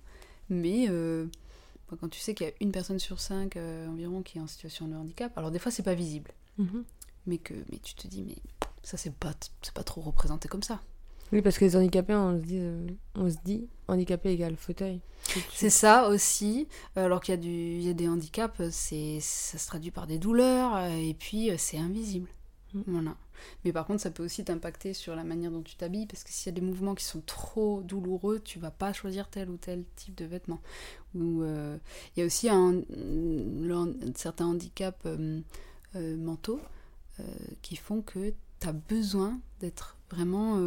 Mais 0.49 0.87
quand 1.87 2.09
tu 2.09 2.19
sais 2.19 2.33
qu'il 2.33 2.47
y 2.47 2.49
a 2.49 2.53
une 2.61 2.71
personne 2.71 2.99
sur 2.99 3.19
cinq 3.19 3.57
environ 3.57 4.21
qui 4.21 4.37
est 4.37 4.41
en 4.41 4.47
situation 4.47 4.87
de 4.87 4.95
handicap, 4.95 5.37
alors 5.37 5.51
des 5.51 5.59
fois 5.59 5.71
c'est 5.71 5.83
pas 5.83 5.95
visible. 5.95 6.31
Mhm. 6.57 6.83
Mais, 7.27 7.37
que, 7.37 7.53
mais 7.71 7.79
tu 7.79 7.95
te 7.95 8.07
dis, 8.07 8.23
mais 8.23 8.37
ça 8.83 8.97
c'est 8.97 9.13
pas, 9.13 9.33
pas 9.73 9.83
trop 9.83 10.01
représenté 10.01 10.47
comme 10.47 10.63
ça. 10.63 10.81
Oui, 11.31 11.41
parce 11.41 11.57
que 11.57 11.65
les 11.65 11.75
handicapés, 11.75 12.13
on 12.13 12.39
se 12.39 12.43
dit, 12.43 12.61
on 13.15 13.29
se 13.29 13.37
dit 13.43 13.67
handicapé 13.87 14.31
égale 14.31 14.55
fauteuil. 14.55 15.01
C'est 15.53 15.71
ça 15.71 16.07
aussi. 16.07 16.67
Alors 16.95 17.19
qu'il 17.19 17.33
y, 17.33 17.37
a 17.37 17.41
du, 17.41 17.79
y 17.79 17.89
a 17.89 17.93
des 17.93 18.07
handicaps, 18.07 18.69
c'est, 18.69 19.19
ça 19.21 19.57
se 19.57 19.67
traduit 19.67 19.91
par 19.91 20.07
des 20.07 20.19
douleurs 20.19 20.77
et 20.85 21.15
puis 21.15 21.49
euh, 21.49 21.55
c'est 21.57 21.77
invisible. 21.77 22.29
Mm. 22.75 22.81
Voilà. 22.87 23.17
Mais 23.63 23.73
par 23.73 23.85
contre, 23.85 24.01
ça 24.01 24.11
peut 24.11 24.23
aussi 24.23 24.45
t'impacter 24.45 24.93
sur 24.93 25.15
la 25.15 25.23
manière 25.23 25.51
dont 25.51 25.63
tu 25.63 25.75
t'habilles 25.75 26.05
parce 26.05 26.23
que 26.23 26.29
s'il 26.29 26.47
y 26.47 26.55
a 26.55 26.59
des 26.59 26.65
mouvements 26.65 26.95
qui 26.95 27.03
sont 27.03 27.21
trop 27.25 27.81
douloureux, 27.81 28.39
tu 28.39 28.59
vas 28.59 28.71
pas 28.71 28.93
choisir 28.93 29.29
tel 29.29 29.49
ou 29.49 29.57
tel 29.57 29.83
type 29.95 30.15
de 30.15 30.25
vêtements. 30.25 30.61
Euh, 31.15 31.77
il 32.15 32.19
y 32.19 32.23
a 32.23 32.25
aussi 32.25 32.49
un, 32.49 32.81
certains 34.15 34.45
handicaps 34.45 35.05
euh, 35.05 35.41
mentaux 35.95 36.59
qui 37.61 37.77
font 37.77 38.01
que 38.01 38.33
tu 38.59 38.67
as 38.67 38.73
besoin 38.73 39.39
d'être 39.61 39.97
vraiment 40.11 40.59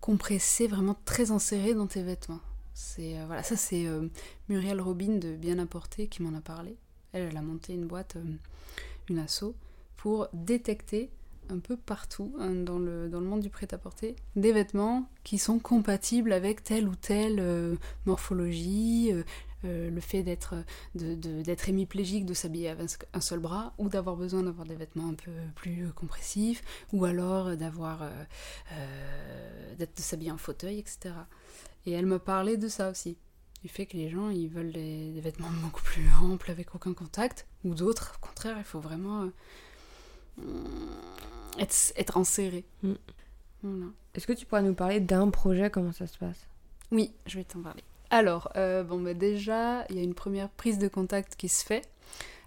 compressé, 0.00 0.66
vraiment 0.66 0.96
très 1.04 1.30
inséré 1.30 1.74
dans 1.74 1.86
tes 1.86 2.02
vêtements. 2.02 2.40
C'est 2.74 3.18
euh, 3.18 3.26
voilà, 3.26 3.42
ça 3.42 3.56
c'est 3.56 3.86
euh, 3.86 4.08
Muriel 4.48 4.80
Robin 4.80 5.18
de 5.18 5.36
Bien 5.36 5.58
Apporté 5.58 6.08
qui 6.08 6.22
m'en 6.22 6.36
a 6.36 6.40
parlé. 6.40 6.76
Elle, 7.12 7.28
elle 7.28 7.36
a 7.36 7.42
monté 7.42 7.74
une 7.74 7.86
boîte, 7.86 8.16
euh, 8.16 8.24
une 9.08 9.18
asso, 9.18 9.54
pour 10.00 10.28
détecter 10.32 11.10
un 11.48 11.58
peu 11.58 11.76
partout 11.76 12.34
hein, 12.38 12.50
dans, 12.50 12.78
le, 12.78 13.08
dans 13.08 13.20
le 13.20 13.26
monde 13.26 13.40
du 13.40 13.50
prêt-à-porter 13.50 14.14
des 14.36 14.52
vêtements 14.52 15.08
qui 15.24 15.36
sont 15.36 15.58
compatibles 15.58 16.32
avec 16.32 16.62
telle 16.62 16.86
ou 16.86 16.94
telle 16.94 17.76
morphologie, 18.06 19.12
euh, 19.66 19.90
le 19.90 20.00
fait 20.00 20.22
d'être 20.22 20.54
hémiplégique, 21.68 22.24
de 22.24 22.32
s'habiller 22.32 22.70
avec 22.70 22.90
un 23.12 23.20
seul 23.20 23.40
bras, 23.40 23.74
ou 23.76 23.88
d'avoir 23.90 24.16
besoin 24.16 24.42
d'avoir 24.42 24.66
des 24.66 24.74
vêtements 24.74 25.08
un 25.08 25.14
peu 25.14 25.32
plus 25.54 25.92
compressifs, 25.92 26.62
ou 26.92 27.04
alors 27.04 27.56
d'avoir 27.56 28.02
euh, 28.02 28.08
euh, 28.72 29.74
de 29.76 29.86
s'habiller 29.96 30.30
en 30.30 30.38
fauteuil, 30.38 30.78
etc. 30.78 31.14
Et 31.84 31.92
elle 31.92 32.06
me 32.06 32.18
parlait 32.18 32.56
de 32.56 32.68
ça 32.68 32.90
aussi, 32.90 33.18
du 33.62 33.68
fait 33.68 33.84
que 33.84 33.98
les 33.98 34.08
gens 34.08 34.30
ils 34.30 34.48
veulent 34.48 34.72
des, 34.72 35.20
vêtements 35.20 35.50
beaucoup 35.62 35.82
plus 35.82 36.06
amples 36.22 36.50
avec 36.50 36.74
aucun 36.74 36.94
contact, 36.94 37.46
ou 37.64 37.74
d'autres, 37.74 38.14
au 38.16 38.26
contraire, 38.26 38.56
il 38.56 38.64
faut 38.64 38.80
vraiment 38.80 39.28
être, 41.58 41.92
être 41.96 42.16
enserré. 42.16 42.64
Mm. 42.82 42.94
Est-ce 44.14 44.26
que 44.26 44.32
tu 44.32 44.46
pourrais 44.46 44.62
nous 44.62 44.74
parler 44.74 45.00
d'un 45.00 45.28
projet, 45.30 45.70
comment 45.70 45.92
ça 45.92 46.06
se 46.06 46.18
passe? 46.18 46.46
Oui, 46.90 47.12
je 47.26 47.38
vais 47.38 47.44
t'en 47.44 47.60
parler. 47.60 47.82
Alors, 48.10 48.50
euh, 48.56 48.82
bon, 48.82 49.00
bah 49.00 49.14
déjà, 49.14 49.84
il 49.88 49.96
y 49.96 50.00
a 50.00 50.02
une 50.02 50.14
première 50.14 50.48
prise 50.48 50.78
de 50.78 50.88
contact 50.88 51.36
qui 51.36 51.48
se 51.48 51.64
fait. 51.64 51.88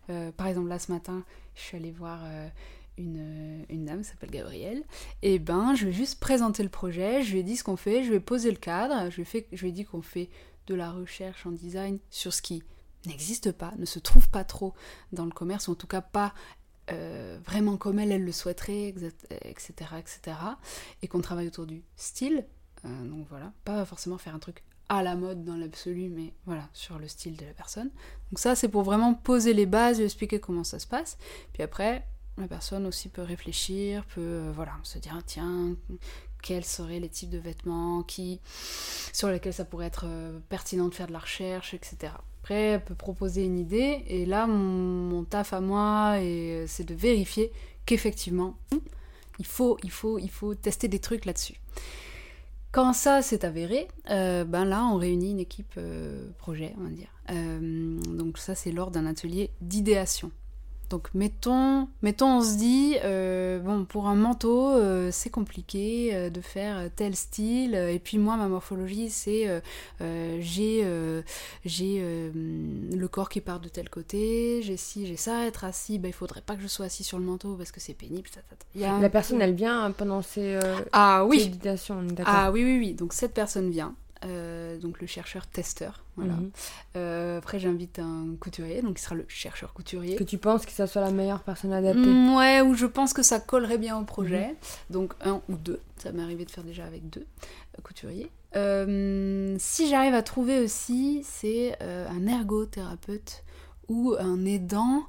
Euh, 0.10 0.32
par 0.32 0.47
exemple, 0.47 0.67
là, 0.67 0.79
ce 0.79 0.91
matin, 0.91 1.23
je 1.56 1.62
suis 1.62 1.77
allée 1.77 1.91
voir 1.91 2.19
euh, 2.25 2.49
une, 2.97 3.65
une, 3.69 3.86
dame 3.86 4.01
qui 4.01 4.10
s'appelle 4.10 4.32
Gabrielle. 4.32 4.84
Et 5.21 5.39
ben, 5.39 5.73
je 5.75 5.86
vais 5.86 5.93
juste 5.93 6.19
présenter 6.19 6.63
le 6.63 6.69
projet, 6.69 7.23
je 7.23 7.32
lui 7.32 7.39
ai 7.39 7.43
dit 7.43 7.56
ce 7.56 7.63
qu'on 7.63 7.77
fait, 7.77 8.03
je 8.03 8.12
vais 8.12 8.19
poser 8.19 8.51
le 8.51 8.58
cadre, 8.58 9.10
je 9.10 9.15
lui, 9.15 9.25
fait, 9.25 9.47
je 9.53 9.62
lui 9.62 9.69
ai 9.69 9.71
dit 9.71 9.86
qu'on 9.86 10.01
fait 10.01 10.29
de 10.67 10.75
la 10.75 10.91
recherche 10.91 11.45
en 11.45 11.51
design 11.51 11.99
sur 12.10 12.34
ce 12.34 12.41
qui 12.41 12.63
n'existe 13.06 13.51
pas, 13.51 13.73
ne 13.77 13.86
se 13.86 13.99
trouve 13.99 14.29
pas 14.29 14.43
trop 14.43 14.73
dans 15.13 15.25
le 15.25 15.32
commerce, 15.32 15.69
ou 15.69 15.71
en 15.71 15.75
tout 15.75 15.88
cas 15.88 16.01
pas 16.01 16.34
vraiment 16.89 17.78
comme 17.78 18.00
elle, 18.00 18.12
elle 18.12 18.26
le 18.26 18.32
souhaiterait, 18.32 18.93
etc. 19.41 19.74
etc. 19.98 20.38
et 21.02 21.08
qu'on 21.08 21.22
travaille 21.22 21.48
autour 21.48 21.65
du 21.65 21.84
style. 21.96 22.46
donc 22.84 23.28
voilà, 23.30 23.52
pas 23.63 23.86
forcément 23.86 24.17
faire 24.17 24.36
un 24.36 24.39
truc 24.39 24.63
à 24.89 25.02
la 25.02 25.15
mode 25.15 25.43
dans 25.43 25.56
l'absolu, 25.56 26.10
mais 26.10 26.34
voilà, 26.46 26.67
sur 26.74 27.00
le 27.00 27.08
style 27.08 27.38
de 27.38 27.46
la 27.46 27.54
personne. 27.54 27.89
Donc 28.32 28.39
ça, 28.39 28.56
c'est 28.56 28.67
pour 28.67 28.84
vraiment 28.84 29.13
poser 29.13 29.54
les 29.54 29.65
bases, 29.65 29.98
lui 29.98 30.06
expliquer 30.06 30.39
comment 30.39 30.63
ça 30.63 30.80
se 30.80 30.88
passe. 30.88 31.17
Puis 31.54 31.63
après, 31.63 32.06
la 32.38 32.48
personne 32.48 32.86
aussi 32.86 33.10
peut 33.10 33.22
réfléchir, 33.22 34.06
peut 34.06 34.22
euh, 34.22 34.52
voilà, 34.54 34.74
se 34.84 34.98
dire 34.98 35.19
tiens, 35.26 35.76
quels 36.41 36.65
seraient 36.65 37.00
les 37.00 37.10
types 37.10 37.30
de 37.30 37.38
vêtements 37.38 38.04
qui, 38.04 38.39
sur 39.13 39.30
lesquels 39.30 39.54
ça 39.54 39.65
pourrait 39.65 39.88
être 39.88 40.06
euh, 40.08 40.39
pertinent 40.50 40.88
de 40.88 40.93
faire 40.93 41.08
de 41.08 41.13
la 41.13 41.19
recherche, 41.19 41.74
etc. 41.74 42.13
Après, 42.43 42.56
elle 42.56 42.84
peut 42.84 42.93
proposer 42.93 43.45
une 43.45 43.58
idée, 43.58 44.03
et 44.06 44.25
là, 44.25 44.47
mon, 44.47 45.23
taf 45.23 45.53
à 45.53 45.62
moi, 45.62 46.15
euh, 46.17 46.65
c'est 46.67 46.84
de 46.84 46.93
vérifier 46.93 47.53
qu'effectivement, 47.86 48.58
il 49.39 49.45
faut, 49.45 49.77
il, 49.82 49.89
faut, 49.89 50.19
il 50.19 50.29
faut 50.29 50.53
tester 50.53 50.89
des 50.89 50.99
trucs 50.99 51.23
là-dessus. 51.23 51.56
Quand 52.73 52.91
ça 52.91 53.21
s'est 53.21 53.45
avéré, 53.45 53.88
euh, 54.10 54.43
ben 54.43 54.65
là, 54.65 54.84
on 54.84 54.97
réunit 54.97 55.32
une 55.32 55.39
équipe 55.39 55.75
euh, 55.77 56.32
projet, 56.38 56.75
on 56.77 56.84
va 56.84 56.89
dire. 56.89 57.08
Donc 58.13 58.38
ça, 58.38 58.56
c'est 58.56 58.73
lors 58.73 58.91
d'un 58.91 59.06
atelier 59.06 59.51
d'idéation. 59.62 60.29
Donc 60.93 61.10
mettons, 61.15 61.88
mettons 62.03 62.38
on 62.38 62.41
se 62.43 62.56
dit, 62.56 62.97
euh, 63.03 63.58
bon, 63.58 63.84
pour 63.84 64.06
un 64.06 64.13
manteau, 64.13 64.69
euh, 64.73 65.10
c'est 65.12 65.32
compliqué 65.32 66.12
euh, 66.13 66.29
de 66.29 66.39
faire 66.39 66.88
tel 66.95 67.15
style, 67.15 67.73
et 67.73 67.97
puis 67.97 68.19
moi, 68.19 68.38
ma 68.38 68.47
morphologie, 68.47 69.10
c'est 69.10 69.49
j'ai 70.39 70.86
j'ai 71.65 72.32
le 72.32 73.08
corps 73.08 73.29
qui 73.29 73.41
part 73.41 73.60
de 73.60 73.69
tel 73.69 73.89
côté, 73.89 74.62
j'ai 74.62 74.77
ci, 74.77 75.08
j'ai 75.08 75.17
ça, 75.17 75.47
être 75.47 75.63
assis, 75.63 75.97
bah, 75.97 76.10
il 76.10 76.13
faudrait 76.13 76.41
pas 76.41 76.56
que 76.56 76.62
je 76.62 76.67
sois 76.67 76.86
assis 76.86 77.03
sur 77.03 77.17
le 77.17 77.25
manteau 77.25 77.56
parce 77.56 77.71
que 77.71 77.79
c'est 77.79 77.95
pénible. 77.95 78.29
La 78.75 79.10
personne, 79.10 79.41
elle 79.41 79.56
vient 79.56 79.89
pendant 79.97 80.21
ses 80.21 80.60
ah, 80.91 81.25
oui. 81.25 81.49
Ah 82.27 82.51
oui, 82.51 82.63
oui, 82.63 82.77
oui, 82.77 82.93
donc 82.93 83.13
cette 83.13 83.34
personne 83.34 83.71
vient. 83.71 83.95
Euh, 84.25 84.77
donc 84.77 85.01
le 85.01 85.07
chercheur 85.07 85.48
testeur. 85.48 86.04
Voilà. 86.15 86.33
Mhm. 86.33 86.52
Euh, 86.95 87.37
après, 87.39 87.60
j'invite 87.60 88.00
un 88.00 88.35
couturier, 88.39 88.81
donc 88.81 89.00
il 89.00 89.02
sera 89.02 89.15
le 89.15 89.25
chercheur 89.27 89.73
couturier. 89.73 90.15
Que 90.15 90.23
tu 90.23 90.37
penses 90.37 90.65
que 90.65 90.71
ça 90.71 90.87
soit 90.87 91.02
la 91.02 91.12
meilleure 91.12 91.41
personne 91.41 91.73
adaptée 91.73 92.00
mm, 92.00 92.35
Ouais, 92.35 92.62
ou 92.62 92.73
je 92.73 92.85
pense 92.85 93.13
que 93.13 93.23
ça 93.23 93.39
collerait 93.39 93.77
bien 93.77 93.98
au 93.98 94.04
projet. 94.04 94.48
Mhm. 94.48 94.56
Donc 94.91 95.13
un 95.21 95.41
ou 95.50 95.56
deux. 95.56 95.81
Ça 95.98 96.12
m'est 96.12 96.23
arrivé 96.23 96.45
de 96.45 96.52
faire 96.52 96.63
déjà 96.63 96.85
avec 96.85 97.10
deux 97.10 97.25
euh, 97.77 97.81
couturiers. 97.81 98.29
si 99.60 99.89
j'arrive 99.89 100.13
à 100.13 100.23
trouver 100.23 100.60
aussi, 100.60 101.21
c'est 101.23 101.77
un 101.81 102.27
ergothérapeute 102.27 103.43
ou 103.89 104.15
un 104.19 104.45
aidant 104.45 105.06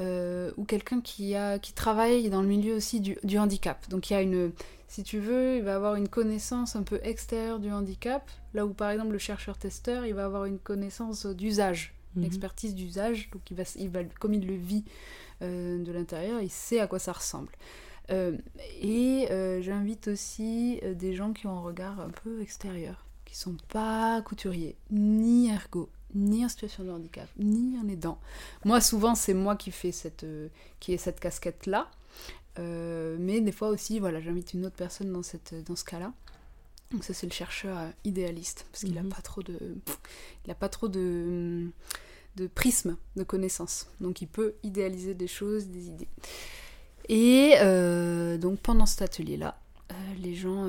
ou 0.00 0.64
quelqu'un 0.64 1.00
qui, 1.00 1.34
a, 1.34 1.58
qui 1.58 1.72
travaille 1.72 2.28
dans 2.30 2.42
le 2.42 2.48
milieu 2.48 2.74
aussi 2.74 3.00
du, 3.00 3.18
du 3.24 3.38
handicap. 3.38 3.88
Donc 3.88 4.10
il 4.10 4.12
y 4.12 4.16
a 4.16 4.22
une, 4.22 4.52
si 4.88 5.02
tu 5.02 5.18
veux, 5.18 5.58
il 5.58 5.62
va 5.62 5.76
avoir 5.76 5.96
une 5.96 6.08
connaissance 6.08 6.74
un 6.74 6.82
peu 6.82 6.98
extérieure 7.02 7.60
du 7.60 7.70
handicap, 7.70 8.28
là 8.54 8.64
où 8.64 8.72
par 8.72 8.90
exemple 8.90 9.12
le 9.12 9.18
chercheur-testeur, 9.18 10.06
il 10.06 10.14
va 10.14 10.24
avoir 10.24 10.46
une 10.46 10.58
connaissance 10.58 11.26
d'usage, 11.26 11.94
une 12.16 12.22
mhm. 12.22 12.26
expertise 12.26 12.74
d'usage, 12.74 13.28
donc 13.30 13.42
il 13.50 13.56
va, 13.56 13.64
il 13.76 13.90
va, 13.90 14.02
comme 14.18 14.32
il 14.32 14.46
le 14.46 14.56
vit 14.56 14.84
euh, 15.42 15.84
de 15.84 15.92
l'intérieur, 15.92 16.40
il 16.40 16.50
sait 16.50 16.80
à 16.80 16.86
quoi 16.86 16.98
ça 16.98 17.12
ressemble. 17.12 17.52
Euh, 18.10 18.38
et 18.80 19.28
euh, 19.30 19.60
j'invite 19.60 20.08
aussi 20.08 20.80
des 20.94 21.14
gens 21.14 21.34
qui 21.34 21.46
ont 21.46 21.58
un 21.58 21.60
regard 21.60 22.00
un 22.00 22.08
peu 22.08 22.40
extérieur, 22.40 23.04
qui 23.26 23.36
sont 23.36 23.56
pas 23.68 24.22
couturiers, 24.22 24.74
ni 24.90 25.50
ergo, 25.50 25.90
ni 26.14 26.46
en 26.46 26.48
situation 26.48 26.84
de 26.84 26.90
handicap, 26.90 27.28
ni 27.38 27.78
en 27.78 27.86
aidant. 27.88 28.18
Moi, 28.64 28.80
souvent, 28.80 29.14
c'est 29.14 29.34
moi 29.34 29.54
qui 29.54 29.70
fais 29.70 29.92
cette, 29.92 30.24
qui 30.80 30.94
ai 30.94 30.96
cette 30.96 31.20
casquette-là. 31.20 31.90
Euh, 32.58 33.16
mais 33.18 33.40
des 33.40 33.52
fois 33.52 33.68
aussi, 33.68 33.98
voilà, 33.98 34.20
j'invite 34.20 34.54
une 34.54 34.66
autre 34.66 34.76
personne 34.76 35.12
dans, 35.12 35.22
cette, 35.22 35.54
dans 35.66 35.76
ce 35.76 35.84
cas-là. 35.84 36.12
Donc 36.90 37.04
ça 37.04 37.12
c'est 37.12 37.26
le 37.26 37.32
chercheur 37.32 37.76
euh, 37.76 37.90
idéaliste 38.04 38.64
parce 38.72 38.82
qu'il 38.84 38.94
n'a 38.94 39.02
mhm. 39.02 39.10
pas 39.10 39.20
trop 39.20 39.42
de, 39.42 39.58
il 40.46 40.50
a 40.50 40.54
pas 40.54 40.70
trop 40.70 40.88
de, 40.88 41.66
de 42.36 42.46
prisme 42.46 42.96
de 43.16 43.22
connaissances. 43.24 43.88
Donc 44.00 44.22
il 44.22 44.28
peut 44.28 44.54
idéaliser 44.62 45.14
des 45.14 45.26
choses, 45.26 45.66
des 45.66 45.88
idées. 45.88 46.08
Et 47.10 47.54
euh, 47.58 48.38
donc 48.38 48.60
pendant 48.60 48.86
cet 48.86 49.02
atelier-là, 49.02 49.60
les, 50.20 50.34
gens, 50.34 50.66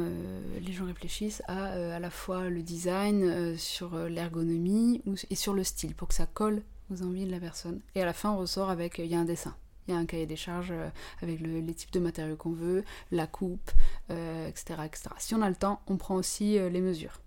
les 0.62 0.72
gens 0.72 0.86
réfléchissent 0.86 1.42
à 1.48 1.66
à 1.66 2.00
la 2.00 2.10
fois 2.10 2.50
le 2.50 2.62
design, 2.62 3.58
sur 3.58 3.98
l'ergonomie 4.08 5.02
et 5.30 5.36
sur 5.36 5.54
le 5.54 5.66
style 5.66 5.94
pour 5.94 6.08
que 6.08 6.14
ça 6.14 6.26
colle 6.26 6.62
aux 6.90 7.02
envies 7.04 7.26
de 7.26 7.32
la 7.32 7.40
personne. 7.40 7.82
Et 7.96 8.02
à 8.02 8.06
la 8.06 8.14
fin 8.14 8.32
on 8.32 8.38
ressort 8.38 8.70
avec 8.70 8.98
il 9.00 9.08
y 9.08 9.16
a 9.16 9.20
un 9.20 9.26
dessin. 9.26 9.56
Il 9.90 9.94
y 9.94 9.96
a 9.96 9.98
un 9.98 10.06
cahier 10.06 10.28
des 10.28 10.36
charges 10.36 10.70
euh, 10.70 10.88
avec 11.24 11.40
les 11.40 11.74
types 11.74 11.92
de 11.92 12.00
matériaux 12.00 12.36
qu'on 12.36 12.52
veut, 12.52 12.84
la 13.12 13.26
coupe, 13.26 13.72
etc., 14.08 14.76
euh, 14.78 14.84
etc. 14.84 15.10
Si 15.18 15.34
on 15.34 15.42
a 15.42 15.50
le 15.50 15.56
temps, 15.56 15.82
on 15.88 15.98
prend 15.98 16.14
aussi 16.14 16.60
euh, 16.60 16.70
les 16.70 16.80
mesures 16.80 17.20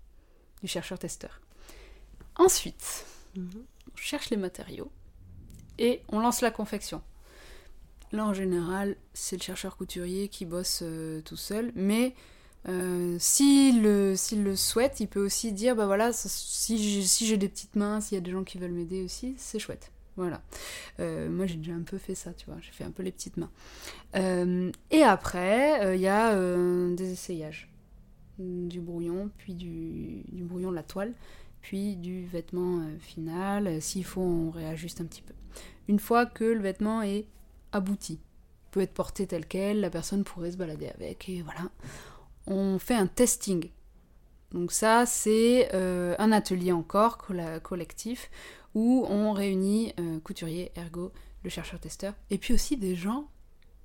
du 0.61 0.69
chercheur-testeur. 0.69 1.41
Ensuite, 2.37 3.05
mhm. 3.35 3.65
on 3.91 3.97
cherche 3.97 4.29
les 4.29 4.37
matériaux 4.37 4.89
et 5.77 6.03
on 6.07 6.19
lance 6.19 6.39
la 6.39 6.51
confection. 6.51 7.01
Là, 8.13 8.25
en 8.25 8.33
général, 8.33 8.95
c'est 9.13 9.35
le 9.35 9.43
chercheur 9.43 9.75
couturier 9.75 10.29
qui 10.29 10.45
bosse 10.45 10.83
tout 11.25 11.35
seul, 11.35 11.73
mais 11.75 12.15
s'il 13.17 13.81
le, 13.81 14.15
le, 14.37 14.55
souhaite, 14.55 15.01
il 15.01 15.07
peut 15.07 15.25
aussi 15.25 15.51
dire 15.51 15.75
bah 15.75 15.87
voilà, 15.87 16.13
si 16.13 17.25
j'ai 17.25 17.37
des 17.37 17.49
petites 17.49 17.75
mains, 17.75 17.99
s'il 17.99 18.15
y 18.15 18.19
a 18.19 18.21
des 18.21 18.31
gens 18.31 18.45
qui 18.45 18.57
veulent 18.57 18.71
m'aider 18.71 19.03
aussi, 19.03 19.35
c'est 19.37 19.59
chouette. 19.59 19.92
Voilà. 20.15 20.41
Euh, 20.99 21.29
moi, 21.29 21.45
j'ai 21.45 21.55
déjà 21.55 21.73
un 21.73 21.81
peu 21.81 21.97
fait 21.97 22.15
ça, 22.15 22.33
tu 22.33 22.45
vois. 22.45 22.57
J'ai 22.61 22.71
fait 22.71 22.83
un 22.83 22.91
peu 22.91 23.03
les 23.03 23.11
petites 23.11 23.37
mains. 23.37 23.51
Euh, 24.15 24.71
et 24.91 25.03
après, 25.03 25.79
il 25.81 25.87
euh, 25.87 25.95
y 25.95 26.07
a 26.07 26.35
des 26.95 27.11
essayages. 27.11 27.69
Du 28.39 28.81
brouillon, 28.81 29.29
puis 29.37 29.53
du, 29.53 30.23
brouillon 30.31 30.71
de 30.71 30.75
la 30.75 30.83
toile, 30.83 31.13
puis 31.61 31.95
du 31.95 32.25
vêtement 32.25 32.81
final. 32.99 33.81
S'il 33.81 34.05
faut, 34.05 34.21
on 34.21 34.49
réajuste 34.49 35.01
un 35.01 35.05
petit 35.05 35.21
peu. 35.21 35.33
Une 35.87 35.99
fois 35.99 36.25
que 36.25 36.43
le 36.43 36.61
vêtement 36.61 37.01
est 37.03 37.27
abouti, 37.71 38.19
peut 38.71 38.81
être 38.81 38.93
porté 38.93 39.27
tel 39.27 39.45
quel, 39.45 39.81
la 39.81 39.91
personne 39.91 40.23
pourrait 40.23 40.51
se 40.51 40.57
balader 40.57 40.89
avec, 40.89 41.29
et 41.29 41.43
voilà. 41.43 41.69
On 42.47 42.79
fait 42.79 42.95
un 42.95 43.07
testing. 43.07 43.69
Donc 44.51 44.71
ça, 44.71 45.05
c'est 45.05 45.71
un 45.73 46.31
atelier 46.31 46.71
encore 46.71 47.19
collectif 47.61 48.31
où 48.73 49.05
on 49.09 49.33
réunit 49.33 49.93
euh, 49.99 50.19
couturier, 50.19 50.71
ergo, 50.75 51.11
le 51.43 51.49
chercheur-testeur, 51.49 52.13
et 52.29 52.37
puis 52.37 52.53
aussi 52.53 52.77
des 52.77 52.95
gens 52.95 53.27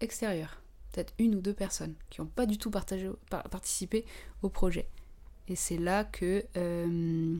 extérieurs, 0.00 0.62
peut-être 0.92 1.12
une 1.18 1.34
ou 1.34 1.40
deux 1.40 1.52
personnes 1.52 1.94
qui 2.10 2.20
n'ont 2.20 2.26
pas 2.26 2.46
du 2.46 2.58
tout 2.58 2.70
participé 2.70 4.04
au 4.42 4.48
projet. 4.48 4.88
Et 5.48 5.56
c'est 5.56 5.78
là 5.78 6.04
que 6.04 6.44
euh, 6.56 7.36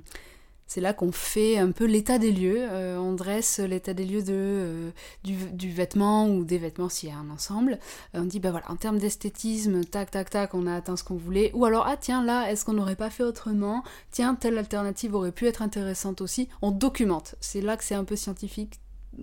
c'est 0.69 0.83
là 0.83 0.93
qu'on 0.93 1.13
fait 1.13 1.57
un 1.57 1.73
peu 1.73 1.87
l'état 1.87 2.19
des 2.19 2.31
lieux. 2.31 2.59
Euh, 2.61 2.99
on 2.99 3.15
dresse 3.15 3.59
l'état 3.59 3.95
des 3.95 4.05
lieux 4.05 4.23
euh, 4.29 4.91
du, 5.25 5.73
vêtement 5.73 6.29
ou 6.29 6.45
des 6.45 6.59
vêtements 6.59 6.91
s'il 6.91 7.09
y 7.09 7.13
a 7.13 7.17
un 7.17 7.31
ensemble. 7.31 7.79
Euh, 8.15 8.21
on 8.21 8.25
dit, 8.27 8.39
bah 8.39 8.51
voilà, 8.51 8.71
en 8.71 8.77
termes 8.77 8.99
d'esthétisme, 8.99 9.83
tac, 9.85 10.11
tac, 10.11 10.29
tac, 10.29 10.53
on 10.53 10.67
a 10.67 10.75
atteint 10.75 10.97
ce 10.97 11.05
qu'on 11.05 11.17
voulait. 11.17 11.51
Ou 11.55 11.65
alors, 11.65 11.87
ah 11.89 11.97
tiens, 11.97 12.23
là, 12.23 12.53
est-ce 12.53 12.67
qu'on 12.67 12.75
n'aurait 12.75 12.97
pas 12.97 13.09
fait 13.09 13.23
autrement? 13.23 13.83
Tiens, 14.11 14.35
telle 14.35 14.59
alternative 14.59 15.15
aurait 15.15 15.33
pu 15.33 15.47
être 15.47 15.63
intéressante 15.63 16.21
aussi. 16.21 16.51
On 16.61 16.71
documente. 16.71 17.37
C'est 17.41 17.63
là 17.63 17.79
que 17.79 17.83
c'est 17.83 17.95
un 17.95 18.05
peu 18.05 18.17
scientifique. 18.17 18.75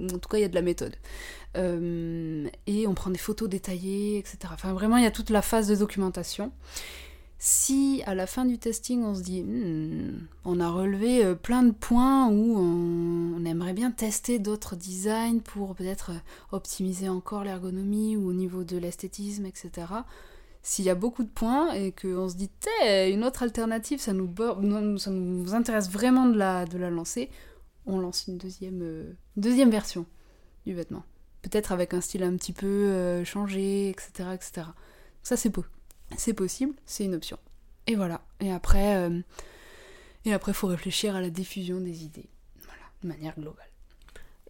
En 0.02 0.18
tout 0.18 0.28
cas, 0.28 0.40
il 0.40 0.42
y 0.42 0.46
a 0.46 0.50
de 0.50 0.56
la 0.56 0.64
méthode. 0.64 0.96
et 1.56 2.88
on 2.88 2.94
prend 2.96 3.12
des 3.12 3.20
photos 3.20 3.48
détaillées, 3.48 4.18
etc. 4.18 4.38
Enfin, 4.52 4.74
vraiment, 4.74 4.98
il 4.98 5.04
y 5.04 5.08
a 5.08 5.12
toute 5.12 5.30
la 5.30 5.44
phase 5.44 5.68
de 5.68 5.76
documentation. 5.76 6.52
Si 7.38 8.02
à 8.06 8.16
la 8.16 8.28
fin 8.28 8.46
du 8.46 8.58
testing 8.58 9.04
on 9.04 9.14
se 9.14 9.22
dit 9.22 9.44
hmm, 9.44 10.28
on 10.46 10.60
a 10.60 10.70
relevé 10.70 11.24
euh, 11.24 11.36
plein 11.36 11.64
de 11.64 11.72
points 11.72 12.30
où 12.30 12.58
on, 12.58 13.44
aimerait 13.46 13.74
bien 13.74 13.92
tester 13.92 14.40
d'autres 14.40 14.76
designs 14.76 15.40
pour 15.40 15.76
peut-être 15.76 16.12
euh, 16.12 16.20
optimiser 16.52 17.10
encore 17.10 17.44
l'ergonomie 17.44 18.18
ou 18.18 18.30
au 18.30 18.34
niveau 18.34 18.64
de 18.64 18.78
l'esthétisme, 18.78 19.46
etc. 19.46 19.72
S'il 20.64 20.86
y 20.86 20.90
a 20.90 20.96
beaucoup 20.96 21.24
de 21.24 21.30
points 21.30 21.74
et 21.74 21.92
qu'on 21.92 22.28
se 22.28 22.36
dit 22.36 22.50
une 22.82 23.24
autre 23.24 23.44
alternative, 23.44 24.00
ça 24.00 24.14
nous, 24.14 24.28
ça 24.98 25.12
nous 25.12 25.54
intéresse 25.54 25.92
vraiment 25.92 26.26
de 26.26 26.38
la, 26.38 26.66
de 26.66 26.80
la 26.80 26.90
lancer, 26.90 27.30
on 27.86 28.00
lance 28.00 28.26
une 28.28 28.40
deuxième, 28.40 28.82
euh, 28.82 29.14
deuxième 29.38 29.70
version 29.70 30.08
du 30.66 30.74
vêtement. 30.74 31.04
Peut-être 31.44 31.72
avec 31.72 31.94
un 31.94 32.02
style 32.02 32.24
un 32.24 32.36
petit 32.36 32.54
peu 32.54 33.24
changé, 33.24 33.90
etc. 33.90 34.30
etc. 34.34 34.68
Ça 35.22 35.38
c'est 35.38 35.50
beau 35.50 35.66
c'est 36.18 36.34
possible, 36.34 36.74
c'est 36.86 37.06
une 37.06 37.16
option. 37.16 37.38
Et 37.88 37.96
voilà. 37.96 38.22
Et 38.40 38.52
après, 38.52 38.96
euh, 38.98 39.22
et 40.26 40.34
après, 40.34 40.54
faut 40.54 40.68
réfléchir 40.68 41.16
à 41.16 41.22
la 41.22 41.30
diffusion 41.30 41.80
des 41.80 42.04
idées, 42.04 42.30
voilà, 42.64 42.84
de 43.04 43.08
manière 43.08 43.36
globale. 43.36 43.70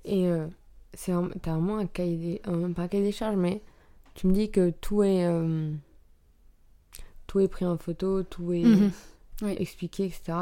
Et 0.05 0.27
euh, 0.27 0.47
c'est 0.93 1.13
t'as 1.41 1.53
vraiment 1.53 1.77
un 1.77 1.87
cahier 1.87 2.17
des, 2.17 2.41
un, 2.45 2.71
pas 2.71 2.83
un 2.83 2.87
cahier 2.87 3.03
des 3.03 3.11
charges, 3.11 3.35
mais 3.35 3.61
tu 4.13 4.27
me 4.27 4.33
dis 4.33 4.51
que 4.51 4.69
tout 4.69 5.03
est, 5.03 5.25
euh, 5.25 5.71
tout 7.27 7.39
est 7.39 7.47
pris 7.47 7.65
en 7.65 7.77
photo, 7.77 8.23
tout 8.23 8.53
est 8.53 8.63
mhm. 8.63 8.91
expliqué, 9.57 10.05
etc. 10.05 10.33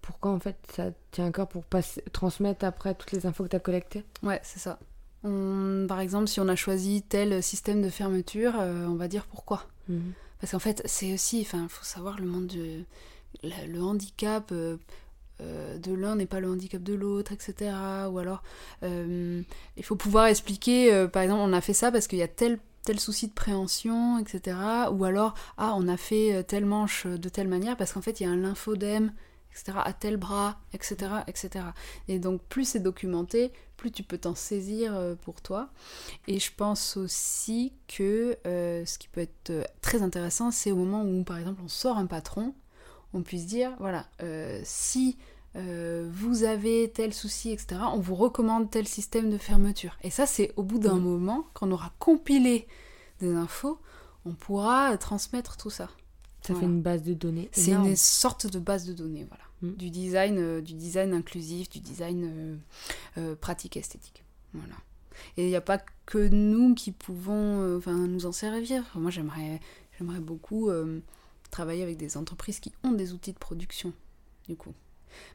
Pourquoi 0.00 0.30
en 0.30 0.38
fait 0.38 0.56
ça 0.72 0.90
tient 1.10 1.26
à 1.26 1.32
cœur 1.32 1.48
pour 1.48 1.64
passer, 1.64 2.02
transmettre 2.12 2.64
après 2.64 2.94
toutes 2.94 3.12
les 3.12 3.26
infos 3.26 3.44
que 3.44 3.50
tu 3.50 3.56
as 3.56 3.60
collectées? 3.60 4.04
Ouais, 4.22 4.40
c'est 4.42 4.60
ça. 4.60 4.78
par 5.22 6.00
exemple, 6.00 6.28
si 6.28 6.40
on 6.40 6.48
a 6.48 6.56
choisi 6.56 7.02
tel 7.02 7.42
système 7.42 7.82
de 7.82 7.90
fermeture, 7.90 8.54
on 8.54 8.94
va 8.94 9.08
dire 9.08 9.26
pourquoi. 9.26 9.64
Mhm. 9.88 10.12
Parce 10.40 10.52
qu'en 10.52 10.58
fait, 10.58 10.82
c'est 10.84 11.12
aussi, 11.12 11.40
enfin, 11.42 11.64
il 11.64 11.68
faut 11.68 11.84
savoir 11.84 12.18
le 12.18 12.26
monde 12.26 12.46
de. 12.46 12.84
Le, 13.42 13.80
handicap 13.82 14.50
euh, 14.52 14.78
euh, 15.40 15.78
de 15.78 15.92
l'un 15.92 16.16
n'est 16.16 16.26
pas 16.26 16.40
le 16.40 16.50
handicap 16.50 16.82
de 16.82 16.94
l'autre, 16.94 17.32
etc. 17.32 17.72
Ou 18.10 18.18
alors, 18.18 18.42
euh, 18.82 19.42
il 19.76 19.84
faut 19.84 19.96
pouvoir 19.96 20.26
expliquer, 20.26 21.06
par 21.12 21.22
exemple, 21.22 21.42
on 21.42 21.52
a 21.52 21.60
fait 21.60 21.74
ça 21.74 21.92
parce 21.92 22.06
qu'il 22.06 22.18
y 22.18 22.22
a 22.22 22.28
tel 22.28 22.58
tel 22.84 22.98
souci 22.98 23.28
de 23.28 23.34
préhension, 23.34 24.18
etc. 24.18 24.56
Ou 24.92 25.04
alors, 25.04 25.34
ah, 25.58 25.74
on 25.76 25.88
a 25.88 25.98
fait 25.98 26.42
telle 26.44 26.64
manche 26.64 27.06
de 27.06 27.28
telle 27.28 27.48
manière 27.48 27.76
parce 27.76 27.92
qu'en 27.92 28.00
fait, 28.00 28.20
il 28.20 28.22
y 28.22 28.26
a 28.26 28.30
un 28.30 28.36
lymphodème 28.36 29.12
à 29.74 29.92
tel 29.92 30.16
bras, 30.16 30.60
etc., 30.72 30.96
etc. 31.26 31.64
Et 32.08 32.18
donc 32.18 32.42
plus 32.42 32.64
c'est 32.64 32.80
documenté, 32.80 33.52
plus 33.78 33.90
tu 33.90 34.02
peux 34.02 34.18
t'en 34.18 34.34
saisir 34.34 34.94
euh, 34.94 35.14
pour 35.14 35.40
toi. 35.40 35.70
Et 36.26 36.38
je 36.38 36.50
pense 36.54 36.98
aussi 36.98 37.72
que 37.86 38.36
euh, 38.46 38.84
ce 38.84 38.98
qui 38.98 39.08
peut 39.08 39.22
être 39.22 39.50
euh, 39.50 39.64
très 39.80 40.02
intéressant, 40.02 40.50
c'est 40.50 40.72
au 40.72 40.76
moment 40.76 41.02
où, 41.02 41.22
par 41.24 41.38
exemple, 41.38 41.62
on 41.64 41.68
sort 41.68 41.96
un 41.96 42.06
patron, 42.06 42.54
on 43.14 43.22
puisse 43.22 43.46
dire, 43.46 43.74
voilà, 43.78 44.06
si 44.64 45.16
vous 45.54 46.44
avez 46.44 46.92
tel 46.94 47.12
souci, 47.12 47.50
etc., 47.50 47.80
on 47.92 47.98
vous 47.98 48.14
recommande 48.14 48.70
tel 48.70 48.86
système 48.86 49.28
de 49.28 49.38
fermeture. 49.38 49.96
Et 50.02 50.10
ça, 50.10 50.24
c'est 50.24 50.52
au 50.56 50.62
bout 50.62 50.78
d'un 50.78 50.98
moment, 50.98 51.46
quand 51.52 51.66
on 51.66 51.72
aura 51.72 51.90
compilé 51.98 52.68
des 53.18 53.32
infos, 53.34 53.80
on 54.24 54.34
pourra 54.34 54.96
transmettre 54.98 55.56
tout 55.56 55.70
ça. 55.70 55.88
Ça 56.54 56.60
fait 56.60 56.66
une 56.66 56.82
base 56.82 57.02
de 57.02 57.14
données. 57.14 57.48
C'est 57.52 57.72
une 57.72 57.96
sorte 57.96 58.46
de 58.46 58.58
base 58.58 58.86
de 58.86 58.92
données, 58.92 59.24
voilà. 59.28 59.44
Mm. 59.62 59.72
du 59.72 59.90
design, 59.90 60.38
euh, 60.38 60.60
du 60.60 60.74
design 60.74 61.12
inclusif, 61.12 61.68
du 61.68 61.80
design 61.80 62.24
euh, 62.24 62.56
euh, 63.18 63.34
pratique 63.34 63.76
esthétique. 63.76 64.24
Voilà. 64.54 64.74
Et 65.36 65.44
il 65.44 65.48
n'y 65.48 65.56
a 65.56 65.60
pas 65.60 65.78
que 66.06 66.28
nous 66.28 66.74
qui 66.74 66.92
pouvons 66.92 67.76
enfin, 67.76 68.06
nous 68.06 68.24
en 68.24 68.32
servir. 68.32 68.84
Moi, 68.94 69.10
j'aimerais, 69.10 69.60
j'aimerais 69.98 70.20
beaucoup 70.20 70.70
travailler 71.50 71.82
avec 71.82 71.96
des 71.96 72.16
entreprises 72.16 72.60
qui 72.60 72.72
ont 72.84 72.92
des 72.92 73.12
outils 73.12 73.32
de 73.32 73.38
production, 73.38 73.92
du 74.46 74.54
coup. 74.54 74.72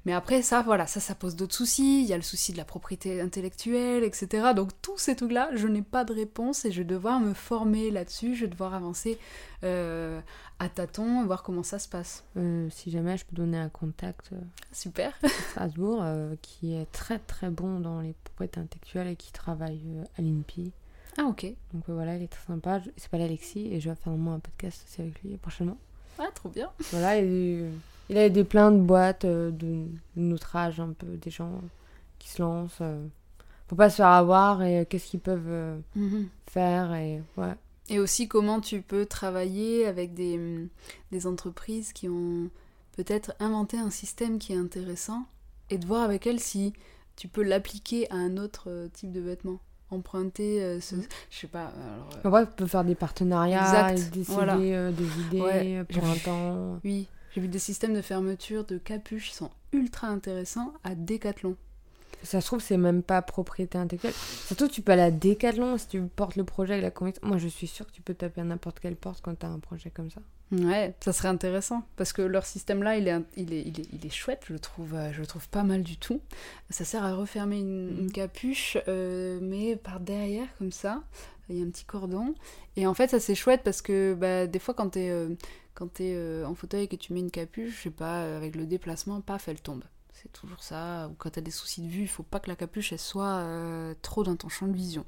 Mais 0.06 0.14
après, 0.14 0.42
ça, 0.42 0.62
voilà, 0.62 0.88
ça, 0.88 1.00
ça 1.00 1.16
pose 1.16 1.36
d'autres 1.36 1.56
soucis. 1.56 2.02
Il 2.02 2.08
y 2.08 2.14
a 2.14 2.18
le 2.18 2.24
souci 2.24 2.52
de 2.52 2.58
la 2.58 2.66
propriété 2.66 3.22
intellectuelle, 3.22 4.04
etc. 4.04 4.54
Donc, 4.56 4.70
tous 4.82 4.98
ces 4.98 5.16
trucs-là, 5.16 5.50
je 5.54 5.68
n'ai 5.68 5.82
pas 5.82 6.04
de 6.04 6.14
réponse 6.14 6.66
et 6.66 6.72
je 6.72 6.80
vais 6.80 6.88
devoir 6.88 7.20
me 7.20 7.34
former 7.34 7.92
là-dessus. 7.92 8.36
Je 8.36 8.46
vais 8.46 8.52
devoir 8.52 8.74
avancer 8.74 9.18
euh, 9.64 10.20
à 10.60 10.70
tâtons, 10.70 11.26
voir 11.26 11.44
comment 11.44 11.64
ça 11.64 11.80
se 11.80 11.88
passe. 11.88 12.24
Euh, 12.38 12.68
si 12.72 12.92
jamais 12.92 13.18
je 13.18 13.26
peux 13.26 13.36
donner 13.36 13.58
un 13.58 13.70
contact. 13.70 14.30
Euh, 14.34 14.38
Super. 14.72 15.14
à 15.24 15.30
Strasbourg, 15.30 16.04
qui 16.42 16.74
est 16.74 16.92
très 16.92 17.20
très 17.20 17.50
bon 17.50 17.80
dans 17.80 18.02
les 18.02 18.16
propriétés 18.24 18.60
intellectuelles 18.60 19.08
et 19.08 19.16
qui 19.16 19.32
travaille 19.32 19.82
à 20.18 20.22
l'INPI. 20.22 20.72
Ah, 21.18 21.26
ok. 21.26 21.46
Donc 21.74 21.84
voilà, 21.88 22.16
il 22.16 22.24
est 22.24 22.28
très 22.28 22.46
sympa. 22.46 22.82
Il 22.96 23.02
s'appelle 23.02 23.22
Alexis 23.22 23.68
et 23.72 23.80
je 23.80 23.90
vais 23.90 23.96
faire 23.96 24.14
un 24.14 24.40
podcast 24.40 24.84
aussi 24.88 25.02
avec 25.02 25.22
lui 25.22 25.38
prochainement. 25.38 25.78
Ah, 26.20 26.30
trop 26.34 26.50
bien. 26.50 26.72
Voilà, 26.92 27.18
et 27.18 27.66
il 28.10 28.18
a 28.18 28.26
aidé 28.26 28.44
plein 28.44 28.72
de 28.72 28.80
boîtes 28.80 29.26
euh, 29.26 29.52
de, 29.52 29.86
notre 30.16 30.56
âge, 30.56 30.80
un 30.80 30.94
peu, 30.94 31.08
des 31.18 31.32
gens 31.32 31.62
qui 32.20 32.30
se 32.30 32.42
lancent. 32.42 32.80
Euh. 32.82 33.06
Faut 33.68 33.76
pas 33.76 33.90
se 33.90 33.98
faire 33.98 34.08
avoir 34.08 34.62
et 34.62 34.80
euh, 34.80 34.86
qu'est-ce 34.88 35.08
qu'ils 35.10 35.20
peuvent 35.20 35.82
mhm. 35.96 36.28
faire. 36.48 36.94
Et, 36.94 37.22
ouais. 37.38 37.54
et 37.90 38.00
aussi 38.00 38.28
comment 38.28 38.60
tu 38.60 38.82
peux 38.82 39.06
travailler 39.06 39.86
avec 39.86 40.14
des, 40.14 40.38
mm, 40.38 40.70
des 41.12 41.28
entreprises 41.28 41.94
qui 41.94 42.10
ont 42.10 42.50
peut-être 42.96 43.34
inventé 43.40 43.78
un 43.78 43.90
système 43.90 44.38
qui 44.38 44.54
est 44.54 44.58
intéressant 44.58 45.26
et 45.70 45.78
de 45.78 45.86
voir 45.86 46.04
avec 46.04 46.28
elles 46.28 46.40
si 46.40 46.74
tu 47.16 47.28
peux 47.28 47.44
l'appliquer 47.44 48.10
à 48.12 48.16
un 48.16 48.38
autre 48.38 48.90
type 48.94 49.12
de 49.12 49.22
vêtement 49.22 49.60
emprunter 49.90 50.80
ce, 50.82 50.96
mhm. 50.96 51.04
je 51.30 51.38
sais 51.38 51.48
pas 51.48 51.72
alors, 52.24 52.42
on 52.42 52.46
peut 52.46 52.66
faire 52.66 52.84
des 52.84 52.96
partenariats 52.96 53.92
exact, 53.92 54.14
décider 54.14 54.92
des 54.92 55.22
idées 55.22 55.84
pour 55.92 56.04
un 56.06 56.16
temps 56.16 56.80
oui 56.84 57.08
j'ai 57.34 57.42
vu 57.42 57.48
des 57.48 57.60
systèmes 57.60 57.94
de 57.94 58.02
fermeture 58.02 58.64
de 58.64 58.78
capuches 58.78 59.30
qui 59.30 59.36
sont 59.36 59.52
ultra 59.72 60.08
intéressants 60.08 60.74
à 60.84 60.96
Decathlon. 60.96 61.56
Ça 62.22 62.40
se 62.40 62.46
trouve, 62.46 62.62
c'est 62.62 62.78
même 62.78 63.04
pas 63.04 63.22
propriété 63.22 63.78
intellectuelle. 63.78 64.14
Surtout, 64.14 64.68
tu 64.70 64.82
peux 64.82 64.94
aller 64.94 65.02
à 65.02 65.12
Decathlon 65.12 65.78
si 65.78 65.88
tu 65.88 66.02
portes 66.02 66.38
le 66.38 66.46
projet 66.46 66.74
avec 66.74 66.84
la 66.84 66.92
conviction. 66.92 67.28
Moi, 67.28 67.38
je 67.38 67.48
suis 67.50 67.68
sûre 67.68 67.86
que 67.86 67.92
tu 67.92 68.02
peux 68.02 68.14
taper 68.14 68.42
à 68.42 68.44
n'importe 68.46 68.80
quelle 68.80 68.96
porte 68.96 69.20
quand 69.22 69.38
tu 69.38 69.46
as 69.46 69.50
un 69.50 69.60
projet 69.60 69.90
comme 69.90 70.10
ça. 70.10 70.22
Ouais, 70.52 70.94
ça 71.04 71.12
serait 71.12 71.28
intéressant. 71.28 71.84
Parce 71.98 72.14
que 72.14 72.22
leur 72.22 72.46
système-là, 72.46 72.98
il 72.98 73.08
est, 73.08 73.20
il, 73.36 73.54
est, 73.54 73.62
il, 73.62 73.80
est, 73.80 73.88
il 73.92 74.06
est 74.06 74.10
chouette, 74.14 74.44
je 74.48 74.54
le, 74.54 74.60
trouve, 74.60 74.94
euh, 74.94 75.12
je 75.12 75.20
le 75.20 75.28
trouve 75.28 75.50
pas 75.50 75.64
mal 75.64 75.84
du 75.84 75.98
tout. 75.98 76.22
Ça 76.70 76.86
sert 76.86 77.04
à 77.04 77.14
refermer 77.14 77.60
une, 77.60 78.06
mm. 78.06 78.12
capuche, 78.12 78.78
euh, 78.88 79.40
mais 79.42 79.76
par 79.76 80.00
derrière, 80.00 80.48
comme 80.60 80.72
ça. 80.72 81.02
Il 81.50 81.58
y 81.58 81.62
a 81.62 81.66
un 81.66 81.70
petit 81.70 81.84
cordon. 81.84 82.36
Et 82.78 82.88
en 82.88 82.94
fait, 82.94 83.10
ça 83.10 83.20
c'est 83.20 83.36
chouette 83.36 83.62
parce 83.66 83.82
que 83.82 84.14
bah, 84.14 84.48
des 84.48 84.60
fois, 84.60 84.74
quand 84.74 84.92
tu 84.92 85.00
es 85.00 85.10
euh, 85.10 85.30
quand 85.74 85.96
tu 85.96 86.04
es 86.04 86.16
euh, 86.16 86.46
en 86.46 86.56
fauteuil 86.56 86.84
et 86.84 86.88
que 86.88 86.96
tu 86.96 87.14
mets 87.14 87.20
une 87.20 87.32
capuche, 87.32 87.78
je 87.78 87.84
sais 87.84 87.90
pas, 87.90 88.36
avec 88.36 88.56
le 88.56 88.66
déplacement, 88.66 89.22
paf, 89.22 89.48
elle 89.48 89.62
tombe. 89.62 89.84
C'est 90.12 90.32
toujours 90.32 90.64
ça. 90.64 91.10
Ou 91.12 91.16
quand 91.18 91.32
tu 91.32 91.40
as 91.40 91.42
des 91.42 91.52
soucis 91.52 91.82
de 91.82 91.88
vue, 91.88 92.04
il 92.04 92.08
faut 92.08 92.24
pas 92.24 92.40
que 92.40 92.50
la 92.50 92.56
capuche 92.56 92.94
elle 92.94 93.00
soit 93.00 93.40
euh, 93.40 93.94
trop 94.02 94.24
dans 94.24 94.36
ton 94.36 94.48
champ 94.48 94.68
de 94.68 94.76
vision. 94.76 95.06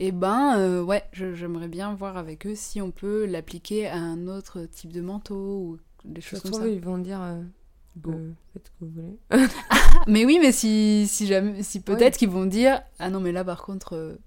Et 0.00 0.08
eh 0.08 0.12
ben, 0.12 0.58
euh, 0.58 0.82
ouais, 0.82 1.04
j'aimerais 1.12 1.68
bien 1.68 1.94
voir 1.94 2.16
avec 2.16 2.46
eux 2.46 2.54
si 2.54 2.80
on 2.80 2.90
peut 2.90 3.26
l'appliquer 3.26 3.86
à 3.86 3.96
un 3.96 4.26
autre 4.26 4.64
type 4.64 4.92
de 4.92 5.02
manteau 5.02 5.34
ou 5.34 5.78
des 6.04 6.20
choses 6.20 6.40
comme 6.40 6.54
ça. 6.54 6.66
Ils 6.66 6.80
vont 6.80 6.98
dire. 6.98 7.20
Bon. 7.96 8.34
faites 8.52 8.66
ce 8.66 8.70
que 8.70 8.84
vous 8.84 8.90
voulez. 8.90 9.18
mais 10.06 10.24
oui, 10.24 10.38
mais 10.40 10.52
si, 10.52 11.06
si, 11.06 11.26
jamais, 11.26 11.62
si 11.62 11.80
peut-être 11.80 12.16
qu'ils 12.16 12.30
vont 12.30 12.46
dire 12.46 12.82
Ah 12.98 13.10
non, 13.10 13.20
mais 13.20 13.32
là 13.32 13.44
par 13.44 13.62
contre, 13.62 14.18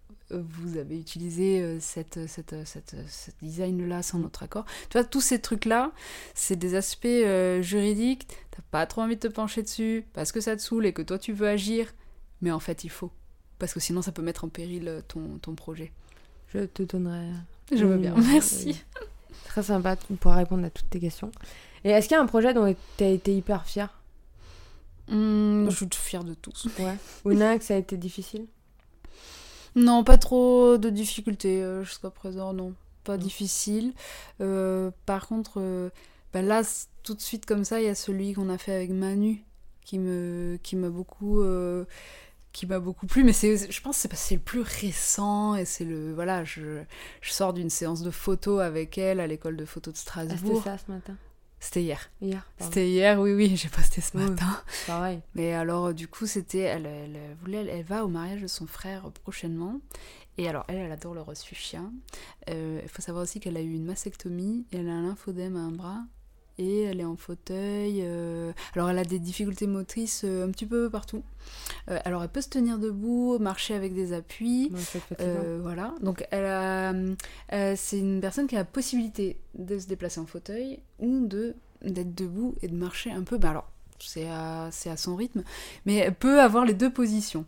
vous 0.41 0.77
avez 0.77 0.99
utilisé 0.99 1.61
euh, 1.61 1.77
cette, 1.79 2.27
cette, 2.27 2.55
cette, 2.65 2.95
design-là 3.41 4.03
sans 4.03 4.19
notre 4.19 4.43
accord. 4.43 4.65
Tu 4.89 4.97
vois, 4.97 5.03
tous 5.03 5.21
ces 5.21 5.39
trucs-là, 5.39 5.91
c'est 6.33 6.55
des 6.55 6.75
aspects 6.75 7.05
euh, 7.05 7.61
juridiques, 7.61 8.27
t'as 8.51 8.63
pas 8.71 8.85
trop 8.85 9.01
envie 9.01 9.15
de 9.15 9.21
te 9.21 9.27
pencher 9.27 9.63
dessus, 9.63 10.05
parce 10.13 10.31
que 10.31 10.41
ça 10.41 10.55
te 10.55 10.61
saoule 10.61 10.85
et 10.85 10.93
que 10.93 11.01
toi 11.01 11.19
tu 11.19 11.33
veux 11.33 11.47
agir, 11.47 11.93
mais 12.41 12.51
en 12.51 12.59
fait 12.59 12.83
il 12.83 12.89
faut. 12.89 13.11
Parce 13.59 13.73
que 13.73 13.79
sinon 13.79 14.01
ça 14.01 14.11
peut 14.11 14.21
mettre 14.21 14.45
en 14.45 14.49
péril 14.49 14.87
euh, 14.87 15.01
ton, 15.07 15.37
ton 15.41 15.55
projet. 15.55 15.91
Je 16.53 16.65
te 16.65 16.83
donnerai. 16.83 17.29
Je 17.71 17.85
veux 17.85 17.97
bien, 17.97 18.13
merci. 18.17 18.83
Très 19.45 19.63
sympa, 19.63 19.95
tu 19.95 20.13
pourras 20.13 20.35
répondre 20.35 20.65
à 20.65 20.69
toutes 20.69 20.89
tes 20.89 20.99
questions. 20.99 21.31
Et 21.83 21.89
est-ce 21.89 22.07
qu'il 22.07 22.15
y 22.15 22.17
a 22.17 22.21
un 22.21 22.27
projet 22.27 22.53
dont 22.53 22.73
tu 22.97 23.03
as 23.03 23.09
été 23.09 23.35
hyper 23.35 23.65
fier 23.65 24.01
mmh, 25.09 25.69
Je 25.69 25.75
suis 25.75 25.87
fière 25.91 26.23
de 26.23 26.33
tous. 26.33 26.67
Ouais. 26.79 26.95
Ou 27.25 27.29
que 27.35 27.63
ça 27.63 27.75
a 27.75 27.77
été 27.77 27.97
difficile? 27.97 28.45
Non, 29.75 30.03
pas 30.03 30.17
trop 30.17 30.77
de 30.77 30.89
difficultés 30.89 31.63
euh, 31.63 31.83
jusqu'à 31.83 32.09
présent, 32.09 32.53
non. 32.53 32.73
Pas 33.03 33.17
difficile. 33.17 33.93
Euh, 34.39 34.91
par 35.05 35.27
contre, 35.27 35.53
euh, 35.57 35.89
bah 36.31 36.41
là, 36.41 36.61
tout 37.03 37.13
de 37.15 37.21
suite 37.21 37.45
comme 37.45 37.63
ça, 37.65 37.81
il 37.81 37.85
y 37.85 37.89
a 37.89 37.95
celui 37.95 38.33
qu'on 38.33 38.49
a 38.49 38.57
fait 38.57 38.73
avec 38.73 38.91
Manu 38.91 39.43
qui 39.83 39.99
me 39.99 40.57
qui 40.63 40.77
m'a 40.77 40.89
beaucoup 40.89 41.43
qui 42.53 42.65
m'a 42.67 42.79
beaucoup 42.79 43.05
plu 43.05 43.25
mais 43.25 43.33
c'est 43.33 43.69
je 43.69 43.81
pense 43.81 44.07
que 44.07 44.15
c'est 44.15 44.35
le 44.35 44.41
plus 44.41 44.61
récent 44.61 45.55
et 45.55 45.65
c'est 45.65 45.83
le 45.83 46.13
voilà 46.13 46.45
je, 46.45 46.81
je 47.19 47.31
sors 47.33 47.51
d'une 47.51 47.69
séance 47.69 48.01
de 48.01 48.09
photos 48.09 48.61
avec 48.61 48.97
elle 48.97 49.19
à 49.19 49.27
l'école 49.27 49.57
de 49.57 49.65
photo 49.65 49.91
de 49.91 49.97
Strasbourg 49.97 50.61
ah, 50.65 50.77
c'était 50.77 50.77
ça 50.77 50.85
ce 50.85 50.89
matin 50.89 51.17
c'était 51.63 51.81
hier. 51.81 52.09
Hier. 52.21 52.45
C'était 52.59 52.89
hier, 52.89 53.21
oui, 53.21 53.33
oui, 53.33 53.55
j'ai 53.55 53.69
posté 53.69 54.01
ce 54.01 54.17
matin. 54.17 54.61
pareil. 54.85 55.21
Mais 55.33 55.53
alors, 55.53 55.93
du 55.93 56.09
coup, 56.09 56.27
c'était. 56.27 56.59
Elle, 56.59 56.85
elle, 56.85 57.17
voulait, 57.41 57.65
elle, 57.65 57.85
va 57.85 58.03
au 58.03 58.09
mariage 58.09 58.41
de 58.41 58.47
son 58.47 58.67
frère 58.67 59.09
prochainement. 59.23 59.79
Et 60.37 60.49
alors, 60.49 60.65
elle, 60.67 60.75
elle 60.75 60.91
adore 60.91 61.13
le 61.13 61.21
rose 61.21 61.41
fuchsia. 61.41 61.81
Euh, 62.49 62.81
il 62.83 62.89
faut 62.89 63.01
savoir 63.01 63.23
aussi 63.23 63.39
qu'elle 63.39 63.55
a 63.55 63.61
eu 63.61 63.71
une 63.71 63.85
mastectomie 63.85 64.65
et 64.73 64.77
elle 64.77 64.89
a 64.89 64.91
un 64.91 65.03
lymphodème 65.03 65.55
à 65.55 65.59
un 65.61 65.71
bras 65.71 66.01
et 66.57 66.83
elle 66.83 66.99
est 66.99 67.05
en 67.05 67.15
fauteuil. 67.15 68.01
Euh, 68.03 68.51
alors 68.75 68.89
elle 68.89 68.99
a 68.99 69.03
des 69.03 69.19
difficultés 69.19 69.67
motrices 69.67 70.23
euh, 70.23 70.45
un 70.45 70.51
petit 70.51 70.65
peu 70.65 70.89
partout. 70.89 71.23
Euh, 71.89 71.99
alors 72.05 72.23
elle 72.23 72.29
peut 72.29 72.41
se 72.41 72.49
tenir 72.49 72.77
debout, 72.77 73.37
marcher 73.39 73.73
avec 73.73 73.93
des 73.93 74.13
appuis. 74.13 74.71
voilà. 75.61 75.93
Donc 76.01 76.25
elle 76.31 76.45
a, 76.45 76.93
c'est 77.75 77.99
une 77.99 78.21
personne 78.21 78.47
qui 78.47 78.55
a 78.55 78.59
la 78.59 78.65
possibilité 78.65 79.37
de 79.55 79.77
se 79.79 79.87
déplacer 79.87 80.19
en 80.19 80.25
fauteuil 80.25 80.79
ou 80.99 81.25
de 81.25 81.55
d'être 81.83 82.15
debout 82.15 82.55
et 82.61 82.69
de 82.69 82.75
marcher 82.75 83.11
un 83.11 83.23
peu. 83.23 83.37
Bah 83.37 83.49
alors 83.49 83.69
c'est 83.99 84.27
à, 84.27 84.65
à 84.67 84.97
son 84.97 85.15
rythme, 85.15 85.43
mais 85.85 85.95
elle 85.95 86.15
peut 86.15 86.41
avoir 86.41 86.65
les 86.65 86.73
deux 86.73 86.91
positions. 86.91 87.45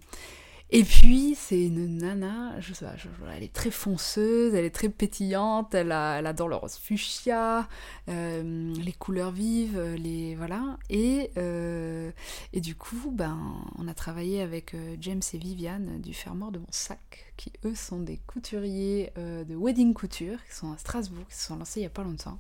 Et 0.72 0.84
puis, 0.84 1.36
c'est 1.36 1.64
une 1.64 2.00
nana, 2.00 2.60
je 2.60 2.74
sais 2.74 2.86
pas, 2.86 2.96
elle 3.36 3.44
est 3.44 3.54
très 3.54 3.70
fonceuse, 3.70 4.56
elle 4.56 4.66
est 4.66 4.74
très 4.74 4.90
pétillante, 4.90 5.76
elle, 5.76 5.92
elle 5.92 6.26
adore 6.26 6.48
le 6.48 6.56
rose 6.56 6.76
fuchsia, 6.76 7.70
euh, 8.10 8.74
les 8.74 8.92
couleurs 8.94 9.32
vives, 9.32 9.80
les 9.96 10.34
voilà. 10.36 10.78
Et, 10.90 11.30
euh, 11.38 12.12
et 12.52 12.62
du 12.62 12.76
coup, 12.76 13.12
ben, 13.12 13.40
on 13.78 13.88
a 13.88 13.94
travaillé 13.94 14.42
avec 14.42 14.74
euh, 14.74 14.96
James 15.00 15.22
et 15.34 15.38
Viviane 15.38 16.02
du 16.02 16.16
Fermoir 16.16 16.52
de 16.52 16.58
mon 16.58 16.72
sac, 16.72 17.32
qui 17.38 17.54
eux 17.64 17.76
sont 17.76 18.00
des 18.00 18.20
couturiers 18.26 19.12
de 19.16 19.56
wedding 19.56 19.94
couture, 19.94 20.40
qui 20.50 20.56
sont 20.56 20.72
à 20.72 20.78
Strasbourg, 20.78 21.28
qui 21.30 21.36
se 21.36 21.46
sont 21.46 21.58
lancés 21.58 21.82
il 21.82 21.84
y 21.84 21.88
a 21.88 21.90
pas 21.90 22.04
longtemps. 22.04 22.40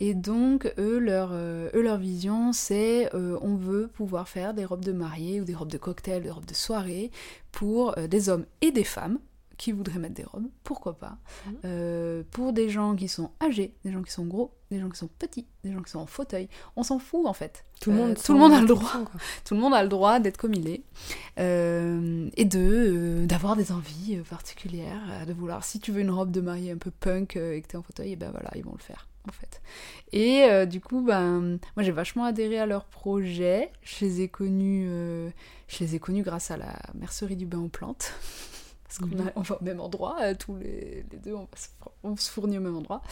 Et 0.00 0.14
donc, 0.14 0.72
eux, 0.78 0.98
leur, 0.98 1.30
euh, 1.32 1.70
eux, 1.74 1.82
leur 1.82 1.98
vision, 1.98 2.52
c'est 2.52 3.12
euh, 3.14 3.36
on 3.42 3.56
veut 3.56 3.88
pouvoir 3.88 4.28
faire 4.28 4.54
des 4.54 4.64
robes 4.64 4.84
de 4.84 4.92
mariée 4.92 5.40
ou 5.40 5.44
des 5.44 5.54
robes 5.54 5.70
de 5.72 5.78
cocktail, 5.78 6.22
des 6.22 6.30
robes 6.30 6.46
de 6.46 6.54
soirée 6.54 7.10
pour 7.50 7.98
euh, 7.98 8.06
des 8.06 8.28
hommes 8.28 8.46
et 8.60 8.70
des 8.70 8.84
femmes 8.84 9.18
qui 9.56 9.72
voudraient 9.72 9.98
mettre 9.98 10.14
des 10.14 10.22
robes, 10.22 10.46
pourquoi 10.62 10.96
pas, 10.96 11.16
mmh. 11.64 12.22
pour 12.30 12.52
des 12.52 12.68
gens 12.68 12.94
qui 12.94 13.08
sont 13.08 13.32
âgés, 13.42 13.74
des 13.84 13.90
gens 13.90 14.04
qui 14.04 14.12
sont 14.12 14.24
gros, 14.24 14.54
des 14.70 14.78
gens 14.78 14.88
qui 14.88 14.98
sont 14.98 15.08
petits, 15.18 15.48
des 15.64 15.72
gens 15.72 15.82
qui 15.82 15.90
sont 15.90 15.98
en 15.98 16.06
fauteuil. 16.06 16.48
On 16.76 16.84
s'en 16.84 17.00
fout 17.00 17.26
en 17.26 17.32
fait. 17.32 17.64
Tout 17.80 17.90
le 17.90 17.96
monde, 17.96 18.16
tout 18.24 18.34
le 18.34 18.38
monde 18.38 18.52
a 18.52 18.60
le 18.60 18.68
droit. 18.68 18.92
Tout 19.44 19.54
le 19.54 19.60
monde 19.60 19.74
a 19.74 19.82
le 19.82 19.88
droit 19.88 20.20
d'être 20.20 20.36
comme 20.36 20.54
il 20.54 20.68
est 20.68 20.84
et 21.36 22.44
de 22.44 23.24
d'avoir 23.26 23.56
des 23.56 23.72
envies 23.72 24.18
particulières, 24.30 25.26
de 25.26 25.32
vouloir. 25.32 25.64
Si 25.64 25.80
tu 25.80 25.90
veux 25.90 26.02
une 26.02 26.12
robe 26.12 26.30
de 26.30 26.40
mariée 26.40 26.70
un 26.70 26.78
peu 26.78 26.92
punk 26.92 27.34
et 27.34 27.60
que 27.60 27.66
t'es 27.66 27.76
en 27.76 27.82
fauteuil, 27.82 28.12
et 28.12 28.16
ben 28.16 28.30
voilà, 28.30 28.52
ils 28.54 28.64
vont 28.64 28.76
le 28.78 28.84
faire 28.84 29.07
en 29.26 29.32
fait. 29.32 29.60
Et 30.12 30.44
euh, 30.44 30.66
du 30.66 30.80
coup, 30.80 31.02
ben, 31.02 31.58
moi 31.76 31.82
j'ai 31.82 31.92
vachement 31.92 32.24
adhéré 32.24 32.58
à 32.58 32.66
leur 32.66 32.84
projet. 32.84 33.70
Je 33.82 34.04
les 34.04 34.22
ai 34.22 34.28
connus, 34.28 34.86
euh, 34.88 35.30
je 35.68 35.78
les 35.80 35.94
ai 35.94 35.98
connus 35.98 36.22
grâce 36.22 36.50
à 36.50 36.56
la 36.56 36.78
mercerie 36.94 37.36
du 37.36 37.46
bain 37.46 37.60
aux 37.60 37.68
plantes. 37.68 38.12
Parce 38.84 38.98
qu'on 38.98 39.06
mhm. 39.06 39.30
va 39.36 39.56
au 39.60 39.64
même 39.64 39.80
endroit, 39.80 40.16
euh, 40.22 40.34
tous 40.34 40.56
les, 40.56 41.04
deux, 41.22 41.34
on, 42.02 42.16
se, 42.16 42.30
fournit 42.30 42.56
au 42.56 42.62
même 42.62 42.76
endroit. 42.76 43.02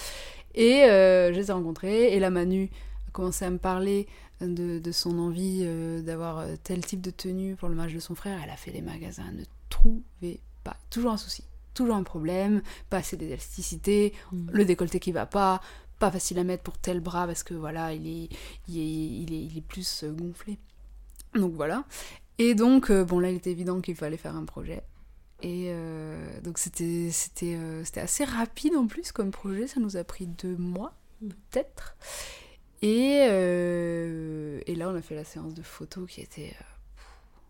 Et 0.54 0.84
je 0.86 1.34
les 1.34 1.50
ai 1.50 1.52
rencontrés, 1.52 2.14
et 2.14 2.18
la 2.18 2.30
Manu 2.30 2.70
a 3.08 3.10
commencé 3.10 3.44
à 3.44 3.50
me 3.50 3.58
parler 3.58 4.06
de, 4.40 4.78
de 4.78 4.92
son 4.92 5.18
envie 5.18 5.68
d'avoir 6.02 6.46
tel 6.62 6.82
type 6.82 7.02
de 7.02 7.10
tenue 7.10 7.56
pour 7.56 7.68
le 7.68 7.74
mariage 7.74 7.94
de 7.94 8.00
son 8.00 8.14
frère. 8.14 8.40
Elle 8.42 8.48
a 8.48 8.56
fait 8.56 8.70
les 8.70 8.80
magasins, 8.80 9.30
ne 9.32 9.44
trouvait 9.68 10.40
pas. 10.64 10.78
Toujours 10.88 11.12
un 11.12 11.18
souci, 11.18 11.44
toujours 11.74 11.94
un 11.94 12.02
problème, 12.02 12.62
pas 12.88 12.96
assez 12.96 13.16
d'élasticité, 13.16 14.14
mhm. 14.32 14.50
le 14.52 14.64
décolleté 14.64 14.98
qui 14.98 15.12
va 15.12 15.26
pas, 15.26 15.60
pas 15.98 16.10
facile 16.10 16.38
à 16.38 16.44
mettre 16.44 16.62
pour 16.62 16.78
tel 16.78 17.00
bras 17.00 17.26
parce 17.26 17.42
que 17.42 17.54
voilà, 17.54 17.92
il 17.92 18.06
est, 18.06 18.28
il 18.68 18.78
est, 19.32 19.42
il 19.44 19.58
est, 19.58 19.60
plus 19.62 20.04
euh, 20.04 20.12
gonflé. 20.12 20.58
Donc 21.34 21.54
voilà. 21.54 21.84
Et 22.38 22.54
donc, 22.54 22.90
euh, 22.90 23.04
bon 23.04 23.18
là, 23.18 23.30
il 23.30 23.36
était 23.36 23.50
évident 23.50 23.80
qu'il 23.80 23.96
fallait 23.96 24.16
faire 24.16 24.36
un 24.36 24.44
projet. 24.44 24.82
Et 25.42 25.66
euh, 25.68 26.40
donc 26.40 26.58
c'était, 26.58 27.10
assez 27.96 28.24
rapide 28.24 28.74
en 28.74 28.86
plus 28.86 29.12
comme 29.12 29.30
projet, 29.30 29.66
ça 29.66 29.80
nous 29.80 29.96
a 29.96 30.04
pris 30.04 30.26
deux 30.26 30.56
mois 30.56 30.94
peut-être. 31.20 31.96
Et, 32.82 33.22
et 34.66 34.74
là, 34.74 34.90
on 34.90 34.94
a 34.94 35.02
fait 35.02 35.14
la 35.14 35.24
séance 35.24 35.54
de 35.54 35.62
photos 35.62 36.08
qui 36.08 36.20
était. 36.20 36.54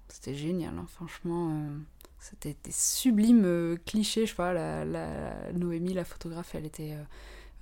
c'était 0.08 0.34
génial, 0.34 0.74
hein, 0.78 0.86
franchement. 0.88 1.62
C'était 2.20 2.56
des 2.64 2.72
sublimes 2.72 3.76
clichés, 3.86 4.24
je 4.24 4.30
sais 4.30 4.36
pas, 4.36 4.52
la, 4.52 4.84
la, 4.84 5.52
Noémie, 5.52 5.94
la 5.94 6.04
photographe, 6.04 6.54
elle 6.54 6.66
était 6.66 6.96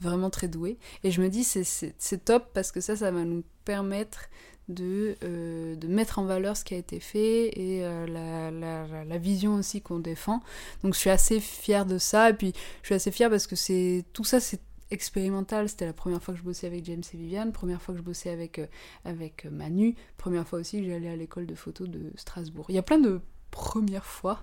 vraiment 0.04 0.30
très 0.30 0.48
douée. 0.48 0.78
Et 1.02 1.10
je 1.10 1.20
me 1.20 1.28
dis, 1.28 1.44
c'est 1.44 2.24
top 2.24 2.50
parce 2.54 2.72
que 2.72 2.80
ça, 2.80 2.96
ça 2.96 3.10
va 3.10 3.24
nous 3.24 3.42
permettre 3.64 4.28
de, 4.68 5.16
euh, 5.22 5.76
de 5.76 5.86
mettre 5.88 6.18
en 6.18 6.24
valeur 6.24 6.56
ce 6.56 6.64
qui 6.64 6.74
a 6.74 6.78
été 6.78 7.00
fait 7.00 7.48
et 7.58 7.84
euh, 7.84 8.06
la, 8.06 8.50
la, 8.50 9.04
la, 9.04 9.18
vision 9.18 9.56
aussi 9.56 9.82
qu'on 9.82 9.98
défend. 9.98 10.40
Donc 10.82 10.94
je 10.94 10.98
suis 10.98 11.10
assez 11.10 11.40
fière 11.40 11.84
de 11.84 11.98
ça. 11.98 12.30
Et 12.30 12.34
puis 12.34 12.52
je 12.82 12.86
suis 12.86 12.94
assez 12.94 13.10
fière 13.10 13.30
parce 13.30 13.46
que 13.46 13.56
c'est 13.56 14.04
tout 14.12 14.24
ça, 14.24 14.40
c'est 14.40 14.60
expérimental. 14.90 15.68
C'était 15.68 15.86
la 15.86 15.92
première 15.92 16.22
fois 16.22 16.34
que 16.34 16.40
je 16.40 16.44
bossais 16.44 16.66
avec 16.66 16.84
James 16.86 17.02
et 17.12 17.16
Viviane, 17.16 17.52
première 17.52 17.82
fois 17.82 17.94
que 17.94 18.00
je 18.00 18.04
bossais 18.04 18.30
avec, 18.30 18.58
euh, 18.58 18.66
avec 19.04 19.44
Manu, 19.50 19.96
première 20.16 20.46
fois 20.48 20.60
aussi 20.60 20.80
que 20.80 20.86
j'allais 20.86 21.10
à 21.10 21.16
l'école 21.16 21.46
de 21.46 21.54
photo 21.54 21.86
de 21.86 22.10
Strasbourg. 22.16 22.66
Il 22.68 22.74
y 22.74 22.78
a 22.78 22.82
plein 22.82 22.98
de 22.98 23.20
premières 23.50 24.06
fois. 24.06 24.40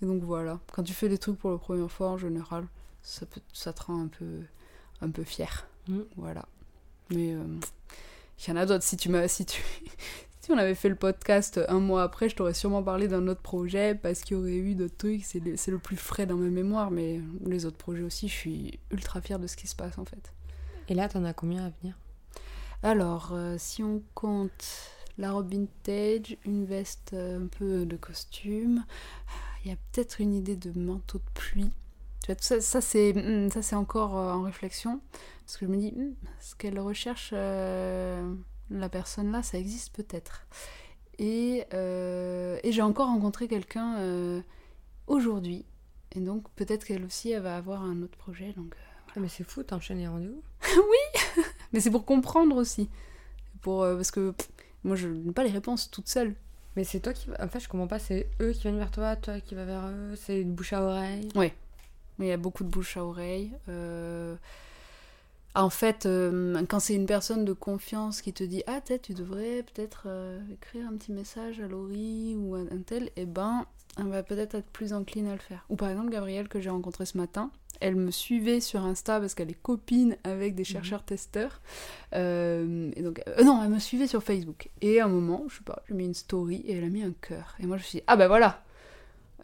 Et 0.00 0.06
donc 0.06 0.22
voilà, 0.22 0.60
quand 0.72 0.82
tu 0.82 0.92
fais 0.92 1.08
des 1.08 1.18
trucs 1.18 1.38
pour 1.38 1.50
la 1.50 1.58
première 1.58 1.90
fois 1.90 2.10
en 2.10 2.18
général, 2.18 2.66
ça, 3.02 3.26
peut, 3.26 3.40
ça 3.52 3.72
te 3.72 3.82
rend 3.82 4.02
un 4.02 4.08
peu 4.08 4.42
un 5.00 5.10
peu 5.10 5.24
fière. 5.24 5.68
Mm. 5.88 6.00
Voilà. 6.16 6.44
Mais 7.10 7.32
euh, 7.32 7.44
il 8.38 8.48
y 8.48 8.52
en 8.52 8.56
a 8.56 8.66
d'autres. 8.66 8.84
Si 8.84 8.96
tu 8.96 9.08
m'as, 9.08 9.28
si 9.28 9.46
tu, 9.46 9.62
si 10.40 10.52
on 10.52 10.58
avait 10.58 10.74
fait 10.74 10.88
le 10.88 10.94
podcast 10.94 11.60
un 11.68 11.80
mois 11.80 12.02
après, 12.02 12.28
je 12.28 12.36
t'aurais 12.36 12.54
sûrement 12.54 12.82
parlé 12.82 13.08
d'un 13.08 13.26
autre 13.28 13.42
projet 13.42 13.94
parce 13.94 14.20
qu'il 14.20 14.36
y 14.36 14.40
aurait 14.40 14.56
eu 14.56 14.74
d'autres 14.74 14.96
trucs. 14.96 15.24
C'est 15.24 15.40
le, 15.40 15.56
c'est 15.56 15.70
le 15.70 15.78
plus 15.78 15.96
frais 15.96 16.26
dans 16.26 16.36
ma 16.36 16.48
mémoire, 16.48 16.90
mais 16.90 17.20
les 17.44 17.66
autres 17.66 17.78
projets 17.78 18.02
aussi, 18.02 18.28
je 18.28 18.34
suis 18.34 18.78
ultra 18.90 19.20
fière 19.20 19.38
de 19.38 19.46
ce 19.46 19.56
qui 19.56 19.66
se 19.66 19.76
passe 19.76 19.98
en 19.98 20.04
fait. 20.04 20.32
Et 20.88 20.94
là, 20.94 21.08
t'en 21.08 21.24
as 21.24 21.34
combien 21.34 21.66
à 21.66 21.70
venir? 21.80 21.98
Alors, 22.82 23.30
euh, 23.32 23.56
si 23.58 23.82
on 23.82 24.02
compte 24.14 24.92
la 25.18 25.32
robe 25.32 25.52
vintage, 25.52 26.36
une 26.44 26.64
veste 26.64 27.10
euh, 27.12 27.42
un 27.42 27.46
peu 27.46 27.84
de 27.84 27.96
costume, 27.96 28.84
il 29.64 29.70
y 29.70 29.74
a 29.74 29.76
peut-être 29.92 30.20
une 30.20 30.32
idée 30.32 30.56
de 30.56 30.78
manteau 30.78 31.18
de 31.18 31.30
pluie 31.34 31.70
ça, 32.38 32.60
ça 32.60 32.80
c'est 32.80 33.12
hmm, 33.12 33.50
ça 33.50 33.62
c'est 33.62 33.76
encore 33.76 34.18
euh, 34.18 34.32
en 34.32 34.42
réflexion 34.42 35.00
parce 35.44 35.56
que 35.56 35.66
je 35.66 35.70
me 35.70 35.76
dis 35.76 35.92
hmm, 35.92 36.14
ce 36.40 36.54
qu'elle 36.54 36.78
recherche 36.78 37.30
euh, 37.32 38.34
la 38.70 38.88
personne 38.88 39.32
là, 39.32 39.42
ça 39.42 39.58
existe 39.58 39.94
peut-être. 39.94 40.46
Et, 41.18 41.64
euh, 41.74 42.58
et 42.62 42.70
j'ai 42.70 42.82
encore 42.82 43.08
rencontré 43.08 43.48
quelqu'un 43.48 44.42
aujourd'hui 45.06 45.64
et 46.14 46.20
donc 46.20 46.48
peut-être 46.54 46.84
qu'elle 46.84 47.04
aussi 47.04 47.30
elle 47.32 47.42
va 47.42 47.56
avoir 47.56 47.82
un 47.82 48.02
autre 48.02 48.16
projet 48.16 48.52
donc. 48.56 48.74
Ah, 49.16 49.20
mais 49.20 49.28
c'est 49.28 49.42
fou, 49.42 49.62
t'enchaînes 49.62 49.98
les 49.98 50.06
rendez-vous. 50.06 50.42
oui, 50.76 51.44
mais 51.72 51.80
c'est 51.80 51.90
pour 51.90 52.04
comprendre 52.04 52.56
aussi, 52.56 52.90
pour 53.62 53.80
parce 53.80 54.10
que 54.10 54.34
moi 54.84 54.96
je 54.96 55.08
n'ai 55.08 55.32
pas 55.32 55.44
les 55.44 55.50
réponses 55.50 55.90
toute 55.90 56.08
seule. 56.08 56.34
Mais 56.76 56.84
c'est 56.84 57.00
toi 57.00 57.12
qui. 57.12 57.28
En 57.40 57.48
fait, 57.48 57.58
je 57.58 57.68
comprends 57.68 57.88
pas, 57.88 57.98
c'est 57.98 58.28
eux 58.40 58.52
qui 58.52 58.60
viennent 58.62 58.78
vers 58.78 58.92
toi, 58.92 59.16
toi 59.16 59.40
qui 59.40 59.56
vas 59.56 59.64
vers 59.64 59.88
eux, 59.88 60.14
c'est 60.14 60.40
une 60.40 60.54
bouche 60.54 60.72
à 60.74 60.82
oreille. 60.82 61.28
Ouais, 61.34 61.52
mais 62.18 62.26
il 62.26 62.28
y 62.28 62.32
a 62.32 62.36
beaucoup 62.36 62.64
de 62.64 62.68
bouche 62.68 62.96
à 62.96 63.04
oreille. 63.04 63.52
Euh, 63.68 64.34
en 65.54 65.70
fait, 65.70 66.06
euh, 66.06 66.62
quand 66.68 66.80
c'est 66.80 66.94
une 66.94 67.06
personne 67.06 67.44
de 67.44 67.52
confiance 67.52 68.20
qui 68.22 68.32
te 68.32 68.44
dit 68.44 68.62
Ah, 68.66 68.80
peut-être 68.80 69.02
tu 69.02 69.14
devrais 69.14 69.62
peut-être 69.62 70.04
euh, 70.06 70.40
écrire 70.52 70.86
un 70.88 70.96
petit 70.96 71.12
message 71.12 71.60
à 71.60 71.66
Laurie 71.66 72.36
ou 72.36 72.54
à 72.54 72.60
un 72.60 72.82
tel, 72.84 73.10
eh 73.16 73.24
ben, 73.24 73.64
elle 73.98 74.08
va 74.08 74.22
peut-être 74.22 74.54
être 74.54 74.70
plus 74.70 74.92
encline 74.92 75.26
à 75.26 75.32
le 75.32 75.40
faire. 75.40 75.64
Ou 75.68 75.76
par 75.76 75.90
exemple, 75.90 76.10
Gabrielle, 76.10 76.48
que 76.48 76.60
j'ai 76.60 76.70
rencontrée 76.70 77.06
ce 77.06 77.16
matin, 77.16 77.50
elle 77.80 77.96
me 77.96 78.10
suivait 78.10 78.60
sur 78.60 78.84
Insta 78.84 79.20
parce 79.20 79.34
qu'elle 79.34 79.50
est 79.50 79.62
copine 79.62 80.16
avec 80.24 80.54
des 80.54 80.62
mhm. 80.62 80.66
chercheurs 80.66 81.04
testeurs. 81.04 81.60
et 82.12 83.02
donc, 83.02 83.22
non, 83.44 83.62
elle 83.62 83.70
me 83.70 83.78
suivait 83.78 84.08
sur 84.08 84.22
Facebook. 84.22 84.68
Et 84.80 85.00
à 85.00 85.04
un 85.04 85.08
moment, 85.08 85.44
je 85.48 85.56
sais 85.58 85.64
pas, 85.64 85.82
j'ai 85.88 85.94
mis 85.94 86.04
une 86.04 86.14
story 86.14 86.56
et 86.66 86.76
elle 86.76 86.84
a 86.84 86.88
mis 86.88 87.02
un 87.02 87.14
cœur. 87.20 87.56
Et 87.60 87.66
moi, 87.66 87.76
je 87.76 87.82
me 87.82 87.86
suis 87.86 87.98
dit 87.98 88.04
Ah, 88.06 88.16
ben 88.16 88.26
voilà 88.26 88.62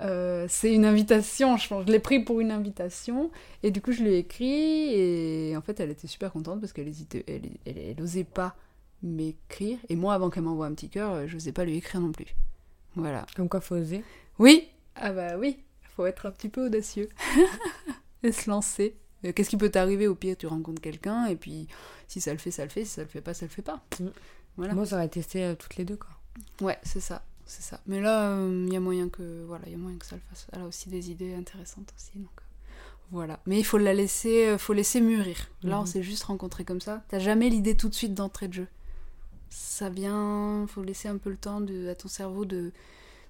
euh, 0.01 0.47
c'est 0.49 0.75
une 0.75 0.85
invitation, 0.85 1.57
je 1.57 1.69
pense. 1.69 1.87
Je 1.87 1.93
l'ai 1.93 2.01
pris 2.01 2.21
pour 2.21 2.41
une 2.41 2.51
invitation. 2.51 3.31
Et 3.63 3.71
du 3.71 3.81
coup, 3.81 3.93
je 3.93 4.03
lui 4.03 4.11
ai 4.11 4.19
écrit. 4.19 4.93
Et 4.95 5.57
en 5.57 5.63
fait, 5.63 5.81
elle 5.81 5.91
était 5.91 6.07
super 6.09 6.33
contente 6.33 6.61
parce 6.61 6.73
qu'elle 6.73 6.89
hésitait, 6.89 7.25
elle, 7.29 7.43
elle, 7.67 8.01
osait 8.03 8.25
pas 8.25 8.57
m'écrire. 9.03 9.79
Et 9.89 9.97
moi, 9.97 10.15
avant 10.15 10.31
qu'elle 10.31 10.43
m'envoie 10.43 10.67
un 10.67 10.75
petit 10.75 10.89
cœur, 10.89 11.13
euh, 11.13 11.27
je 11.27 11.35
n'osais 11.35 11.53
pas 11.53 11.65
lui 11.65 11.77
écrire 11.77 12.01
non 12.01 12.13
plus. 12.13 12.35
Voilà. 12.97 13.27
Comme 13.37 13.49
quoi, 13.49 13.61
faut 13.61 13.77
oser. 13.77 14.03
Oui 14.39 14.69
Ah 14.97 15.13
bah 15.13 15.37
oui, 15.37 15.59
faut 15.97 16.07
être 16.07 16.27
un 16.27 16.31
petit 16.31 16.49
peu 16.49 16.67
audacieux. 16.67 17.09
et 18.23 18.33
se 18.33 18.51
lancer. 18.51 18.97
Euh, 19.25 19.33
qu'est-ce 19.33 19.51
qui 19.51 19.57
peut 19.57 19.71
t'arriver? 19.71 20.09
Au 20.09 20.15
pire 20.15 20.37
Tu 20.37 20.47
rencontres 20.47 20.81
quelqu'un 20.81 21.27
et 21.27 21.37
puis 21.37 21.69
si 22.09 22.21
ça 22.21 22.33
le 22.33 22.39
fait, 22.39 22.51
ça 22.51 22.65
le 22.65 22.71
fait. 22.71 22.85
Si 22.85 22.93
ça 22.93 23.03
le 23.03 23.09
fait 23.09 23.21
pas, 23.21 23.35
ça 23.35 23.47
le 23.47 23.51
fait 23.51 23.63
pas. 23.63 23.83
Mm. 24.01 24.07
Voilà. 24.57 24.75
Moi, 24.75 24.87
ça 24.87 24.97
aurait 24.97 25.09
testé 25.09 25.55
toutes 25.59 25.77
les 25.77 25.85
deux, 25.85 25.97
quoi. 25.97 26.11
Ouais, 26.61 26.79
c'est 26.83 27.01
ça 27.01 27.23
c'est 27.47 27.63
ça. 27.63 27.81
Mais 27.87 28.01
là, 28.01 28.35
il 28.37 28.69
euh, 28.69 28.73
y 28.73 28.77
a 28.77 28.81
moyen 28.81 29.09
que 29.09 29.45
voilà, 29.47 29.65
il 29.67 29.73
y 29.73 29.75
a 29.75 29.79
moyen 29.79 29.99
que 29.99 30.07
ça 30.07 30.17
le 30.17 30.23
fasse. 30.29 30.47
Elle 30.53 30.63
a 30.63 30.67
aussi 30.67 30.89
des 30.89 31.11
idées 31.11 31.35
intéressantes 31.35 31.93
aussi, 31.97 32.19
donc 32.19 32.31
euh, 32.39 32.65
voilà. 33.11 33.41
Mais 33.47 33.59
il 33.59 33.65
faut 33.65 33.79
la 33.79 33.93
laisser, 33.93 34.47
euh, 34.49 34.59
faut 34.59 34.73
laisser 34.73 35.01
mûrir. 35.01 35.37
Là, 35.63 35.79
on 35.79 35.83
mhm. 35.83 35.87
s'est 35.87 36.03
juste 36.03 36.25
rencontrés 36.25 36.65
comme 36.65 36.81
ça. 36.81 37.05
T'as 37.09 37.19
jamais 37.19 37.51
l'idée 37.51 37.77
tout 37.77 37.89
de 37.89 37.95
suite 37.95 38.15
d'entrée 38.15 38.49
de 38.49 38.55
jeu. 38.55 38.69
Ça 39.51 39.91
vient, 39.91 40.67
faut 40.69 40.83
laisser 40.83 41.09
un 41.09 41.19
peu 41.19 41.31
le 41.31 41.37
temps 41.37 41.61
de, 41.61 41.89
à 41.89 41.95
ton 41.95 42.09
cerveau 42.09 42.45
de, 42.45 42.73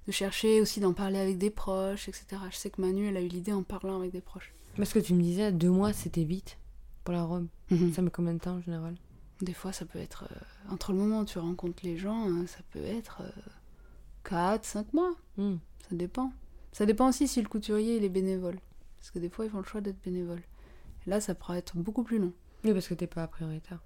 de 0.07 0.13
chercher 0.13 0.61
aussi 0.61 0.81
d'en 0.81 0.93
parler 0.93 1.19
avec 1.19 1.39
des 1.39 1.51
proches, 1.51 2.09
etc. 2.09 2.27
Je 2.51 2.57
sais 2.57 2.71
que 2.71 2.81
Manu, 2.81 3.09
elle 3.09 3.17
a 3.17 3.21
eu 3.21 3.29
l'idée 3.29 3.53
en 3.53 3.63
parlant 3.63 3.99
avec 3.99 4.13
des 4.13 4.21
proches. 4.21 4.55
Parce 4.77 4.93
que 4.93 4.99
tu 4.99 5.13
me 5.15 5.23
disais, 5.23 5.53
deux 5.53 5.71
mois, 5.71 5.93
c'était 5.93 6.25
vite 6.25 6.57
pour 7.03 7.15
la 7.15 7.25
robe. 7.25 7.47
Mhm. 7.71 7.93
Ça 7.93 8.03
met 8.03 8.11
combien 8.11 8.35
de 8.35 8.39
temps 8.39 8.55
en 8.55 8.61
général? 8.61 8.95
Des 9.43 9.53
fois, 9.53 9.73
ça 9.73 9.85
peut 9.85 9.99
être 9.99 10.29
entre 10.71 10.93
le 10.93 10.99
moment 10.99 11.21
où 11.21 11.25
tu 11.25 11.39
rencontres 11.39 11.83
les 11.83 11.99
gens, 11.99 12.29
ça 12.47 12.61
peut 12.73 12.85
être 12.85 13.21
4, 14.25 14.65
5 14.65 14.93
mois. 14.93 15.15
Hmm. 15.37 15.57
Ça 15.89 15.97
dépend. 15.97 16.33
Ça 16.73 16.87
dépend 16.87 17.09
aussi 17.09 17.29
si 17.29 17.41
le 17.41 17.49
couturier 17.49 17.97
il 17.97 18.05
est 18.05 18.09
bénévole. 18.09 18.59
Parce 18.99 19.11
que 19.11 19.19
des 19.19 19.29
fois, 19.29 19.45
ils 19.45 19.51
font 19.51 19.59
le 19.59 19.65
choix 19.65 19.81
d'être 19.81 20.03
bénévole. 20.03 20.41
Et 21.07 21.11
là, 21.11 21.21
ça 21.21 21.35
pourrait 21.35 21.59
être 21.59 21.77
beaucoup 21.77 22.03
plus 22.03 22.19
long. 22.19 22.33
Oui, 22.65 22.73
parce 22.73 22.89
que 22.89 22.95
t'es 22.95 23.07
pas 23.07 23.27
prioritaire. 23.27 23.81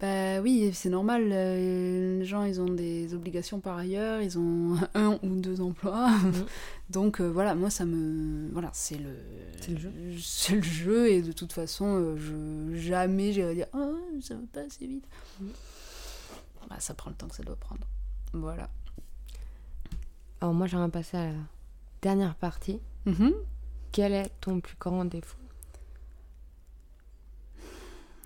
Bah 0.00 0.40
oui, 0.40 0.72
c'est 0.72 0.88
normal. 0.88 1.28
Euh, 1.30 2.18
les 2.18 2.24
gens, 2.24 2.44
ils 2.44 2.60
ont 2.60 2.68
des 2.68 3.14
obligations 3.14 3.60
par 3.60 3.76
ailleurs. 3.76 4.20
Ils 4.22 4.38
ont 4.38 4.76
un 4.94 5.18
ou 5.22 5.36
deux 5.36 5.60
emplois. 5.60 6.10
Hmm. 6.10 6.32
Donc 6.90 7.20
euh, 7.20 7.30
voilà, 7.30 7.54
moi, 7.54 7.70
ça 7.70 7.84
me. 7.84 8.50
Voilà, 8.52 8.70
c'est 8.72 8.98
le. 8.98 9.14
C'est 9.60 9.72
le 9.72 9.78
jeu. 9.78 9.92
C'est 10.18 10.56
le 10.56 10.62
jeu. 10.62 11.10
Et 11.10 11.22
de 11.22 11.32
toute 11.32 11.52
façon, 11.52 11.86
euh, 11.86 12.16
je... 12.16 12.76
jamais 12.76 13.32
j'irai 13.32 13.54
dire 13.54 13.66
Oh, 13.74 13.96
ça 14.20 14.34
va 14.34 14.40
pas 14.52 14.60
assez 14.60 14.86
vite. 14.86 15.06
Hmm. 15.40 15.48
Bah, 16.68 16.76
ça 16.80 16.94
prend 16.94 17.10
le 17.10 17.16
temps 17.16 17.28
que 17.28 17.36
ça 17.36 17.42
doit 17.42 17.56
prendre. 17.56 17.86
Voilà. 18.32 18.68
Alors 20.40 20.54
moi 20.54 20.66
j'aimerais 20.66 20.90
passer 20.90 21.16
à 21.16 21.26
la 21.26 21.38
dernière 22.02 22.34
partie. 22.34 22.80
Mhm. 23.06 23.34
Quel 23.92 24.12
est 24.12 24.30
ton 24.40 24.60
plus 24.60 24.76
grand 24.78 25.04
défaut? 25.04 25.36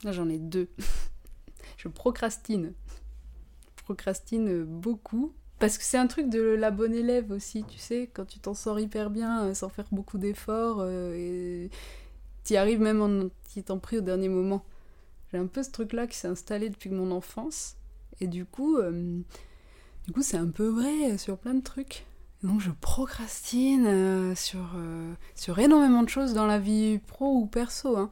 J'en 0.04 0.28
ai 0.28 0.38
deux. 0.38 0.68
je 1.76 1.88
procrastine. 1.88 2.72
Je 3.76 3.82
procrastine 3.84 4.64
beaucoup. 4.64 5.32
Parce 5.58 5.78
que 5.78 5.84
c'est 5.84 5.98
un 5.98 6.06
truc 6.06 6.28
de 6.28 6.40
la 6.40 6.70
bonne 6.70 6.94
élève 6.94 7.30
aussi, 7.30 7.64
tu 7.64 7.78
sais, 7.78 8.10
quand 8.12 8.26
tu 8.26 8.38
t'en 8.38 8.54
sors 8.54 8.78
hyper 8.80 9.08
bien 9.08 9.44
euh, 9.44 9.54
sans 9.54 9.68
faire 9.68 9.86
beaucoup 9.92 10.18
d'efforts, 10.18 10.78
euh, 10.80 11.14
et 11.14 11.70
t'y 12.42 12.56
arrives 12.56 12.80
même 12.80 13.00
en 13.00 13.30
t'en 13.62 13.78
pris 13.78 13.98
au 13.98 14.00
dernier 14.00 14.28
moment. 14.28 14.64
J'ai 15.30 15.38
un 15.38 15.46
peu 15.46 15.62
ce 15.62 15.70
truc-là 15.70 16.06
qui 16.06 16.16
s'est 16.16 16.28
installé 16.28 16.68
depuis 16.70 16.90
mon 16.90 17.12
enfance, 17.12 17.76
et 18.20 18.26
du 18.26 18.44
coup, 18.44 18.76
euh, 18.76 19.20
du 20.06 20.12
coup, 20.12 20.22
c'est 20.22 20.36
un 20.36 20.48
peu 20.48 20.68
vrai 20.68 21.18
sur 21.18 21.38
plein 21.38 21.54
de 21.54 21.62
trucs. 21.62 22.04
Donc 22.44 22.60
je 22.60 22.70
procrastine 22.70 23.86
euh, 23.86 24.34
sur, 24.34 24.72
euh, 24.76 25.14
sur 25.34 25.58
énormément 25.58 26.02
de 26.02 26.10
choses 26.10 26.34
dans 26.34 26.46
la 26.46 26.58
vie 26.58 26.98
pro 26.98 27.38
ou 27.38 27.46
perso. 27.46 27.96
Hein. 27.96 28.10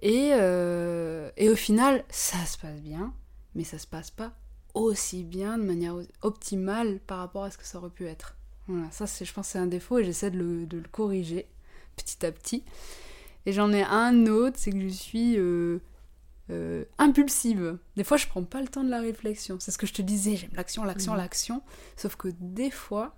Et, 0.00 0.30
euh, 0.32 1.30
et, 1.36 1.50
au 1.50 1.56
final, 1.56 2.02
ça 2.08 2.42
se 2.46 2.56
passe 2.56 2.80
bien, 2.80 3.12
mais 3.54 3.64
ça 3.64 3.78
se 3.78 3.86
passe 3.86 4.10
pas 4.10 4.32
aussi 4.72 5.22
bien 5.22 5.58
de 5.58 5.64
manière 5.64 5.96
optimale 6.22 7.00
par 7.06 7.18
rapport 7.18 7.44
à 7.44 7.50
ce 7.50 7.58
que 7.58 7.66
ça 7.66 7.78
aurait 7.78 7.90
pu 7.90 8.06
être. 8.06 8.36
Voilà, 8.68 8.90
ça 8.90 9.06
je 9.06 9.32
pense 9.32 9.48
c'est 9.48 9.58
un 9.58 9.66
défaut 9.66 9.98
et 9.98 10.04
j'essaie 10.04 10.30
de 10.30 10.64
de 10.66 10.76
le, 10.76 10.88
corriger 10.90 11.46
petit 11.96 12.24
à 12.24 12.32
petit. 12.32 12.64
Et 13.44 13.52
j'en 13.52 13.72
ai 13.72 13.82
un 13.82 14.26
autre, 14.26 14.56
c'est 14.58 14.70
que 14.70 14.80
je 14.80 14.88
suis 14.88 15.36
euh, 16.50 16.84
impulsive. 16.98 17.78
Des 17.96 18.04
fois, 18.04 18.16
je 18.16 18.26
prends 18.26 18.44
pas 18.44 18.60
le 18.60 18.68
temps 18.68 18.84
de 18.84 18.90
la 18.90 19.00
réflexion. 19.00 19.58
C'est 19.60 19.70
ce 19.70 19.78
que 19.78 19.86
je 19.86 19.92
te 19.92 20.02
disais, 20.02 20.36
j'aime 20.36 20.50
l'action, 20.54 20.84
l'action, 20.84 21.14
mmh. 21.14 21.18
l'action. 21.18 21.62
Sauf 21.96 22.16
que 22.16 22.28
des 22.40 22.70
fois, 22.70 23.14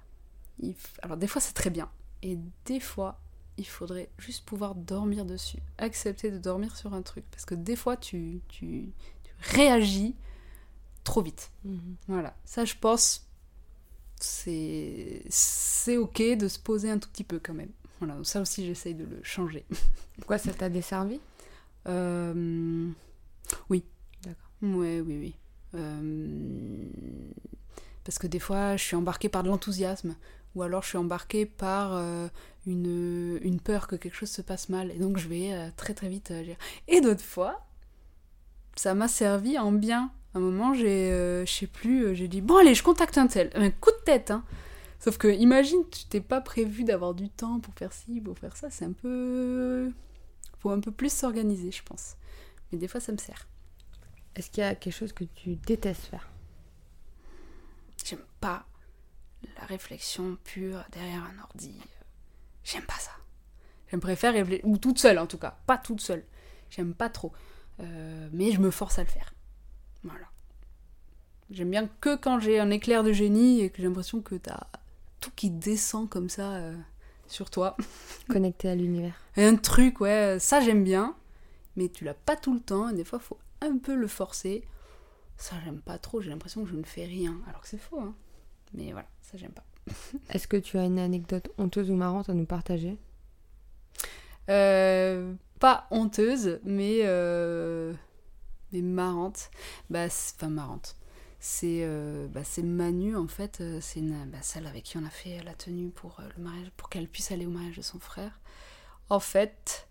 alors 1.03 1.17
des 1.17 1.27
fois 1.27 1.41
c'est 1.41 1.53
très 1.55 1.71
bien. 1.71 1.89
Et 2.23 2.39
des 2.67 2.81
fois, 2.81 3.21
il 3.57 3.67
faudrait 3.67 4.11
juste 4.19 4.45
pouvoir 4.45 4.75
dormir 4.75 5.25
dessus. 5.25 5.59
Accepter 5.79 6.31
de 6.31 6.39
dormir 6.39 6.77
sur 6.77 6.95
un 6.95 7.03
truc. 7.03 7.25
Parce 7.31 7.45
que 7.45 7.55
des 7.55 7.77
fois, 7.77 7.97
tu, 7.97 8.41
tu, 8.49 8.93
réagis 9.41 10.17
trop 11.05 11.23
vite. 11.23 11.51
Mhm. 11.65 11.97
Voilà. 12.09 12.37
Ça, 12.45 12.65
je 12.65 12.75
pense, 12.81 13.27
c'est 14.19 15.97
ok 15.97 16.23
de 16.37 16.49
se 16.49 16.59
poser 16.59 16.91
un 16.91 16.99
tout 16.99 17.09
petit 17.09 17.25
peu 17.25 17.39
quand 17.43 17.55
même. 17.55 17.71
Voilà. 18.01 18.17
Ça 18.25 18.41
aussi, 18.41 18.67
j'essaye 18.67 18.95
de 18.95 19.05
le 19.05 19.21
changer. 19.23 19.65
Quoi, 20.27 20.39
ça 20.39 20.53
t'a 20.53 20.69
desservi? 20.69 21.21
Euh, 21.87 22.91
Oui. 23.69 23.85
D'accord. 24.25 24.51
Ouais, 24.63 25.01
oui, 25.01 25.19
oui. 25.19 25.35
Euh, 25.75 26.85
parce 28.05 28.19
que 28.19 28.27
des 28.27 28.39
fois, 28.39 28.77
je 28.77 28.85
suis 28.85 28.97
embarquée 28.97 29.29
par 29.29 29.43
de 29.43 29.49
l'enthousiasme, 29.49 30.17
ou 30.55 30.63
alors 30.63 30.83
je 30.83 30.89
suis 30.89 30.99
embarquée 30.99 31.47
par 31.47 31.93
euh, 31.95 32.29
une, 32.67 33.39
une, 33.43 33.61
peur 33.61 33.87
que 33.87 33.97
quelque 33.97 34.17
chose 34.17 34.31
se 34.31 34.43
passe 34.43 34.69
mal, 34.69 34.91
et 34.91 34.99
donc 34.99 35.19
je 35.19 35.29
vais 35.29 35.53
euh, 35.53 35.69
très 35.77 35.95
très 35.95 36.09
vite 36.09 36.31
agir. 36.31 36.57
Et 36.89 37.01
d'autres 37.01 37.23
fois, 37.23 37.67
ça 38.77 38.95
m'a 38.95 39.09
servi 39.09 39.59
en 39.59 39.73
bien. 39.73 40.11
À 40.35 40.39
un 40.39 40.41
moment, 40.41 40.75
j'ai, 40.75 41.11
je 41.45 41.51
sais 41.51 41.67
plus, 41.67 42.15
j'ai 42.15 42.29
dit 42.29 42.41
bon 42.41 42.57
allez, 42.57 42.75
je 42.75 42.83
contacte 42.83 43.19
un 43.19 43.27
tel, 43.27 43.51
un 43.55 43.71
coup 43.71 43.91
de 43.91 44.05
tête, 44.05 44.31
hein. 44.31 44.45
Sauf 45.01 45.17
que 45.17 45.29
imagine, 45.29 45.83
tu 45.91 46.05
t'es 46.05 46.21
pas 46.21 46.43
prévu 46.43 46.85
d'avoir 46.85 47.15
du 47.15 47.31
temps 47.31 47.59
pour 47.59 47.73
faire 47.75 47.93
ci, 47.93 48.21
pour 48.21 48.39
faire 48.39 48.55
ça, 48.57 48.69
c'est 48.71 48.85
un 48.85 48.93
peu, 48.93 49.91
faut 50.59 50.71
un 50.71 50.81
peu 50.81 50.91
plus 50.91 51.11
s'organiser, 51.11 51.73
je 51.73 51.83
pense. 51.83 52.17
Mais 52.73 52.79
des 52.79 52.89
fois, 52.89 53.01
ça 53.01 53.13
me 53.13 53.19
sert. 53.19 53.47
Est-ce 54.37 54.51
qu'il 54.51 54.63
y 54.63 54.67
a 54.67 54.75
quelque 54.75 54.95
chose 54.95 55.13
que 55.13 55.25
tu 55.25 55.57
détestes 55.57 56.07
faire? 56.07 56.29
J'aime 58.05 58.25
pas 58.41 58.65
la 59.59 59.67
réflexion 59.67 60.37
pure 60.45 60.85
derrière 60.93 61.25
un 61.25 61.43
ordi. 61.43 61.75
J'aime 62.65 62.85
pas 62.85 62.99
ça. 62.99 63.13
J'aime 63.91 64.01
préfère 64.01 64.33
réfléchir, 64.33 64.65
ou 64.67 64.79
toute 64.79 64.99
seule 64.99 65.19
en 65.19 65.27
tout 65.27 65.39
cas, 65.39 65.59
pas 65.67 65.79
toute 65.79 66.01
seule. 66.01 66.25
J'aime 66.71 66.95
pas 66.95 67.09
trop. 67.09 67.33
Euh, 67.81 68.29
mais 68.33 68.53
je 68.53 68.61
me 68.61 68.71
force 68.71 68.99
à 68.99 69.03
le 69.03 69.09
faire. 69.09 69.35
Voilà. 70.05 70.27
J'aime 71.51 71.71
bien 71.71 71.89
que 72.01 72.15
quand 72.15 72.39
j'ai 72.39 72.61
un 72.61 72.71
éclair 72.71 73.03
de 73.03 73.13
génie 73.13 73.63
et 73.63 73.71
que 73.71 73.79
j'ai 73.79 73.89
l'impression 73.89 74.21
que 74.21 74.37
t'as 74.37 74.69
tout 75.21 75.33
qui 75.35 75.51
descend 75.51 76.09
comme 76.09 76.29
ça 76.29 76.53
euh, 76.55 76.77
sur 77.27 77.51
toi. 77.51 77.77
Connecté 78.29 78.69
à 78.69 78.75
l'univers. 78.75 79.15
Un 79.37 79.57
truc, 79.57 80.01
ouais, 80.01 80.39
ça 80.39 80.61
j'aime 80.61 80.85
bien, 80.85 81.17
mais 81.77 81.89
tu 81.89 82.05
l'as 82.05 82.15
pas 82.15 82.37
tout 82.37 82.55
le 82.55 82.61
temps 82.61 82.89
et 82.89 82.95
des 82.95 83.05
fois 83.05 83.19
faut 83.19 83.39
un 83.61 83.79
peu 83.79 83.95
le 83.95 84.09
forcer. 84.09 84.65
Ça, 85.37 85.57
j'aime 85.65 85.81
pas 85.81 85.99
trop, 85.99 86.21
j'ai 86.21 86.31
l'impression 86.31 86.65
que 86.65 86.71
je 86.71 86.77
ne 86.77 86.85
fais 86.85 87.05
rien. 87.05 87.41
Alors 87.49 87.63
que 87.63 87.69
c'est 87.69 87.79
faux, 87.79 88.01
hein. 88.01 88.15
Mais 88.75 88.93
voilà, 88.93 89.09
ça, 89.23 89.39
j'aime 89.39 89.53
pas. 89.53 89.65
Est-ce 90.31 90.47
que 90.49 90.57
tu 90.57 90.79
as 90.79 90.85
une 90.85 90.99
anecdote 90.99 91.51
honteuse 91.59 91.91
ou 91.91 91.95
marrante 91.97 92.29
à 92.29 92.35
nous 92.35 92.47
partager? 92.47 92.99
Euh, 94.49 95.35
Pas 95.59 95.87
honteuse, 95.91 96.61
mais, 96.65 97.01
euh, 97.05 97.93
mais 98.73 98.83
marrante. 98.83 99.51
Bah, 99.91 100.07
enfin, 100.07 100.49
marrante. 100.49 100.97
C'est 101.41 101.81
euh, 101.85 102.29
bah, 102.29 102.43
Manu, 102.63 103.17
en 103.17 103.29
fait, 103.29 103.61
euh, 103.61 103.79
c'est 103.81 104.03
bah, 104.03 104.39
celle 104.43 104.67
avec 104.67 104.85
qui 104.85 104.99
on 104.99 105.05
a 105.05 105.11
fait 105.11 105.43
la 105.45 105.55
tenue 105.55 105.91
pour 105.91 106.21
le 106.37 106.43
mariage, 106.43 106.71
pour 106.77 106.89
qu'elle 106.91 107.09
puisse 107.09 107.31
aller 107.33 107.47
au 107.47 107.51
mariage 107.51 107.77
de 107.77 107.83
son 107.83 107.99
frère. 107.99 108.41
En 109.11 109.21
fait, 109.21 109.89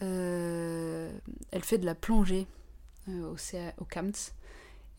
elle 0.00 1.62
fait 1.62 1.78
de 1.78 1.86
la 1.86 1.94
plongée 1.94 2.46
euh, 3.08 3.34
au, 3.78 3.84
CAMTS. 3.84 4.34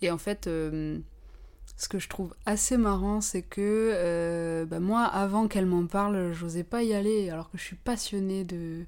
Et 0.01 0.09
en 0.09 0.17
fait, 0.17 0.47
euh, 0.47 0.99
ce 1.77 1.87
que 1.87 1.99
je 1.99 2.09
trouve 2.09 2.33
assez 2.45 2.77
marrant, 2.77 3.21
c'est 3.21 3.43
que 3.43 3.91
euh, 3.93 4.65
bah, 4.65 4.79
moi, 4.79 5.03
avant 5.03 5.47
qu'elle 5.47 5.65
m'en 5.65 5.85
parle, 5.85 6.33
j'osais 6.33 6.63
pas 6.63 6.83
y 6.83 6.93
aller, 6.93 7.29
alors 7.29 7.51
que 7.51 7.57
je 7.57 7.63
suis 7.63 7.75
passionnée 7.75 8.43
de, 8.43 8.85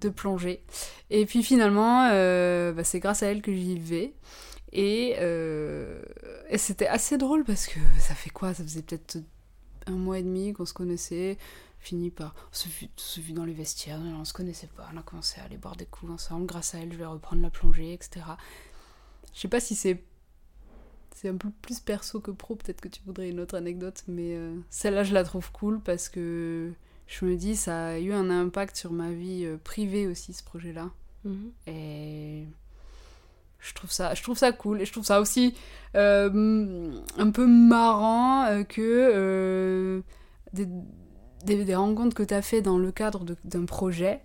de 0.00 0.08
plongée. 0.08 0.62
Et 1.10 1.26
puis 1.26 1.42
finalement, 1.42 2.08
bah, 2.08 2.84
c'est 2.84 3.00
grâce 3.00 3.22
à 3.22 3.26
elle 3.26 3.42
que 3.42 3.52
j'y 3.52 3.78
vais. 3.78 4.12
Et 4.72 5.14
c'était 6.58 6.88
assez 6.88 7.16
drôle 7.18 7.44
parce 7.44 7.66
que 7.66 7.78
ça 8.00 8.14
fait 8.14 8.30
quoi? 8.30 8.52
Ça 8.52 8.62
faisait 8.64 8.82
peut-être 8.82 9.18
un 9.86 9.92
mois 9.92 10.18
et 10.18 10.22
demi 10.22 10.52
qu'on 10.52 10.66
se 10.66 10.74
connaissait. 10.74 11.38
Fini 11.86 12.10
par. 12.10 12.34
On 12.50 12.54
se, 12.96 13.20
vit, 13.20 13.32
dans 13.32 13.44
les 13.44 13.52
vestiaires, 13.52 14.00
on 14.00 14.24
se 14.24 14.32
connaissait 14.32 14.66
pas. 14.66 14.88
On 14.92 14.96
a 14.96 15.02
commencé 15.02 15.40
à 15.40 15.44
aller 15.44 15.56
boire 15.56 15.76
des 15.76 15.86
coups 15.86 16.10
ensemble. 16.10 16.44
Grâce 16.44 16.74
à 16.74 16.78
elle, 16.78 16.92
je 16.92 16.98
vais 16.98 17.06
reprendre 17.06 17.42
la 17.42 17.50
plongée, 17.50 17.92
etc. 17.92 18.26
Je 19.32 19.38
sais 19.38 19.46
pas 19.46 19.60
si 19.60 19.76
c'est 19.76 20.02
c'est 21.14 21.28
un 21.28 21.36
peu 21.36 21.48
plus 21.62 21.78
perso 21.78 22.18
que 22.18 22.32
pro, 22.32 22.56
peut-être 22.56 22.80
que 22.80 22.88
tu 22.88 23.00
voudrais 23.06 23.30
une 23.30 23.38
autre 23.38 23.56
anecdote, 23.56 24.02
mais 24.08 24.34
euh, 24.34 24.56
celle-là 24.68 25.04
je 25.04 25.14
la 25.14 25.22
trouve 25.22 25.52
cool 25.52 25.80
parce 25.80 26.08
que 26.08 26.72
je 27.06 27.24
me 27.24 27.36
dis 27.36 27.54
ça 27.54 27.86
a 27.86 27.98
eu 28.00 28.12
un 28.12 28.30
impact 28.30 28.76
sur 28.76 28.92
ma 28.92 29.12
vie 29.12 29.44
euh, 29.44 29.56
privée 29.56 30.08
aussi 30.08 30.32
ce 30.32 30.42
projet-là. 30.42 30.90
Mhm. 31.24 31.52
Et 31.68 32.46
je 33.60 33.74
trouve 33.74 33.92
ça 33.92 34.12
je 34.14 34.24
trouve 34.24 34.36
ça 34.36 34.50
cool 34.50 34.80
et 34.82 34.86
je 34.86 34.92
trouve 34.92 35.06
ça 35.06 35.20
aussi 35.20 35.54
euh, 35.94 37.00
un 37.16 37.30
peu 37.30 37.46
marrant 37.46 38.64
que 38.64 40.02
des, 40.52 40.66
des, 41.46 41.64
des, 41.64 41.74
rencontres 41.74 42.14
que 42.14 42.22
tu 42.22 42.34
as 42.34 42.42
fait 42.42 42.62
dans 42.62 42.78
le 42.78 42.92
cadre 42.92 43.24
d'un 43.44 43.64
projet 43.64 44.20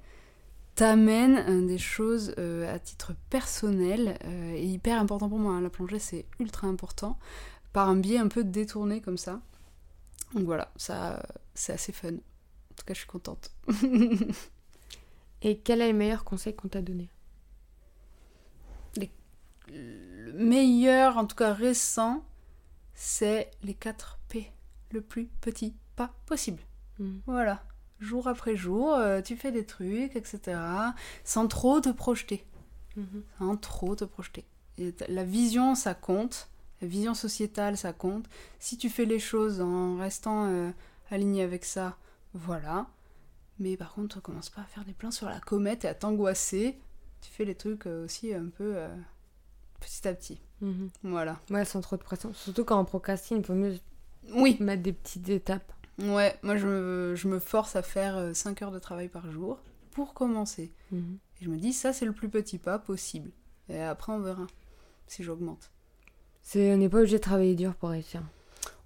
t'amène 0.75 1.43
euh, 1.47 1.67
des 1.67 1.77
choses 1.77 2.33
euh, 2.37 2.73
à 2.73 2.79
titre 2.79 3.13
personnel 3.29 4.17
euh, 4.25 4.53
et 4.53 4.65
hyper 4.65 4.99
important 4.99 5.29
pour 5.29 5.39
moi. 5.39 5.53
Hein. 5.53 5.61
La 5.61 5.69
plongée, 5.69 5.99
c'est 5.99 6.25
ultra 6.39 6.67
important 6.67 7.17
par 7.73 7.89
un 7.89 7.95
biais 7.95 8.17
un 8.17 8.27
peu 8.27 8.43
détourné 8.43 9.01
comme 9.01 9.17
ça. 9.17 9.41
Donc 10.33 10.45
voilà, 10.45 10.71
ça, 10.77 11.21
c'est 11.53 11.73
assez 11.73 11.91
fun. 11.91 12.13
En 12.13 12.73
tout 12.75 12.85
cas, 12.85 12.93
je 12.93 12.99
suis 12.99 13.07
contente. 13.07 13.51
et 15.41 15.59
quel 15.59 15.81
est 15.81 15.91
le 15.91 15.97
meilleur 15.97 16.23
conseil 16.23 16.55
qu'on 16.55 16.67
t'a 16.67 16.81
donné? 16.81 17.09
Le 19.73 20.33
meilleur, 20.33 21.15
en 21.17 21.25
tout 21.25 21.35
cas 21.35 21.53
récent, 21.53 22.25
c'est 22.93 23.51
les 23.63 23.73
4 23.73 24.19
P. 24.27 24.51
Le 24.91 24.99
plus 24.99 25.27
petit 25.39 25.75
pas 25.95 26.13
possible. 26.25 26.61
Hmm. 26.99 27.19
Voilà 27.25 27.63
jour 28.01 28.27
après 28.27 28.55
jour, 28.55 28.93
euh, 28.93 29.21
tu 29.21 29.37
fais 29.37 29.51
des 29.51 29.65
trucs, 29.65 30.15
etc. 30.15 30.59
Sans 31.23 31.47
trop 31.47 31.79
te 31.79 31.89
projeter. 31.89 32.45
Mhm. 32.97 33.23
Sans 33.37 33.57
trop 33.57 33.95
te 33.95 34.03
projeter. 34.03 34.45
la 35.07 35.23
vision, 35.23 35.75
ça 35.75 35.93
compte. 35.93 36.49
La 36.81 36.87
vision 36.87 37.13
sociétale, 37.13 37.77
ça 37.77 37.93
compte. 37.93 38.25
Si 38.59 38.77
tu 38.77 38.89
fais 38.89 39.05
les 39.05 39.19
choses 39.19 39.61
en 39.61 39.97
restant 39.97 40.45
euh, 40.47 40.71
aligné 41.11 41.43
avec 41.43 41.63
ça, 41.63 41.95
voilà. 42.33 42.87
Mais 43.59 43.77
par 43.77 43.93
contre, 43.93 44.19
commence 44.21 44.49
pas 44.49 44.61
à 44.61 44.65
faire 44.65 44.83
des 44.83 44.93
plans 44.93 45.11
sur 45.11 45.29
la 45.29 45.39
comète 45.39 45.85
et 45.85 45.87
à 45.87 45.93
t'angoisser. 45.93 46.79
Tu 47.21 47.29
fais 47.29 47.45
les 47.45 47.53
trucs 47.53 47.85
euh, 47.85 48.05
aussi 48.05 48.33
un 48.33 48.47
peu 48.47 48.75
petit 49.79 50.07
à 50.07 50.13
petit. 50.15 50.41
Mhm. 50.61 50.89
Voilà. 51.03 51.39
Ouais, 51.51 51.65
sans 51.65 51.81
trop 51.81 51.97
de 51.97 52.01
pression. 52.01 52.33
Surtout 52.33 52.65
quand 52.65 52.79
on 52.79 52.85
procrastine, 52.85 53.37
il 53.37 53.45
faut 53.45 53.53
mieux 53.53 53.77
oui. 54.33 54.57
mettre 54.59 54.81
des 54.81 54.93
petites 54.93 55.29
étapes. 55.29 55.71
Ouais, 55.99 56.35
moi 56.41 56.57
je 56.57 56.65
me, 56.65 57.15
je 57.15 57.27
me, 57.27 57.39
force 57.39 57.75
à 57.75 57.81
faire 57.81 58.35
5 58.35 58.61
euh, 58.61 58.65
heures 58.65 58.71
de 58.71 58.79
travail 58.79 59.07
par 59.07 59.29
jour 59.31 59.59
pour 59.91 60.13
commencer. 60.13 60.71
Mhm. 60.91 61.17
Et 61.39 61.45
je 61.45 61.49
me 61.49 61.57
dis, 61.57 61.73
ça 61.73 61.93
c'est 61.93 62.05
le 62.05 62.13
plus 62.13 62.29
petit 62.29 62.57
pas 62.57 62.79
possible. 62.79 63.31
Et 63.69 63.79
après 63.79 64.11
on 64.11 64.19
verra 64.19 64.47
si 65.07 65.23
j'augmente. 65.23 65.71
C'est, 66.41 66.73
on 66.73 66.77
n'est 66.77 66.89
pas 66.89 66.99
obligé 66.99 67.17
de 67.17 67.23
travailler 67.23 67.55
dur 67.55 67.75
pour 67.75 67.89
réussir. 67.89 68.23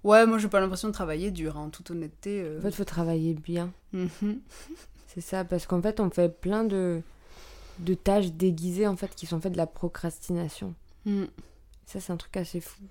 Ouais, 0.04 0.26
moi 0.26 0.38
j'ai 0.38 0.48
pas 0.48 0.60
l'impression 0.60 0.88
de 0.88 0.92
travailler 0.92 1.30
dur, 1.30 1.56
hein, 1.56 1.64
en 1.64 1.70
toute 1.70 1.90
honnêteté. 1.90 2.42
Euh. 2.42 2.58
En 2.58 2.62
fait, 2.62 2.68
il 2.68 2.74
faut 2.76 2.84
travailler 2.84 3.34
bien. 3.34 3.72
Mhm. 3.92 4.40
c'est 5.06 5.20
ça, 5.20 5.44
parce 5.44 5.66
qu'en 5.66 5.80
fait, 5.80 6.00
on 6.00 6.10
fait 6.10 6.28
plein 6.28 6.64
de, 6.64 7.02
de 7.78 7.94
tâches 7.94 8.32
déguisées 8.32 8.86
en 8.86 8.96
fait 8.96 9.14
qui 9.14 9.26
sont 9.26 9.40
faites 9.40 9.52
de 9.52 9.56
la 9.56 9.66
procrastination. 9.66 10.74
Mm. 11.04 11.24
Ça, 11.86 12.00
c'est 12.00 12.12
un 12.12 12.16
truc 12.16 12.36
assez 12.36 12.60
fou. 12.60 12.82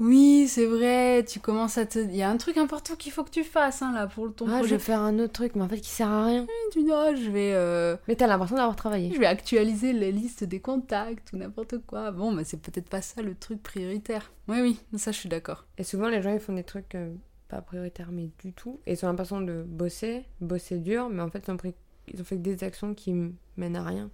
Oui, 0.00 0.48
c'est 0.48 0.66
vrai. 0.66 1.24
Tu 1.24 1.38
commences 1.38 1.78
à 1.78 1.86
te. 1.86 2.00
Il 2.00 2.16
y 2.16 2.22
a 2.22 2.28
un 2.28 2.36
truc 2.36 2.56
important 2.56 2.96
qu'il 2.96 3.12
faut 3.12 3.22
que 3.22 3.30
tu 3.30 3.44
fasses, 3.44 3.80
hein, 3.80 3.92
là, 3.94 4.08
pour 4.08 4.34
ton 4.34 4.46
ah, 4.48 4.54
projet. 4.54 4.70
je 4.70 4.74
vais 4.74 4.80
faire 4.80 4.98
un 4.98 5.20
autre 5.20 5.32
truc, 5.34 5.54
mais 5.54 5.62
en 5.62 5.68
fait, 5.68 5.78
qui 5.78 5.88
sert 5.88 6.08
à 6.08 6.24
rien. 6.24 6.46
tu 6.72 6.82
dis, 6.82 6.90
oh, 6.92 7.14
je 7.14 7.30
vais. 7.30 7.52
Euh... 7.54 7.96
Mais 8.08 8.16
t'as 8.16 8.26
l'impression 8.26 8.56
d'avoir 8.56 8.74
travaillé. 8.74 9.14
Je 9.14 9.20
vais 9.20 9.26
actualiser 9.26 9.92
les 9.92 10.10
listes 10.10 10.42
des 10.42 10.58
contacts 10.58 11.32
ou 11.32 11.36
n'importe 11.36 11.78
quoi. 11.86 12.10
Bon, 12.10 12.32
mais 12.32 12.42
c'est 12.42 12.56
peut-être 12.56 12.88
pas 12.88 13.02
ça 13.02 13.22
le 13.22 13.36
truc 13.36 13.62
prioritaire. 13.62 14.32
Oui, 14.48 14.60
oui, 14.60 14.80
ça, 14.98 15.12
je 15.12 15.18
suis 15.18 15.28
d'accord. 15.28 15.64
Et 15.78 15.84
souvent, 15.84 16.08
les 16.08 16.20
gens, 16.20 16.32
ils 16.32 16.40
font 16.40 16.54
des 16.54 16.64
trucs 16.64 16.96
euh, 16.96 17.14
pas 17.46 17.60
prioritaires, 17.60 18.10
mais 18.10 18.30
du 18.42 18.52
tout. 18.52 18.80
Et 18.84 18.94
ils 18.94 19.04
ont 19.04 19.08
l'impression 19.08 19.40
de 19.40 19.62
bosser, 19.64 20.24
bosser 20.40 20.78
dur, 20.78 21.08
mais 21.08 21.22
en 21.22 21.30
fait, 21.30 21.44
ils 21.46 21.52
ont, 21.52 21.56
pris... 21.56 21.76
ils 22.12 22.20
ont 22.20 22.24
fait 22.24 22.36
des 22.36 22.64
actions 22.64 22.94
qui 22.94 23.14
mènent 23.56 23.76
à 23.76 23.84
rien. 23.84 24.10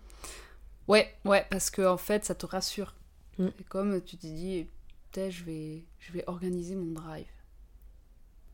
Ouais, 0.89 1.14
ouais, 1.24 1.47
parce 1.51 1.70
que 1.70 1.80
en 1.80 1.97
fait, 1.97 2.26
ça 2.26 2.34
te 2.34 2.45
rassure 2.45 2.95
Mm. 3.39 3.47
Et 3.47 3.64
comme 3.68 4.01
tu 4.03 4.16
t'es 4.16 4.30
dit, 4.30 4.66
peut-être 5.12 5.30
je 5.30 5.45
vais, 5.45 5.84
je 5.99 6.12
vais 6.12 6.24
organiser 6.26 6.74
mon 6.76 6.93
drive. 6.93 7.26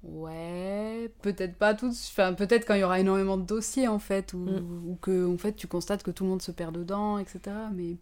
Ouais, 0.03 1.12
peut-être 1.22 1.55
pas 1.55 1.74
tout, 1.74 1.91
enfin 1.91 2.33
peut-être 2.33 2.66
quand 2.66 2.74
il 2.74 2.80
y 2.80 2.85
aura 2.85 2.99
énormément 2.99 3.37
de 3.37 3.45
dossiers 3.45 3.87
en 3.87 4.01
fait, 4.01 4.33
ou, 4.35 4.39
mm. 4.39 4.89
ou, 4.89 4.99
que 5.01 5.33
en 5.33 5.39
fait 5.39 5.53
tu 5.53 5.68
constates 5.68 6.03
que 6.03 6.11
tout 6.11 6.24
le 6.24 6.30
monde 6.30 6.43
se 6.43 6.51
perd 6.51 6.76
dedans, 6.76 7.18
etc. 7.18 7.41
Mais 7.72 7.99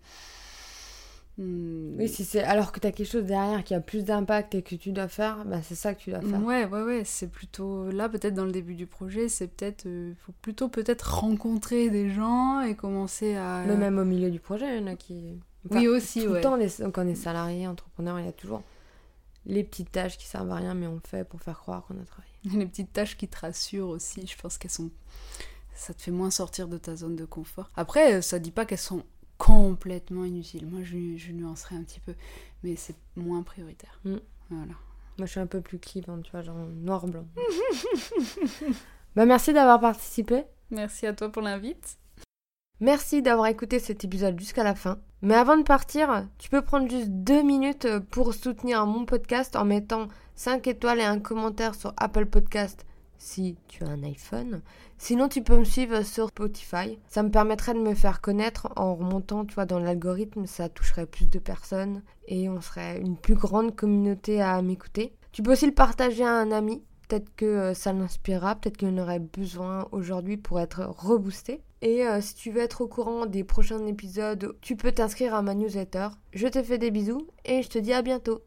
hmm. 1.36 1.96
oui, 1.98 2.08
si 2.08 2.24
c'est 2.24 2.42
alors 2.42 2.72
que 2.72 2.80
tu 2.80 2.86
as 2.86 2.92
quelque 2.92 3.10
chose 3.10 3.24
derrière 3.24 3.64
qui 3.64 3.74
a 3.74 3.80
plus 3.80 4.02
d'impact 4.02 4.54
et 4.54 4.62
que 4.62 4.76
tu 4.76 4.92
dois 4.92 5.08
faire, 5.08 5.44
bah 5.44 5.60
c'est 5.62 5.74
ça 5.74 5.92
que 5.92 6.00
tu 6.00 6.10
dois 6.10 6.22
faire. 6.22 6.42
Ouais, 6.42 6.64
ouais, 6.64 6.82
ouais, 6.82 7.02
c'est 7.04 7.30
plutôt 7.30 7.90
là 7.90 8.08
peut-être 8.08 8.34
dans 8.34 8.46
le 8.46 8.52
début 8.52 8.76
du 8.76 8.86
projet, 8.86 9.28
c'est 9.28 9.48
peut-être, 9.48 9.84
euh, 9.84 10.14
faut 10.24 10.32
plutôt 10.40 10.70
peut-être 10.70 11.20
rencontrer 11.20 11.90
des 11.90 12.08
gens 12.08 12.62
et 12.62 12.76
commencer 12.76 13.36
à. 13.36 13.64
Mais 13.66 13.76
même 13.76 13.98
au 13.98 14.06
milieu 14.06 14.30
du 14.30 14.40
projet, 14.40 14.74
il 14.74 14.80
y 14.80 14.82
en 14.82 14.86
a 14.86 14.96
qui 14.96 15.38
oui, 15.70 15.88
aussi, 15.88 16.24
tout 16.24 16.32
le 16.32 16.40
temps, 16.40 16.58
quand 16.90 17.04
on 17.04 17.08
est 17.08 17.14
salarié, 17.14 17.66
entrepreneur, 17.66 18.18
il 18.18 18.26
y 18.26 18.28
a 18.28 18.32
toujours 18.32 18.62
les 19.46 19.64
petites 19.64 19.92
tâches 19.92 20.18
qui 20.18 20.26
servent 20.26 20.50
à 20.50 20.56
rien, 20.56 20.74
mais 20.74 20.86
on 20.86 20.94
le 20.94 21.02
fait 21.06 21.24
pour 21.24 21.40
faire 21.40 21.58
croire 21.58 21.84
qu'on 21.86 22.00
a 22.00 22.04
travaillé. 22.04 22.30
Les 22.58 22.66
petites 22.66 22.92
tâches 22.92 23.16
qui 23.16 23.28
te 23.28 23.38
rassurent 23.38 23.88
aussi, 23.88 24.26
je 24.26 24.36
pense 24.36 24.58
qu'elles 24.58 24.70
sont. 24.70 24.90
Ça 25.74 25.94
te 25.94 26.02
fait 26.02 26.10
moins 26.10 26.30
sortir 26.30 26.68
de 26.68 26.76
ta 26.76 26.96
zone 26.96 27.16
de 27.16 27.24
confort. 27.24 27.70
Après, 27.76 28.20
ça 28.22 28.38
dit 28.38 28.50
pas 28.50 28.66
qu'elles 28.66 28.78
sont 28.78 29.04
complètement 29.38 30.24
inutile. 30.24 30.66
Moi, 30.66 30.82
je, 30.82 31.16
je 31.16 31.32
nuancerais 31.32 31.76
un 31.76 31.82
petit 31.82 32.00
peu, 32.00 32.14
mais 32.62 32.76
c'est 32.76 32.96
moins 33.16 33.42
prioritaire. 33.42 33.98
Mm. 34.04 34.16
Voilà. 34.50 34.74
Moi, 35.16 35.26
je 35.26 35.30
suis 35.32 35.40
un 35.40 35.46
peu 35.46 35.60
plus 35.60 35.78
clivante, 35.78 36.24
tu 36.24 36.30
vois, 36.30 36.42
genre 36.42 36.56
noir-blanc. 36.56 37.26
bah, 39.16 39.24
merci 39.24 39.52
d'avoir 39.52 39.80
participé. 39.80 40.44
Merci 40.70 41.06
à 41.06 41.14
toi 41.14 41.30
pour 41.32 41.42
l'invite. 41.42 41.98
Merci 42.82 43.20
d'avoir 43.20 43.48
écouté 43.48 43.78
cet 43.78 44.04
épisode 44.04 44.40
jusqu'à 44.40 44.64
la 44.64 44.74
fin. 44.74 44.98
Mais 45.20 45.34
avant 45.34 45.58
de 45.58 45.62
partir, 45.62 46.26
tu 46.38 46.48
peux 46.48 46.62
prendre 46.62 46.90
juste 46.90 47.10
deux 47.10 47.42
minutes 47.42 47.86
pour 48.10 48.32
soutenir 48.32 48.86
mon 48.86 49.04
podcast 49.04 49.54
en 49.54 49.66
mettant 49.66 50.08
5 50.36 50.66
étoiles 50.66 51.00
et 51.00 51.04
un 51.04 51.18
commentaire 51.18 51.74
sur 51.74 51.92
Apple 51.98 52.24
Podcast 52.24 52.86
si 53.18 53.58
tu 53.68 53.84
as 53.84 53.88
un 53.88 54.02
iPhone. 54.02 54.62
Sinon, 54.96 55.28
tu 55.28 55.42
peux 55.42 55.58
me 55.58 55.64
suivre 55.64 56.02
sur 56.02 56.28
Spotify. 56.28 56.98
Ça 57.06 57.22
me 57.22 57.30
permettrait 57.30 57.74
de 57.74 57.80
me 57.80 57.94
faire 57.94 58.22
connaître 58.22 58.72
en 58.76 58.94
remontant, 58.94 59.44
tu 59.44 59.56
vois, 59.56 59.66
dans 59.66 59.78
l'algorithme. 59.78 60.46
Ça 60.46 60.70
toucherait 60.70 61.04
plus 61.04 61.28
de 61.28 61.38
personnes 61.38 62.02
et 62.28 62.48
on 62.48 62.62
serait 62.62 62.98
une 62.98 63.18
plus 63.18 63.34
grande 63.34 63.76
communauté 63.76 64.40
à 64.40 64.62
m'écouter. 64.62 65.12
Tu 65.32 65.42
peux 65.42 65.52
aussi 65.52 65.66
le 65.66 65.74
partager 65.74 66.24
à 66.24 66.32
un 66.32 66.50
ami. 66.50 66.82
Peut-être 67.10 67.34
que 67.34 67.44
euh, 67.44 67.74
ça 67.74 67.92
l'inspirera, 67.92 68.54
peut-être 68.54 68.76
qu'il 68.76 68.86
en 68.86 68.98
aurait 68.98 69.18
besoin 69.18 69.88
aujourd'hui 69.90 70.36
pour 70.36 70.60
être 70.60 70.82
reboosté. 70.82 71.60
Et 71.82 72.06
euh, 72.06 72.20
si 72.20 72.36
tu 72.36 72.52
veux 72.52 72.60
être 72.60 72.82
au 72.82 72.86
courant 72.86 73.26
des 73.26 73.42
prochains 73.42 73.84
épisodes, 73.86 74.54
tu 74.60 74.76
peux 74.76 74.92
t'inscrire 74.92 75.34
à 75.34 75.42
ma 75.42 75.56
newsletter. 75.56 76.06
Je 76.32 76.46
te 76.46 76.62
fais 76.62 76.78
des 76.78 76.92
bisous 76.92 77.26
et 77.44 77.62
je 77.62 77.68
te 77.68 77.78
dis 77.78 77.92
à 77.92 78.02
bientôt. 78.02 78.38